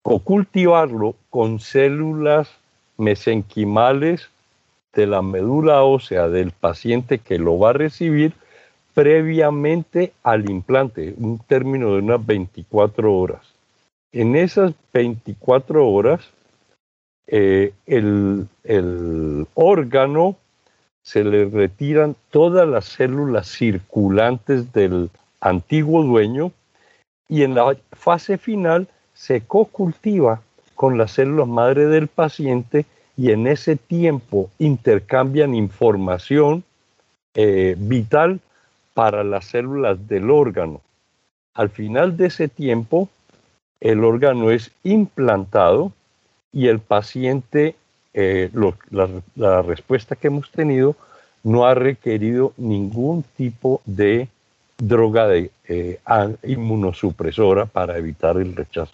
o 0.04 0.20
cultivarlo 0.20 1.16
con 1.30 1.60
células 1.60 2.50
mesenquimales 2.98 4.30
de 4.94 5.08
la 5.08 5.22
médula 5.22 5.84
ósea 5.84 6.28
del 6.28 6.52
paciente 6.52 7.18
que 7.18 7.39
lo 7.39 7.58
va 7.58 7.72
a 7.72 7.74
recibir 7.74 8.34
previamente 8.94 10.14
al 10.24 10.50
implante, 10.50 11.14
un 11.18 11.39
término 11.39 11.94
de 11.94 12.00
unas 12.00 12.26
24 12.26 13.14
horas. 13.14 13.41
En 14.12 14.36
esas 14.36 14.74
24 14.94 15.88
horas, 15.88 16.22
eh, 17.28 17.74
el, 17.86 18.48
el 18.64 19.48
órgano 19.56 20.36
se 21.02 21.24
le 21.24 21.46
retiran 21.46 22.16
todas 22.30 22.68
las 22.68 22.86
células 22.86 23.48
circulantes 23.48 24.72
del 24.72 25.10
antiguo 25.41 26.04
dueño 26.04 26.52
y 27.28 27.44
en 27.44 27.56
la 27.56 27.76
fase 27.91 28.38
final 28.38 28.88
se 29.14 29.41
co-cultiva 29.41 30.41
con 30.76 30.98
las 30.98 31.12
células 31.12 31.48
madre 31.48 31.88
del 31.88 32.08
paciente 32.08 32.86
y 33.18 33.32
en 33.32 33.48
ese 33.48 33.76
tiempo 33.76 34.50
intercambian 34.60 35.54
información 35.54 36.64
eh, 37.36 37.76
vital 37.78 38.39
para 38.94 39.24
las 39.24 39.46
células 39.46 40.08
del 40.08 40.30
órgano. 40.30 40.82
Al 41.54 41.70
final 41.70 42.18
de 42.18 42.28
ese 42.28 42.48
tiempo, 42.48 43.10
el 43.80 44.04
órgano 44.04 44.52
es 44.52 44.72
implantado 44.84 45.91
y 46.52 46.68
el 46.68 46.80
paciente, 46.80 47.76
eh, 48.14 48.50
la, 49.36 49.62
respuesta 49.62 50.16
que 50.16 50.28
hemos 50.28 50.50
tenido, 50.52 50.96
no 51.44 51.66
ha 51.66 51.74
requerido 51.74 52.54
ningún 52.58 53.24
tipo 53.36 53.82
de 53.86 54.30
droga 54.78 55.28
de, 55.28 55.52
eh, 55.68 56.00
inmunosupresora 56.44 57.66
para 57.66 57.98
evitar 57.98 58.38
el 58.38 58.56
rechazo. 58.56 58.94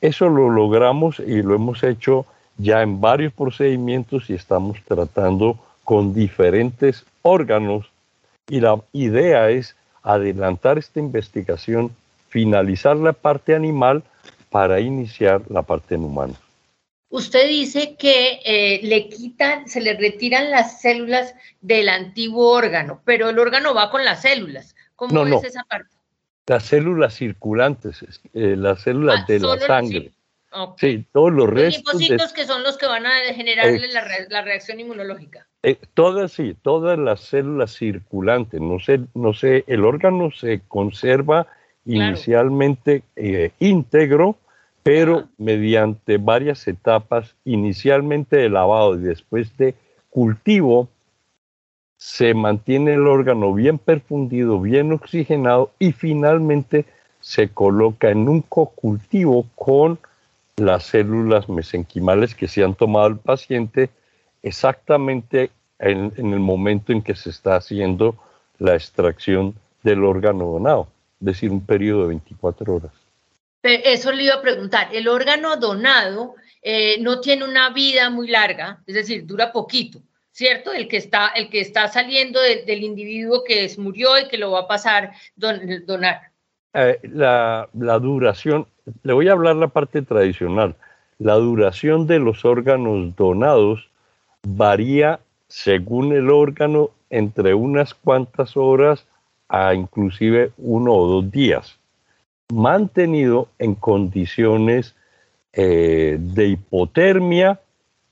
Eso 0.00 0.28
lo 0.28 0.48
logramos 0.50 1.20
y 1.20 1.42
lo 1.42 1.54
hemos 1.54 1.82
hecho 1.82 2.26
ya 2.56 2.82
en 2.82 3.00
varios 3.00 3.32
procedimientos 3.32 4.30
y 4.30 4.34
estamos 4.34 4.78
tratando 4.86 5.58
con 5.84 6.14
diferentes 6.14 7.04
órganos 7.22 7.90
y 8.50 8.60
la 8.60 8.82
idea 8.92 9.48
es 9.48 9.76
adelantar 10.02 10.76
esta 10.76 10.98
investigación, 10.98 11.94
finalizar 12.28 12.96
la 12.96 13.12
parte 13.12 13.54
animal 13.54 14.02
para 14.50 14.80
iniciar 14.80 15.42
la 15.48 15.62
parte 15.62 15.94
en 15.94 16.04
humanos. 16.04 16.36
Usted 17.08 17.48
dice 17.48 17.96
que 17.96 18.40
eh, 18.44 18.80
le 18.84 19.08
quitan, 19.08 19.68
se 19.68 19.80
le 19.80 19.94
retiran 19.96 20.50
las 20.50 20.80
células 20.80 21.34
del 21.60 21.88
antiguo 21.88 22.50
órgano, 22.50 23.00
pero 23.04 23.30
el 23.30 23.38
órgano 23.38 23.74
va 23.74 23.90
con 23.90 24.04
las 24.04 24.22
células. 24.22 24.76
¿Cómo 24.94 25.26
es 25.26 25.44
esa 25.44 25.64
parte? 25.64 25.96
Las 26.46 26.64
células 26.64 27.14
circulantes, 27.14 28.04
eh, 28.34 28.54
las 28.56 28.82
células 28.82 29.20
ah, 29.22 29.24
de 29.26 29.38
la 29.38 29.58
sangre. 29.58 30.12
Sí, 30.78 31.04
todos 31.12 31.32
los, 31.32 31.48
restos. 31.48 32.08
Los 32.08 32.32
que 32.32 32.44
son 32.44 32.64
los 32.64 32.76
que 32.76 32.86
van 32.86 33.06
a 33.06 33.12
generarle 33.32 33.88
la, 34.28 34.42
reacción 34.42 34.80
inmunológica. 34.80 35.46
Eh, 35.62 35.78
todas, 35.94 36.32
sí, 36.32 36.56
todas 36.60 36.98
las 36.98 37.20
células 37.20 37.72
circulantes. 37.72 38.60
No 38.60 38.80
sé, 38.80 39.00
no 39.14 39.32
sé, 39.32 39.64
el 39.68 39.84
órgano 39.84 40.30
se 40.32 40.60
conserva 40.66 41.46
inicialmente 41.84 43.04
eh, 43.14 43.52
íntegro, 43.60 44.36
pero 44.82 45.28
mediante 45.38 46.18
varias 46.18 46.66
etapas, 46.66 47.36
inicialmente 47.44 48.36
de 48.36 48.48
lavado 48.48 48.96
y 48.96 49.02
después 49.02 49.56
de 49.56 49.74
cultivo, 50.08 50.88
se 51.96 52.34
mantiene 52.34 52.94
el 52.94 53.06
órgano 53.06 53.52
bien 53.52 53.78
perfundido, 53.78 54.60
bien 54.60 54.90
oxigenado 54.92 55.70
y 55.78 55.92
finalmente 55.92 56.86
se 57.20 57.50
coloca 57.50 58.10
en 58.10 58.28
un 58.28 58.40
cocultivo 58.40 59.46
con 59.54 59.98
las 60.60 60.84
células 60.84 61.48
mesenquimales 61.48 62.34
que 62.34 62.48
se 62.48 62.62
han 62.62 62.74
tomado 62.74 63.06
al 63.06 63.18
paciente 63.18 63.90
exactamente 64.42 65.50
en, 65.78 66.12
el 66.16 66.40
momento 66.40 66.92
en 66.92 67.02
que 67.02 67.14
se 67.14 67.30
está 67.30 67.56
haciendo 67.56 68.16
la 68.58 68.74
extracción 68.74 69.54
del 69.82 70.04
órgano 70.04 70.46
donado, 70.46 70.88
es 71.20 71.26
decir, 71.26 71.50
un 71.50 71.64
periodo 71.64 72.02
de 72.02 72.08
24 72.08 72.74
horas. 72.74 72.92
Eso 73.62 74.12
le 74.12 74.24
iba 74.24 74.34
a 74.34 74.42
preguntar, 74.42 74.88
el 74.92 75.08
órgano 75.08 75.56
donado 75.56 76.34
eh, 76.62 76.98
no 77.00 77.20
tiene 77.20 77.44
una 77.44 77.70
vida 77.70 78.10
muy 78.10 78.28
larga, 78.28 78.82
es 78.86 78.94
decir, 78.94 79.26
dura 79.26 79.52
poquito, 79.52 80.00
¿cierto? 80.30 80.72
El 80.72 80.88
que 80.88 80.98
está, 80.98 81.28
el 81.28 81.48
que 81.50 81.60
está 81.60 81.88
saliendo 81.88 82.40
del 82.40 82.82
individuo 82.82 83.44
que 83.44 83.70
murió 83.78 84.18
y 84.18 84.28
que 84.28 84.38
lo 84.38 84.52
va 84.52 84.60
a 84.60 84.68
pasar 84.68 85.12
donar. 85.36 86.30
Eh, 86.72 87.00
la, 87.02 87.68
duración, 87.72 88.66
le 89.02 89.12
voy 89.12 89.28
a 89.28 89.32
hablar 89.32 89.56
la 89.56 89.68
parte 89.68 90.02
tradicional. 90.02 90.74
La 91.18 91.34
duración 91.34 92.06
de 92.06 92.18
los 92.18 92.44
órganos 92.44 93.14
donados 93.16 93.88
varía 94.42 95.20
según 95.48 96.12
el 96.12 96.30
órgano 96.30 96.90
entre 97.10 97.54
unas 97.54 97.92
cuantas 97.94 98.56
horas 98.56 99.06
a 99.48 99.74
inclusive 99.74 100.52
uno 100.58 100.94
o 100.94 101.06
dos 101.08 101.30
días, 101.30 101.76
mantenido 102.52 103.48
en 103.58 103.74
condiciones 103.74 104.94
eh, 105.52 106.16
de 106.20 106.46
hipotermia 106.46 107.60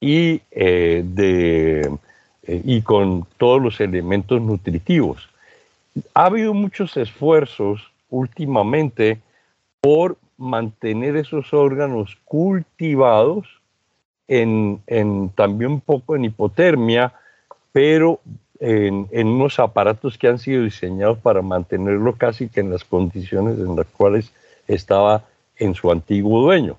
y, 0.01 0.43
eh, 0.51 1.05
de, 1.05 1.97
y 2.43 2.83
con 2.83 3.25
todos 3.37 3.63
los 3.63 3.81
elementos 3.81 4.41
nutritivos. 4.43 5.29
Ha 6.15 6.27
habido 6.27 6.53
muchos 6.55 6.97
esfuerzos 6.97 7.81
últimamente 8.11 9.21
por 9.81 10.17
mantener 10.39 11.17
esos 11.17 11.53
órganos 11.53 12.17
cultivados 12.25 13.47
en, 14.27 14.81
también 15.35 15.73
un 15.73 15.81
poco 15.81 16.17
en 16.17 16.25
hipotermia, 16.25 17.13
pero 17.73 18.21
en, 18.61 19.07
unos 19.27 19.59
aparatos 19.59 20.17
que 20.17 20.29
han 20.29 20.39
sido 20.39 20.65
diseñados 20.65 21.19
para 21.19 21.43
mantenerlo 21.43 22.15
casi 22.15 22.49
que 22.49 22.61
en 22.61 22.71
las 22.71 22.85
condiciones 22.85 23.59
en 23.59 23.77
las 23.77 23.87
cuales 23.87 24.33
estaba 24.67 25.25
en 25.57 25.75
su 25.75 25.91
antiguo 25.91 26.43
dueño. 26.43 26.77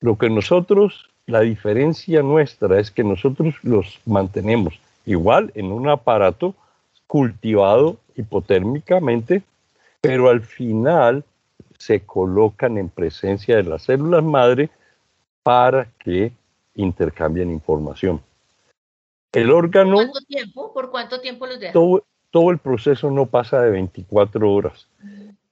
Lo 0.00 0.18
que 0.18 0.28
nosotros, 0.28 1.10
la 1.26 1.40
diferencia 1.40 2.22
nuestra 2.22 2.78
es 2.78 2.90
que 2.90 3.04
nosotros 3.04 3.54
los 3.62 4.00
mantenemos 4.04 4.78
igual 5.06 5.50
en 5.54 5.72
un 5.72 5.88
aparato 5.88 6.54
cultivado 7.06 7.96
hipotérmicamente 8.16 9.42
pero 10.02 10.28
al 10.28 10.42
final 10.42 11.24
se 11.82 12.06
colocan 12.06 12.78
en 12.78 12.88
presencia 12.88 13.56
de 13.56 13.64
las 13.64 13.82
células 13.82 14.22
madre 14.22 14.70
para 15.42 15.90
que 15.98 16.32
intercambien 16.76 17.50
información. 17.50 18.22
El 19.32 19.50
órgano... 19.50 19.96
¿Cuánto 19.96 20.20
tiempo? 20.20 20.72
¿Por 20.72 20.92
cuánto 20.92 21.20
tiempo 21.20 21.44
los 21.46 21.58
dejan? 21.58 21.72
Todo, 22.30 22.50
el 22.50 22.58
proceso 22.58 23.10
no 23.10 23.26
pasa 23.26 23.60
de 23.62 23.72
24 23.72 24.52
horas. 24.52 24.86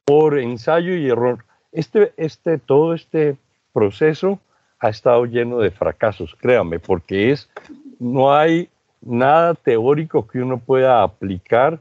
Por 0.05 0.39
ensayo 0.39 0.95
y 0.95 1.09
error. 1.09 1.45
Este, 1.73 2.15
este, 2.17 2.59
todo 2.59 2.95
este 2.95 3.37
proceso 3.73 4.39
ha 4.79 4.89
estado 4.89 5.27
lleno 5.27 5.59
de 5.59 5.73
fracasos, 5.73 6.37
créame, 6.37 6.79
porque 6.79 7.33
es, 7.33 7.51
no 7.99 8.33
hay 8.33 8.71
nada 9.01 9.55
teórico 9.55 10.29
que 10.29 10.39
uno 10.39 10.59
pueda 10.59 11.03
aplicar 11.03 11.81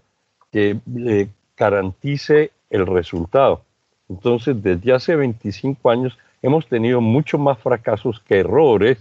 que 0.51 0.79
le 0.91 1.29
garantice 1.55 2.51
el 2.71 2.87
resultado. 2.87 3.63
Entonces, 4.09 4.61
desde 4.61 4.93
hace 4.93 5.15
25 5.15 5.89
años 5.89 6.17
hemos 6.41 6.67
tenido 6.67 6.99
mucho 6.99 7.37
más 7.37 7.59
fracasos 7.59 8.19
que 8.19 8.39
errores, 8.39 8.97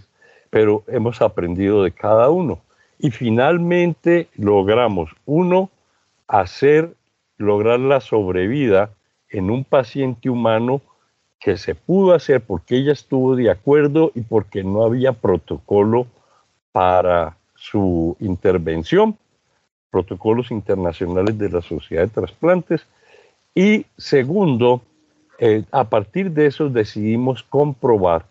pero 0.49 0.83
hemos 0.87 1.21
aprendido 1.21 1.83
de 1.83 1.91
cada 1.91 2.29
uno. 2.29 2.59
Y 2.99 3.11
finalmente 3.11 4.27
logramos, 4.35 5.11
uno, 5.25 5.69
hacer, 6.27 6.93
lograr 7.37 7.79
la 7.79 8.01
sobrevida 8.01 8.91
en 9.29 9.49
un 9.49 9.63
paciente 9.63 10.29
humano 10.29 10.81
que 11.39 11.57
se 11.57 11.73
pudo 11.73 12.13
hacer 12.13 12.41
porque 12.41 12.75
ella 12.75 12.91
estuvo 12.91 13.35
de 13.35 13.49
acuerdo 13.49 14.11
y 14.13 14.21
porque 14.21 14.63
no 14.63 14.83
había 14.83 15.13
protocolo 15.13 16.07
para 16.71 17.37
su 17.55 18.17
intervención, 18.19 19.17
protocolos 19.89 20.51
internacionales 20.51 21.37
de 21.37 21.49
la 21.49 21.61
Sociedad 21.61 22.03
de 22.03 22.09
Trasplantes, 22.09 22.85
y 23.55 23.85
segundo, 23.97 24.81
Eh, 25.39 25.63
a 25.71 25.85
partir 25.85 26.31
de 26.31 26.47
eso 26.47 26.69
decidimos 26.69 27.43
comprobar 27.43 28.25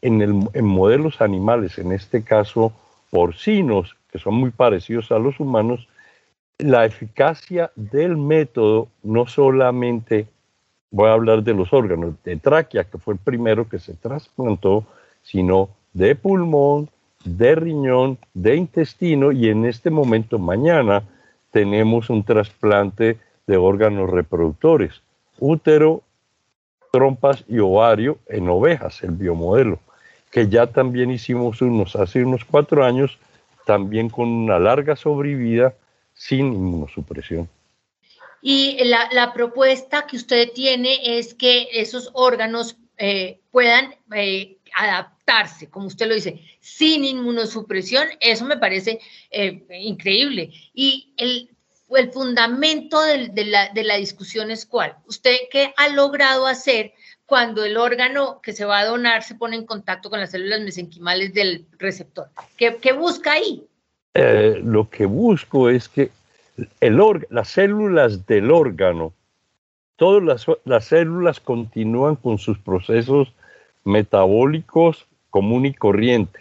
en, 0.00 0.48
en 0.52 0.64
modelos 0.64 1.20
animales, 1.20 1.78
en 1.78 1.92
este 1.92 2.22
caso 2.22 2.72
porcinos, 3.10 3.96
que 4.10 4.18
son 4.18 4.34
muy 4.34 4.50
parecidos 4.50 5.10
a 5.10 5.18
los 5.18 5.40
humanos, 5.40 5.88
la 6.58 6.84
eficacia 6.84 7.72
del 7.74 8.16
método 8.16 8.88
no 9.02 9.26
solamente, 9.26 10.26
voy 10.90 11.08
a 11.08 11.14
hablar 11.14 11.42
de 11.42 11.54
los 11.54 11.72
órganos, 11.72 12.14
de 12.22 12.36
tráquea, 12.36 12.84
que 12.84 12.98
fue 12.98 13.14
el 13.14 13.20
primero 13.20 13.68
que 13.68 13.80
se 13.80 13.94
trasplantó, 13.94 14.84
sino 15.22 15.70
de 15.92 16.14
pulmón, 16.14 16.88
de 17.24 17.54
riñón, 17.54 18.18
de 18.34 18.56
intestino 18.56 19.32
y 19.32 19.48
en 19.48 19.64
este 19.64 19.90
momento, 19.90 20.38
mañana, 20.38 21.02
tenemos 21.50 22.08
un 22.10 22.22
trasplante 22.24 23.18
de 23.46 23.56
órganos 23.56 24.10
reproductores, 24.10 25.02
útero, 25.38 26.02
trompas 26.92 27.42
y 27.48 27.58
ovario 27.58 28.18
en 28.28 28.50
ovejas, 28.50 29.02
el 29.02 29.12
biomodelo, 29.12 29.80
que 30.30 30.48
ya 30.48 30.66
también 30.66 31.10
hicimos 31.10 31.62
unos 31.62 31.96
hace 31.96 32.22
unos 32.22 32.44
cuatro 32.44 32.84
años, 32.84 33.18
también 33.64 34.10
con 34.10 34.28
una 34.28 34.58
larga 34.58 34.94
sobrevida 34.94 35.74
sin 36.12 36.52
inmunosupresión. 36.52 37.48
Y 38.42 38.76
la, 38.84 39.32
propuesta 39.32 40.06
que 40.06 40.16
usted 40.16 40.52
tiene 40.52 41.18
es 41.18 41.32
que 41.32 41.68
esos 41.72 42.10
órganos 42.12 42.76
eh, 42.98 43.40
puedan 43.50 43.94
eh, 44.14 44.58
adaptarse, 44.76 45.70
como 45.70 45.86
usted 45.86 46.08
lo 46.08 46.14
dice, 46.14 46.44
sin 46.60 47.04
inmunosupresión. 47.06 48.06
Eso 48.20 48.44
me 48.44 48.58
parece 48.58 49.00
eh, 49.30 49.64
increíble. 49.80 50.50
Y 50.74 51.14
el, 51.16 51.48
el 51.96 52.10
fundamento 52.12 53.00
de, 53.02 53.44
la, 53.44 53.68
de 53.70 53.84
la 53.84 53.96
discusión 53.96 54.50
es 54.50 54.66
cuál. 54.66 54.96
¿Usted 55.06 55.34
qué 55.50 55.72
ha 55.76 55.88
logrado 55.88 56.46
hacer 56.46 56.92
cuando 57.26 57.64
el 57.64 57.76
órgano 57.76 58.40
que 58.42 58.52
se 58.52 58.64
va 58.64 58.80
a 58.80 58.84
donar 58.84 59.22
se 59.22 59.34
pone 59.34 59.56
en 59.56 59.66
contacto 59.66 60.10
con 60.10 60.20
las 60.20 60.30
células 60.30 60.60
mesenquimales 60.60 61.32
del 61.32 61.66
receptor? 61.78 62.28
¿Qué, 62.56 62.92
busca 62.92 63.32
ahí? 63.32 63.66
Eh, 64.14 64.60
lo 64.62 64.90
que 64.90 65.06
busco 65.06 65.70
es 65.70 65.88
que 65.88 66.10
el 66.80 67.00
las 67.30 67.48
células 67.48 68.26
del 68.26 68.50
órgano, 68.50 69.12
todas 69.96 70.22
las, 70.22 70.46
las, 70.64 70.84
células 70.84 71.40
continúan 71.40 72.16
con 72.16 72.38
sus 72.38 72.58
procesos 72.58 73.32
metabólicos 73.84 75.06
común 75.30 75.64
y 75.64 75.72
corriente. 75.72 76.40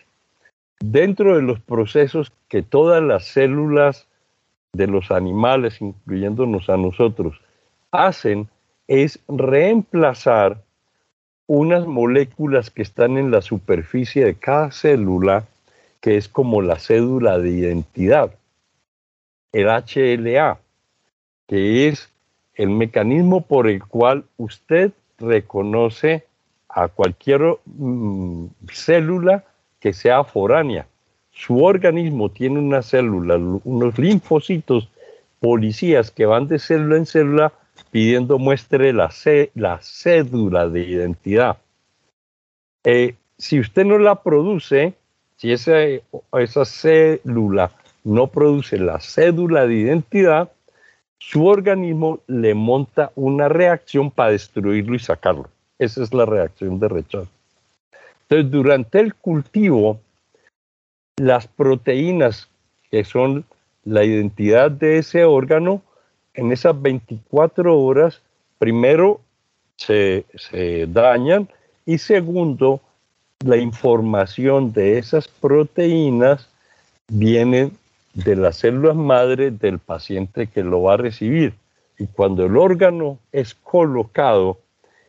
Dentro 0.80 1.36
de 1.36 1.44
los 1.44 1.60
procesos 1.62 2.32
que 2.50 2.62
todas 2.62 3.02
las 3.02 3.26
células 3.28 4.08
de 4.74 4.88
los 4.88 5.12
animales, 5.12 5.82
incluyéndonos 5.82 6.70
a 6.70 6.78
nosotros, 6.78 7.40
hacen 7.92 8.48
es 8.88 9.20
reemplazar 9.28 10.62
unas 11.48 11.86
moléculas 11.86 12.70
que 12.70 12.82
están 12.82 13.18
en 13.18 13.32
la 13.32 13.42
superficie 13.42 14.26
de 14.26 14.36
cada 14.36 14.72
célula 14.72 15.46
que 16.02 16.18
es 16.18 16.28
como 16.28 16.62
la 16.62 16.80
cédula 16.80 17.38
de 17.38 17.52
identidad, 17.52 18.34
el 19.52 19.68
HLA, 19.68 20.58
que 21.48 21.88
es 21.88 22.10
el 22.56 22.70
mecanismo 22.70 23.42
por 23.42 23.68
el 23.68 23.84
cual 23.86 24.26
usted 24.38 24.92
reconoce 25.20 26.26
a 26.68 26.88
cualquier 26.88 27.60
mm, 27.66 28.46
célula 28.72 29.44
que 29.80 29.94
sea 29.94 30.24
foránea. 30.24 30.88
Su 31.42 31.64
organismo 31.64 32.30
tiene 32.30 32.60
una 32.60 32.84
célula, 32.84 33.36
unos 33.36 33.98
linfocitos, 33.98 34.90
policías 35.40 36.12
que 36.12 36.28
van 36.28 36.48
de 36.48 36.60
célula 36.60 36.98
en 36.98 37.08
célula 37.08 37.52
pidiendo 37.90 38.38
muestre 38.38 38.94
la, 38.94 39.10
la 39.56 39.80
cédula 39.82 40.70
de 40.70 40.82
identidad. 40.82 41.58
Eh, 42.84 43.16
si 43.40 43.60
usted 43.60 43.86
no 43.86 43.98
la 43.98 44.22
produce, 44.22 44.94
si 45.38 45.52
esa, 45.52 45.80
esa 46.34 46.64
célula 46.64 47.72
no 48.04 48.28
produce 48.28 48.78
la 48.78 49.00
cédula 49.00 49.66
de 49.66 49.74
identidad, 49.78 50.52
su 51.18 51.48
organismo 51.48 52.20
le 52.28 52.54
monta 52.54 53.12
una 53.16 53.50
reacción 53.50 54.12
para 54.12 54.34
destruirlo 54.34 54.94
y 54.94 55.00
sacarlo. 55.00 55.50
Esa 55.80 56.04
es 56.04 56.14
la 56.14 56.28
reacción 56.28 56.80
de 56.80 56.88
rechazo. 56.88 57.32
Entonces, 58.30 58.52
durante 58.52 59.00
el 59.00 59.16
cultivo, 59.16 60.00
las 61.18 61.48
proteínas 61.48 62.50
que 62.90 63.04
son 63.04 63.46
la 63.84 64.04
identidad 64.04 64.72
de 64.72 64.98
ese 64.98 65.26
órgano, 65.26 65.82
en 66.34 66.52
esas 66.52 66.80
24 66.82 67.80
horas, 67.80 68.22
primero 68.58 69.22
se, 69.76 70.26
se 70.36 70.88
dañan 70.88 71.50
y 71.86 71.98
segundo, 71.98 72.82
la 73.44 73.58
información 73.58 74.72
de 74.72 75.00
esas 75.00 75.28
proteínas 75.28 76.48
viene 77.08 77.72
de 78.14 78.36
las 78.36 78.58
células 78.58 78.96
madre 78.96 79.52
del 79.52 79.80
paciente 79.80 80.48
que 80.48 80.64
lo 80.64 80.84
va 80.84 80.94
a 80.94 80.98
recibir. 80.98 81.54
Y 81.98 82.08
cuando 82.08 82.46
el 82.46 82.58
órgano 82.58 83.20
es 83.32 83.56
colocado 83.56 84.60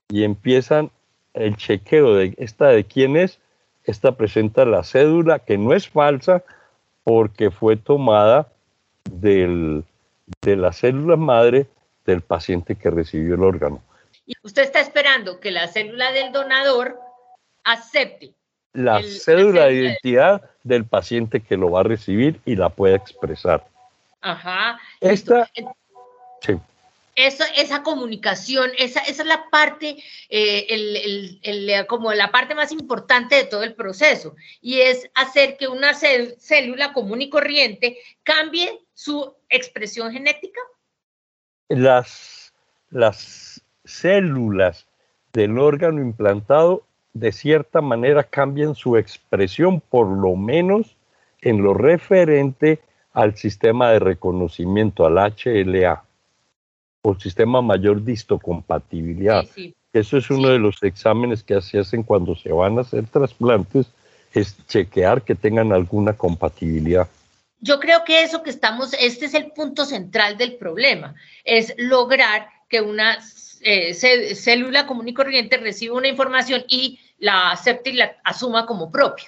y 0.09 0.25
empiezan 0.25 0.91
el 1.35 1.57
chequeo 1.57 2.15
de 2.15 2.35
esta 2.39 2.69
de 2.69 2.85
quién 2.85 3.17
es, 3.17 3.39
esta 3.85 4.13
presenta 4.13 4.65
la 4.65 4.85
cédula 4.85 5.39
que 5.41 5.59
no 5.59 5.75
es 5.75 5.89
falsa 5.89 6.43
porque 7.05 7.51
fue 7.51 7.77
tomada 7.77 8.49
del, 9.11 9.85
de 10.43 10.57
la 10.57 10.73
célula 10.73 11.17
madre 11.17 11.67
del 12.07 12.21
paciente 12.21 12.77
que 12.77 12.91
recibió 12.91 13.35
el 13.35 13.43
órgano. 13.43 13.83
Y 14.27 14.35
usted 14.43 14.63
está 14.63 14.81
esperando 14.81 15.41
que 15.41 15.51
la 15.51 15.69
célula 15.69 16.13
del 16.13 16.33
donador 16.33 16.99
acepte. 17.65 18.35
La 18.73 19.03
cédula 19.03 19.67
de 19.67 19.75
identidad 19.75 20.51
del 20.63 20.85
paciente 20.85 21.41
que 21.41 21.57
lo 21.57 21.71
va 21.71 21.81
a 21.81 21.85
recibir 21.85 22.41
y 22.45 22.57
la 22.57 22.71
pueda 22.71 22.97
expresar. 22.97 23.67
Ajá. 24.23 24.79
Esta, 25.01 25.51
sí. 26.41 26.59
Esa 27.15 27.83
comunicación, 27.83 28.71
esa, 28.79 29.01
esa 29.01 29.23
es 29.23 29.29
la 29.29 29.51
parte, 29.51 29.97
eh, 30.31 30.67
el, 31.43 31.87
como 31.87 32.13
la 32.13 32.31
parte 32.31 32.55
más 32.55 32.73
importante 32.73 33.37
de 33.37 33.45
todo 33.45 33.63
el 33.63 33.75
proceso, 33.75 34.35
y 34.61 34.81
es 34.81 35.11
hacer 35.15 35.57
que 35.57 35.69
una 35.69 35.95
célula 35.95 36.93
común 36.93 37.23
y 37.23 37.29
corriente 37.29 37.99
cambie 38.23 38.81
su 38.95 39.35
expresión 39.49 40.13
genética. 40.13 40.61
Las, 41.69 42.53
las 42.91 43.63
células 43.85 44.87
del 45.33 45.59
órgano 45.59 46.01
implantado 46.01 46.87
de 47.15 47.33
cierta 47.33 47.81
manera 47.81 48.25
cambian 48.25 48.75
su 48.75 48.97
expresión, 48.97 49.81
por 49.81 50.07
lo 50.07 50.35
menos 50.35 50.97
en 51.41 51.63
lo 51.63 51.75
referente 51.75 52.81
al 53.13 53.37
sistema 53.37 53.91
de 53.91 53.99
reconocimiento, 53.99 55.05
al 55.05 55.19
HLA, 55.19 56.05
o 57.03 57.19
sistema 57.19 57.61
mayor 57.61 58.05
distocompatibilidad. 58.05 59.45
Eso 59.93 60.17
es 60.17 60.31
uno 60.31 60.49
de 60.49 60.59
los 60.59 60.83
exámenes 60.83 61.43
que 61.43 61.61
se 61.61 61.81
hacen 61.81 62.03
cuando 62.05 62.35
se 62.37 62.53
van 62.53 62.79
a 62.79 62.83
hacer 62.83 63.07
trasplantes, 63.07 63.87
es 64.33 64.57
chequear 64.67 65.23
que 65.23 65.35
tengan 65.35 65.73
alguna 65.73 66.15
compatibilidad. 66.15 67.09
Yo 67.61 67.79
creo 67.79 68.03
que 68.05 68.23
eso 68.23 68.43
que 68.43 68.51
estamos, 68.51 68.95
este 68.99 69.27
es 69.27 69.35
el 69.35 69.53
punto 69.53 69.85
central 69.85 70.39
del 70.39 70.55
problema, 70.55 71.15
es 71.45 71.75
lograr 71.77 72.49
que 72.69 72.81
una 72.81 73.19
eh, 73.61 73.95
célula 73.95 74.87
común 74.87 75.09
y 75.09 75.15
corriente 75.15 75.59
recibe 75.59 75.95
una 75.95 76.09
información 76.09 76.65
y 76.69 76.99
la 77.19 77.51
acepte 77.51 77.91
y 77.91 77.95
la 77.95 78.17
asuma 78.25 78.65
como 78.65 78.91
propia. 78.91 79.27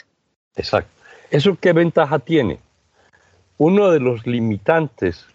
Exacto. 0.57 0.91
¿Eso 1.31 1.57
qué 1.61 1.73
ventaja 1.73 2.19
tiene? 2.19 2.59
Uno 3.59 3.91
de 3.91 4.01
los 4.01 4.27
limitantes 4.27 5.27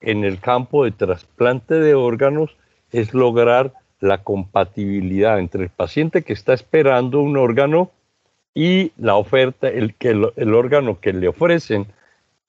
en 0.00 0.24
el 0.24 0.40
campo 0.40 0.84
de 0.84 0.92
trasplante 0.92 1.74
de 1.74 1.94
órganos 1.94 2.56
es 2.90 3.14
lograr 3.14 3.72
la 4.00 4.22
compatibilidad 4.22 5.38
entre 5.38 5.64
el 5.64 5.68
paciente 5.68 6.22
que 6.22 6.32
está 6.32 6.54
esperando 6.54 7.20
un 7.20 7.36
órgano 7.36 7.90
y 8.54 8.92
la 8.96 9.16
oferta, 9.16 9.68
el, 9.68 9.94
que 9.94 10.10
el, 10.10 10.54
órgano 10.54 11.00
que 11.00 11.12
le 11.12 11.28
ofrecen 11.28 11.86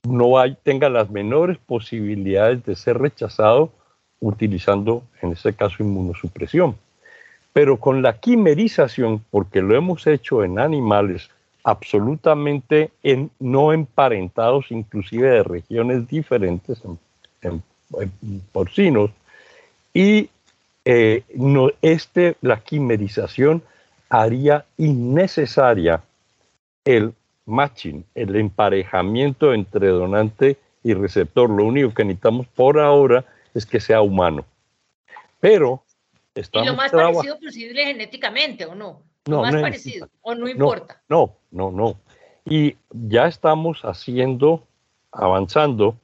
no 0.07 0.33
tenga 0.63 0.89
las 0.89 1.11
menores 1.11 1.57
posibilidades 1.57 2.65
de 2.65 2.75
ser 2.75 2.97
rechazado 2.97 3.71
utilizando, 4.19 5.03
en 5.21 5.33
este 5.33 5.53
caso, 5.53 5.83
inmunosupresión. 5.83 6.75
Pero 7.53 7.77
con 7.77 8.01
la 8.01 8.19
quimerización, 8.19 9.23
porque 9.29 9.61
lo 9.61 9.75
hemos 9.75 10.07
hecho 10.07 10.43
en 10.43 10.57
animales 10.57 11.29
absolutamente 11.63 12.91
en, 13.03 13.29
no 13.39 13.73
emparentados, 13.73 14.71
inclusive 14.71 15.29
de 15.29 15.43
regiones 15.43 16.07
diferentes, 16.07 16.81
en, 17.41 17.63
porcinos, 18.51 19.11
y 19.93 20.29
eh, 20.85 21.23
no, 21.35 21.69
este, 21.81 22.37
la 22.41 22.61
quimerización 22.61 23.61
haría 24.09 24.65
innecesaria 24.77 26.01
el 26.85 27.13
matching, 27.45 28.05
el 28.15 28.35
emparejamiento 28.35 29.53
entre 29.53 29.87
donante 29.87 30.57
y 30.83 30.93
receptor. 30.93 31.49
Lo 31.49 31.65
único 31.65 31.93
que 31.93 32.05
necesitamos 32.05 32.47
por 32.47 32.79
ahora 32.79 33.25
es 33.53 33.65
que 33.65 33.79
sea 33.79 34.01
humano. 34.01 34.45
Pero 35.39 35.83
y 36.35 36.65
lo 36.65 36.75
más 36.75 36.91
parecido 36.91 37.39
posible 37.39 37.85
genéticamente, 37.85 38.65
¿o 38.65 38.73
no? 38.73 39.01
Lo 39.25 39.41
más 39.41 39.55
parecido, 39.55 40.09
o 40.21 40.33
no 40.33 40.47
importa. 40.47 41.01
No, 41.09 41.35
no, 41.51 41.71
no. 41.71 41.99
Y 42.45 42.75
ya 42.89 43.27
estamos 43.27 43.81
haciendo, 43.83 44.63
avanzando 45.11 45.97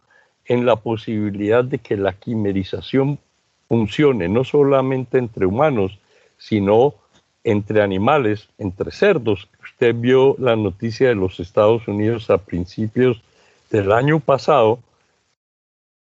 en 0.47 0.65
la 0.65 0.77
posibilidad 0.77 1.63
de 1.63 1.79
que 1.79 1.97
la 1.97 2.13
quimerización 2.13 3.19
funcione 3.67 4.29
no 4.29 4.43
solamente 4.43 5.17
entre 5.17 5.45
humanos, 5.45 5.99
sino 6.37 6.95
entre 7.43 7.81
animales, 7.81 8.49
entre 8.57 8.91
cerdos. 8.91 9.47
Usted 9.61 9.95
vio 9.95 10.35
la 10.39 10.55
noticia 10.55 11.09
de 11.09 11.15
los 11.15 11.39
Estados 11.39 11.87
Unidos 11.87 12.29
a 12.29 12.37
principios 12.37 13.21
del 13.69 13.91
año 13.91 14.19
pasado, 14.19 14.79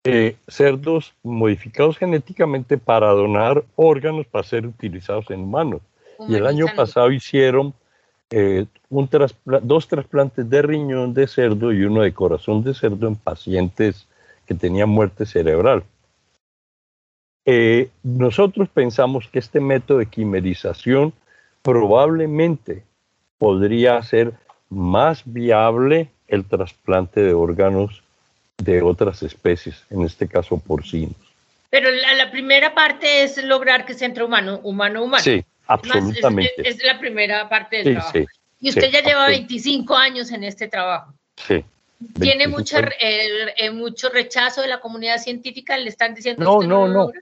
eh, 0.05 0.37
cerdos 0.49 1.15
modificados 1.23 1.97
genéticamente 1.97 2.77
para 2.79 3.09
donar 3.11 3.65
órganos 3.77 4.27
para 4.27 4.45
ser 4.45 4.67
utilizados 4.67 5.31
en 5.31 5.41
humanos. 5.41 5.81
Y 6.29 6.35
el 6.35 6.47
año 6.47 6.67
pasado 6.77 7.11
hicieron 7.11 7.75
eh, 8.31 8.67
un 8.89 9.09
dos 9.63 9.89
trasplantes 9.89 10.49
de 10.49 10.63
riñón 10.63 11.15
de 11.15 11.27
cerdo 11.27 11.73
y 11.73 11.83
uno 11.83 12.03
de 12.03 12.13
corazón 12.13 12.63
de 12.63 12.75
cerdo 12.75 13.09
en 13.09 13.17
pacientes 13.17 14.07
que 14.53 14.59
tenían 14.59 14.89
muerte 14.89 15.25
cerebral. 15.25 15.85
Eh, 17.45 17.91
nosotros 18.03 18.69
pensamos 18.69 19.29
que 19.29 19.39
este 19.39 19.61
método 19.61 19.99
de 19.99 20.07
quimerización 20.07 21.13
probablemente 21.63 22.85
podría 23.39 24.01
ser 24.03 24.35
más 24.69 25.23
viable 25.25 26.11
el 26.29 26.45
trasplante 26.45 27.21
de 27.21 27.35
órganos 27.35 28.03
de 28.59 28.83
otras 28.83 29.23
especies, 29.23 29.85
en 29.91 30.03
este 30.03 30.29
caso 30.29 30.59
porcinos. 30.59 31.17
Pero 31.71 31.91
la, 31.91 32.31
primera 32.31 32.75
parte 32.75 33.23
es 33.23 33.43
lograr 33.43 33.87
que 33.87 33.95
sea 33.95 34.07
entre 34.07 34.25
humano, 34.25 34.61
humano, 34.63 35.03
humano. 35.03 35.23
Sí, 35.23 35.43
absolutamente. 35.67 36.53
es, 36.59 36.83
la 36.85 37.01
primera 37.01 37.49
parte 37.49 37.79
del 37.79 37.95
trabajo. 37.95 38.19
y 38.61 38.69
usted 38.69 38.91
ya 38.91 39.03
lleva 39.03 39.27
25 39.27 39.97
años 39.97 40.31
en 40.31 40.45
este 40.45 40.69
trabajo. 40.69 41.15
Sí. 41.37 41.65
¿Tiene 42.21 42.49
mucho, 42.49 42.79
eh, 43.01 43.71
mucho 43.71 44.09
rechazo 44.09 44.63
de 44.63 44.69
la 44.69 44.81
comunidad 44.81 45.19
científica? 45.19 45.77
¿Le 45.77 45.89
están 45.89 46.15
diciendo 46.15 46.45
no, 46.45 46.63
no, 46.63 46.89
no, 46.89 47.07
no, 47.07 47.13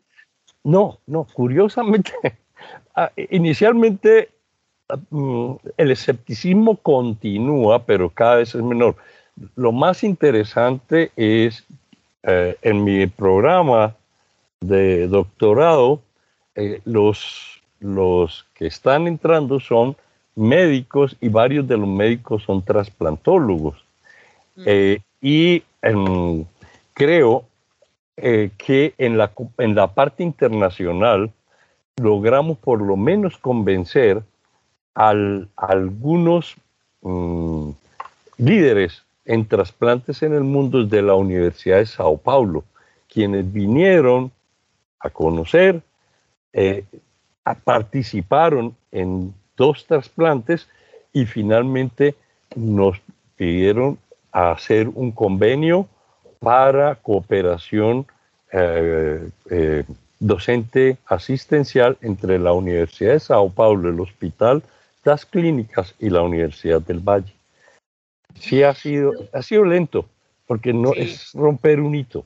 no, 0.64 0.98
no, 1.06 1.24
curiosamente, 1.24 2.12
ah, 2.94 3.10
inicialmente 3.30 4.30
mm, 5.10 5.52
el 5.76 5.90
escepticismo 5.90 6.76
continúa, 6.76 7.84
pero 7.84 8.10
cada 8.10 8.36
vez 8.36 8.54
es 8.54 8.62
menor. 8.62 8.96
Lo 9.56 9.72
más 9.72 10.04
interesante 10.04 11.12
es 11.16 11.64
eh, 12.22 12.56
en 12.62 12.84
mi 12.84 13.06
programa 13.06 13.96
de 14.60 15.08
doctorado, 15.08 16.02
eh, 16.54 16.80
los, 16.84 17.62
los 17.80 18.46
que 18.54 18.66
están 18.66 19.06
entrando 19.06 19.58
son 19.60 19.96
médicos 20.36 21.16
y 21.20 21.28
varios 21.28 21.66
de 21.66 21.78
los 21.78 21.88
médicos 21.88 22.42
son 22.42 22.62
trasplantólogos. 22.62 23.82
Eh, 24.64 25.00
y 25.20 25.62
em, 25.82 26.44
creo 26.94 27.44
que 28.16 28.92
en 28.98 29.16
la, 29.16 29.32
en 29.56 29.74
la 29.74 29.86
parte 29.94 30.22
internacional 30.22 31.32
logramos 31.96 32.58
por 32.58 32.82
lo 32.82 32.96
menos 32.96 33.38
convencer 33.38 34.22
a 34.94 35.14
algunos 35.56 36.56
mm, 37.00 37.70
líderes 38.36 39.02
en 39.24 39.46
trasplantes 39.46 40.22
en 40.22 40.34
el 40.34 40.44
mundo 40.44 40.84
de 40.84 41.02
la 41.02 41.14
Universidad 41.14 41.78
de 41.78 41.86
Sao 41.86 42.16
Paulo, 42.16 42.64
quienes 43.08 43.50
vinieron 43.52 44.32
a 44.98 45.10
conocer, 45.10 45.82
eh, 46.52 46.84
participaron 47.64 48.76
en 48.90 49.32
dos 49.56 49.86
trasplantes 49.86 50.68
y 51.12 51.26
finalmente 51.26 52.14
nos 52.56 53.00
pidieron 53.36 53.98
hacer 54.32 54.88
un 54.88 55.12
convenio 55.12 55.88
para 56.38 56.94
cooperación 56.96 58.06
eh, 58.52 59.28
eh, 59.50 59.84
docente 60.18 60.98
asistencial 61.06 61.96
entre 62.02 62.38
la 62.38 62.52
Universidad 62.52 63.12
de 63.12 63.20
Sao 63.20 63.50
Paulo, 63.50 63.88
el 63.88 64.00
Hospital 64.00 64.62
Das 65.04 65.24
Clínicas 65.24 65.94
y 65.98 66.10
la 66.10 66.22
Universidad 66.22 66.82
del 66.82 67.00
Valle. 67.00 67.32
Sí 68.34 68.62
ha 68.62 68.74
sido, 68.74 69.12
ha 69.32 69.42
sido 69.42 69.64
lento, 69.64 70.06
porque 70.46 70.72
no 70.72 70.92
es 70.94 71.32
romper 71.32 71.80
un 71.80 71.94
hito. 71.94 72.24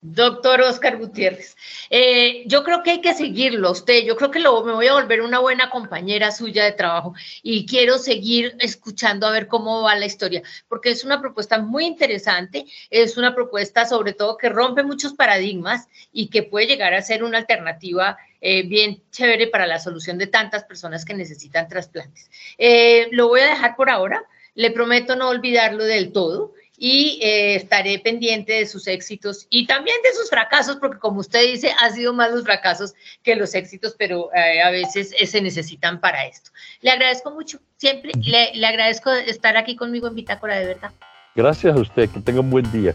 Doctor 0.00 0.60
Oscar 0.60 0.96
Gutiérrez, 0.96 1.56
eh, 1.90 2.44
yo 2.46 2.62
creo 2.62 2.84
que 2.84 2.92
hay 2.92 3.00
que 3.00 3.14
seguirlo 3.14 3.72
usted, 3.72 4.04
yo 4.04 4.14
creo 4.16 4.30
que 4.30 4.38
lo, 4.38 4.62
me 4.62 4.72
voy 4.72 4.86
a 4.86 4.92
volver 4.92 5.22
una 5.22 5.40
buena 5.40 5.70
compañera 5.70 6.30
suya 6.30 6.62
de 6.62 6.70
trabajo 6.70 7.14
y 7.42 7.66
quiero 7.66 7.98
seguir 7.98 8.54
escuchando 8.60 9.26
a 9.26 9.32
ver 9.32 9.48
cómo 9.48 9.82
va 9.82 9.96
la 9.96 10.06
historia, 10.06 10.42
porque 10.68 10.90
es 10.90 11.02
una 11.02 11.20
propuesta 11.20 11.58
muy 11.58 11.84
interesante, 11.84 12.64
es 12.90 13.16
una 13.16 13.34
propuesta 13.34 13.86
sobre 13.86 14.12
todo 14.12 14.36
que 14.36 14.48
rompe 14.48 14.84
muchos 14.84 15.14
paradigmas 15.14 15.88
y 16.12 16.28
que 16.28 16.44
puede 16.44 16.68
llegar 16.68 16.94
a 16.94 17.02
ser 17.02 17.24
una 17.24 17.38
alternativa 17.38 18.18
eh, 18.40 18.62
bien 18.68 19.02
chévere 19.10 19.48
para 19.48 19.66
la 19.66 19.80
solución 19.80 20.16
de 20.16 20.28
tantas 20.28 20.62
personas 20.62 21.04
que 21.04 21.14
necesitan 21.14 21.66
trasplantes. 21.66 22.30
Eh, 22.56 23.08
lo 23.10 23.26
voy 23.26 23.40
a 23.40 23.46
dejar 23.46 23.74
por 23.74 23.90
ahora, 23.90 24.22
le 24.54 24.70
prometo 24.70 25.16
no 25.16 25.28
olvidarlo 25.28 25.82
del 25.82 26.12
todo 26.12 26.54
y 26.78 27.18
eh, 27.22 27.56
estaré 27.56 27.98
pendiente 27.98 28.52
de 28.52 28.66
sus 28.66 28.86
éxitos 28.86 29.46
y 29.50 29.66
también 29.66 29.96
de 30.02 30.16
sus 30.16 30.30
fracasos, 30.30 30.76
porque 30.76 30.98
como 30.98 31.20
usted 31.20 31.42
dice, 31.44 31.72
ha 31.80 31.90
sido 31.90 32.14
más 32.14 32.30
los 32.30 32.44
fracasos 32.44 32.94
que 33.22 33.34
los 33.34 33.54
éxitos, 33.54 33.96
pero 33.98 34.30
eh, 34.34 34.62
a 34.62 34.70
veces 34.70 35.14
eh, 35.18 35.26
se 35.26 35.42
necesitan 35.42 36.00
para 36.00 36.26
esto. 36.26 36.50
Le 36.80 36.90
agradezco 36.90 37.32
mucho, 37.32 37.58
siempre 37.76 38.12
le, 38.22 38.54
le, 38.54 38.66
agradezco 38.66 39.10
estar 39.10 39.56
aquí 39.56 39.74
conmigo 39.74 40.06
en 40.06 40.14
Bitácora 40.14 40.58
de 40.58 40.66
verdad. 40.66 40.92
Gracias 41.34 41.76
a 41.76 41.80
usted, 41.80 42.08
que 42.10 42.20
tenga 42.20 42.40
un 42.40 42.50
buen 42.50 42.70
día. 42.70 42.94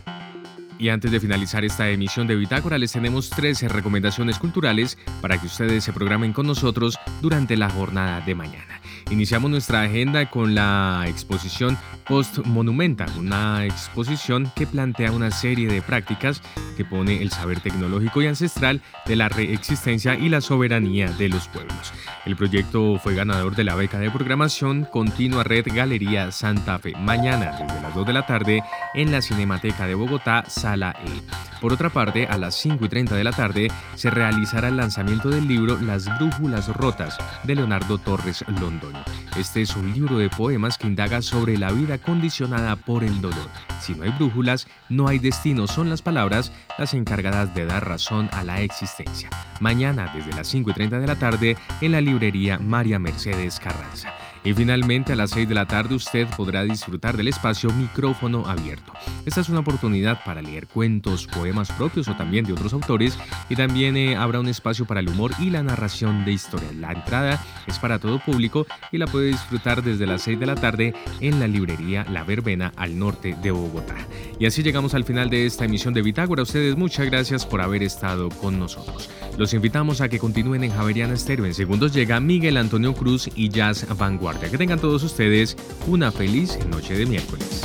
Y 0.79 0.89
antes 0.89 1.11
de 1.11 1.19
finalizar 1.19 1.63
esta 1.63 1.89
emisión 1.89 2.27
de 2.27 2.35
Bitácora, 2.35 2.77
les 2.77 2.91
tenemos 2.91 3.29
13 3.29 3.69
recomendaciones 3.69 4.39
culturales 4.39 4.97
para 5.21 5.37
que 5.37 5.45
ustedes 5.45 5.83
se 5.83 5.93
programen 5.93 6.33
con 6.33 6.47
nosotros 6.47 6.97
durante 7.21 7.55
la 7.55 7.69
jornada 7.69 8.21
de 8.21 8.35
mañana. 8.35 8.82
Iniciamos 9.09 9.51
nuestra 9.51 9.81
agenda 9.81 10.29
con 10.29 10.55
la 10.55 11.05
exposición 11.07 11.77
Post 12.07 12.39
Monumenta, 12.45 13.05
una 13.17 13.65
exposición 13.65 14.51
que 14.55 14.67
plantea 14.67 15.11
una 15.11 15.31
serie 15.31 15.67
de 15.67 15.81
prácticas 15.81 16.41
que 16.75 16.85
pone 16.85 17.21
el 17.21 17.31
saber 17.31 17.59
tecnológico 17.59 18.21
y 18.21 18.27
ancestral 18.27 18.81
de 19.05 19.15
la 19.15 19.29
reexistencia 19.29 20.15
y 20.15 20.29
la 20.29 20.41
soberanía 20.41 21.11
de 21.11 21.29
los 21.29 21.47
pueblos. 21.47 21.93
El 22.25 22.35
proyecto 22.35 22.99
fue 22.99 23.15
ganador 23.15 23.55
de 23.55 23.63
la 23.63 23.75
beca 23.75 23.99
de 23.99 24.09
programación 24.09 24.85
Continua 24.85 25.43
Red 25.43 25.67
Galería 25.73 26.31
Santa 26.31 26.79
Fe, 26.79 26.93
mañana 26.97 27.57
desde 27.59 27.81
las 27.81 27.93
2 27.95 28.07
de 28.07 28.13
la 28.13 28.25
tarde 28.25 28.63
en 28.93 29.11
la 29.11 29.21
Cinemateca 29.21 29.85
de 29.87 29.95
Bogotá, 29.95 30.43
Sala 30.47 30.95
E. 31.05 31.43
Por 31.61 31.71
otra 31.71 31.89
parte, 31.89 32.27
a 32.27 32.37
las 32.37 32.55
5 32.55 32.83
y 32.83 32.89
30 32.89 33.15
de 33.15 33.23
la 33.23 33.31
tarde 33.31 33.71
se 33.95 34.09
realizará 34.09 34.67
el 34.67 34.77
lanzamiento 34.77 35.29
del 35.29 35.47
libro 35.47 35.79
Las 35.79 36.05
Brújulas 36.17 36.67
Rotas 36.67 37.17
de 37.43 37.55
Leonardo 37.55 37.97
Torres 37.97 38.43
Londoño. 38.59 38.92
Este 39.37 39.61
es 39.61 39.75
un 39.75 39.93
libro 39.93 40.17
de 40.17 40.29
poemas 40.29 40.77
que 40.77 40.87
indaga 40.87 41.21
sobre 41.21 41.57
la 41.57 41.71
vida 41.71 41.97
condicionada 41.97 42.75
por 42.75 43.03
el 43.03 43.21
dolor. 43.21 43.49
Si 43.81 43.93
no 43.93 44.03
hay 44.03 44.11
brújulas, 44.11 44.67
no 44.89 45.07
hay 45.07 45.19
destino, 45.19 45.67
son 45.67 45.89
las 45.89 46.01
palabras 46.01 46.51
las 46.77 46.93
encargadas 46.93 47.53
de 47.55 47.65
dar 47.65 47.87
razón 47.87 48.29
a 48.31 48.43
la 48.43 48.61
existencia. 48.61 49.29
Mañana, 49.59 50.11
desde 50.13 50.33
las 50.33 50.47
5 50.47 50.71
y 50.71 50.73
30 50.73 50.99
de 50.99 51.07
la 51.07 51.15
tarde, 51.15 51.57
en 51.81 51.91
la 51.91 52.01
librería 52.01 52.59
María 52.59 52.99
Mercedes 52.99 53.59
Carranza. 53.59 54.13
Y 54.43 54.53
finalmente 54.53 55.13
a 55.13 55.15
las 55.15 55.31
6 55.31 55.47
de 55.47 55.55
la 55.55 55.65
tarde 55.65 55.95
usted 55.95 56.27
podrá 56.35 56.63
disfrutar 56.63 57.15
del 57.15 57.29
espacio 57.29 57.71
micrófono 57.71 58.45
abierto. 58.45 58.93
Esta 59.25 59.41
es 59.41 59.49
una 59.49 59.59
oportunidad 59.59 60.23
para 60.25 60.41
leer 60.41 60.67
cuentos, 60.67 61.27
poemas 61.27 61.71
propios 61.71 62.07
o 62.07 62.15
también 62.15 62.45
de 62.45 62.53
otros 62.53 62.73
autores 62.73 63.17
y 63.49 63.55
también 63.55 63.95
eh, 63.95 64.15
habrá 64.15 64.39
un 64.39 64.47
espacio 64.47 64.85
para 64.85 64.99
el 64.99 65.09
humor 65.09 65.31
y 65.39 65.49
la 65.49 65.63
narración 65.63 66.25
de 66.25 66.33
historias. 66.33 66.75
La 66.75 66.91
entrada 66.91 67.43
es 67.67 67.79
para 67.79 67.99
todo 67.99 68.19
público 68.19 68.65
y 68.91 68.97
la 68.97 69.07
puede 69.07 69.27
disfrutar 69.27 69.81
desde 69.81 70.05
las 70.05 70.23
6 70.23 70.39
de 70.39 70.45
la 70.45 70.55
tarde 70.55 70.93
en 71.21 71.39
la 71.39 71.47
librería 71.47 72.05
La 72.09 72.23
Verbena 72.23 72.73
al 72.75 72.99
norte 72.99 73.37
de 73.41 73.51
Bogotá. 73.51 73.95
Y 74.39 74.45
así 74.45 74.61
llegamos 74.61 74.93
al 74.93 75.05
final 75.05 75.29
de 75.29 75.45
esta 75.45 75.65
emisión 75.65 75.93
de 75.93 76.01
Bitágora. 76.01 76.43
ustedes 76.43 76.75
muchas 76.75 77.05
gracias 77.05 77.45
por 77.45 77.61
haber 77.61 77.83
estado 77.83 78.29
con 78.29 78.59
nosotros. 78.59 79.09
Los 79.37 79.53
invitamos 79.53 80.01
a 80.01 80.09
que 80.09 80.19
continúen 80.19 80.63
en 80.63 80.71
Javeriana 80.71 81.13
Estéreo. 81.13 81.45
En 81.45 81.53
segundos 81.53 81.93
llega 81.93 82.19
Miguel 82.19 82.57
Antonio 82.57 82.93
Cruz 82.93 83.29
y 83.35 83.49
Jazz 83.49 83.87
Vanguard. 83.97 84.32
Que 84.39 84.57
tengan 84.57 84.79
todos 84.79 85.03
ustedes 85.03 85.57
una 85.87 86.11
feliz 86.11 86.57
noche 86.67 86.95
de 86.95 87.05
miércoles. 87.05 87.63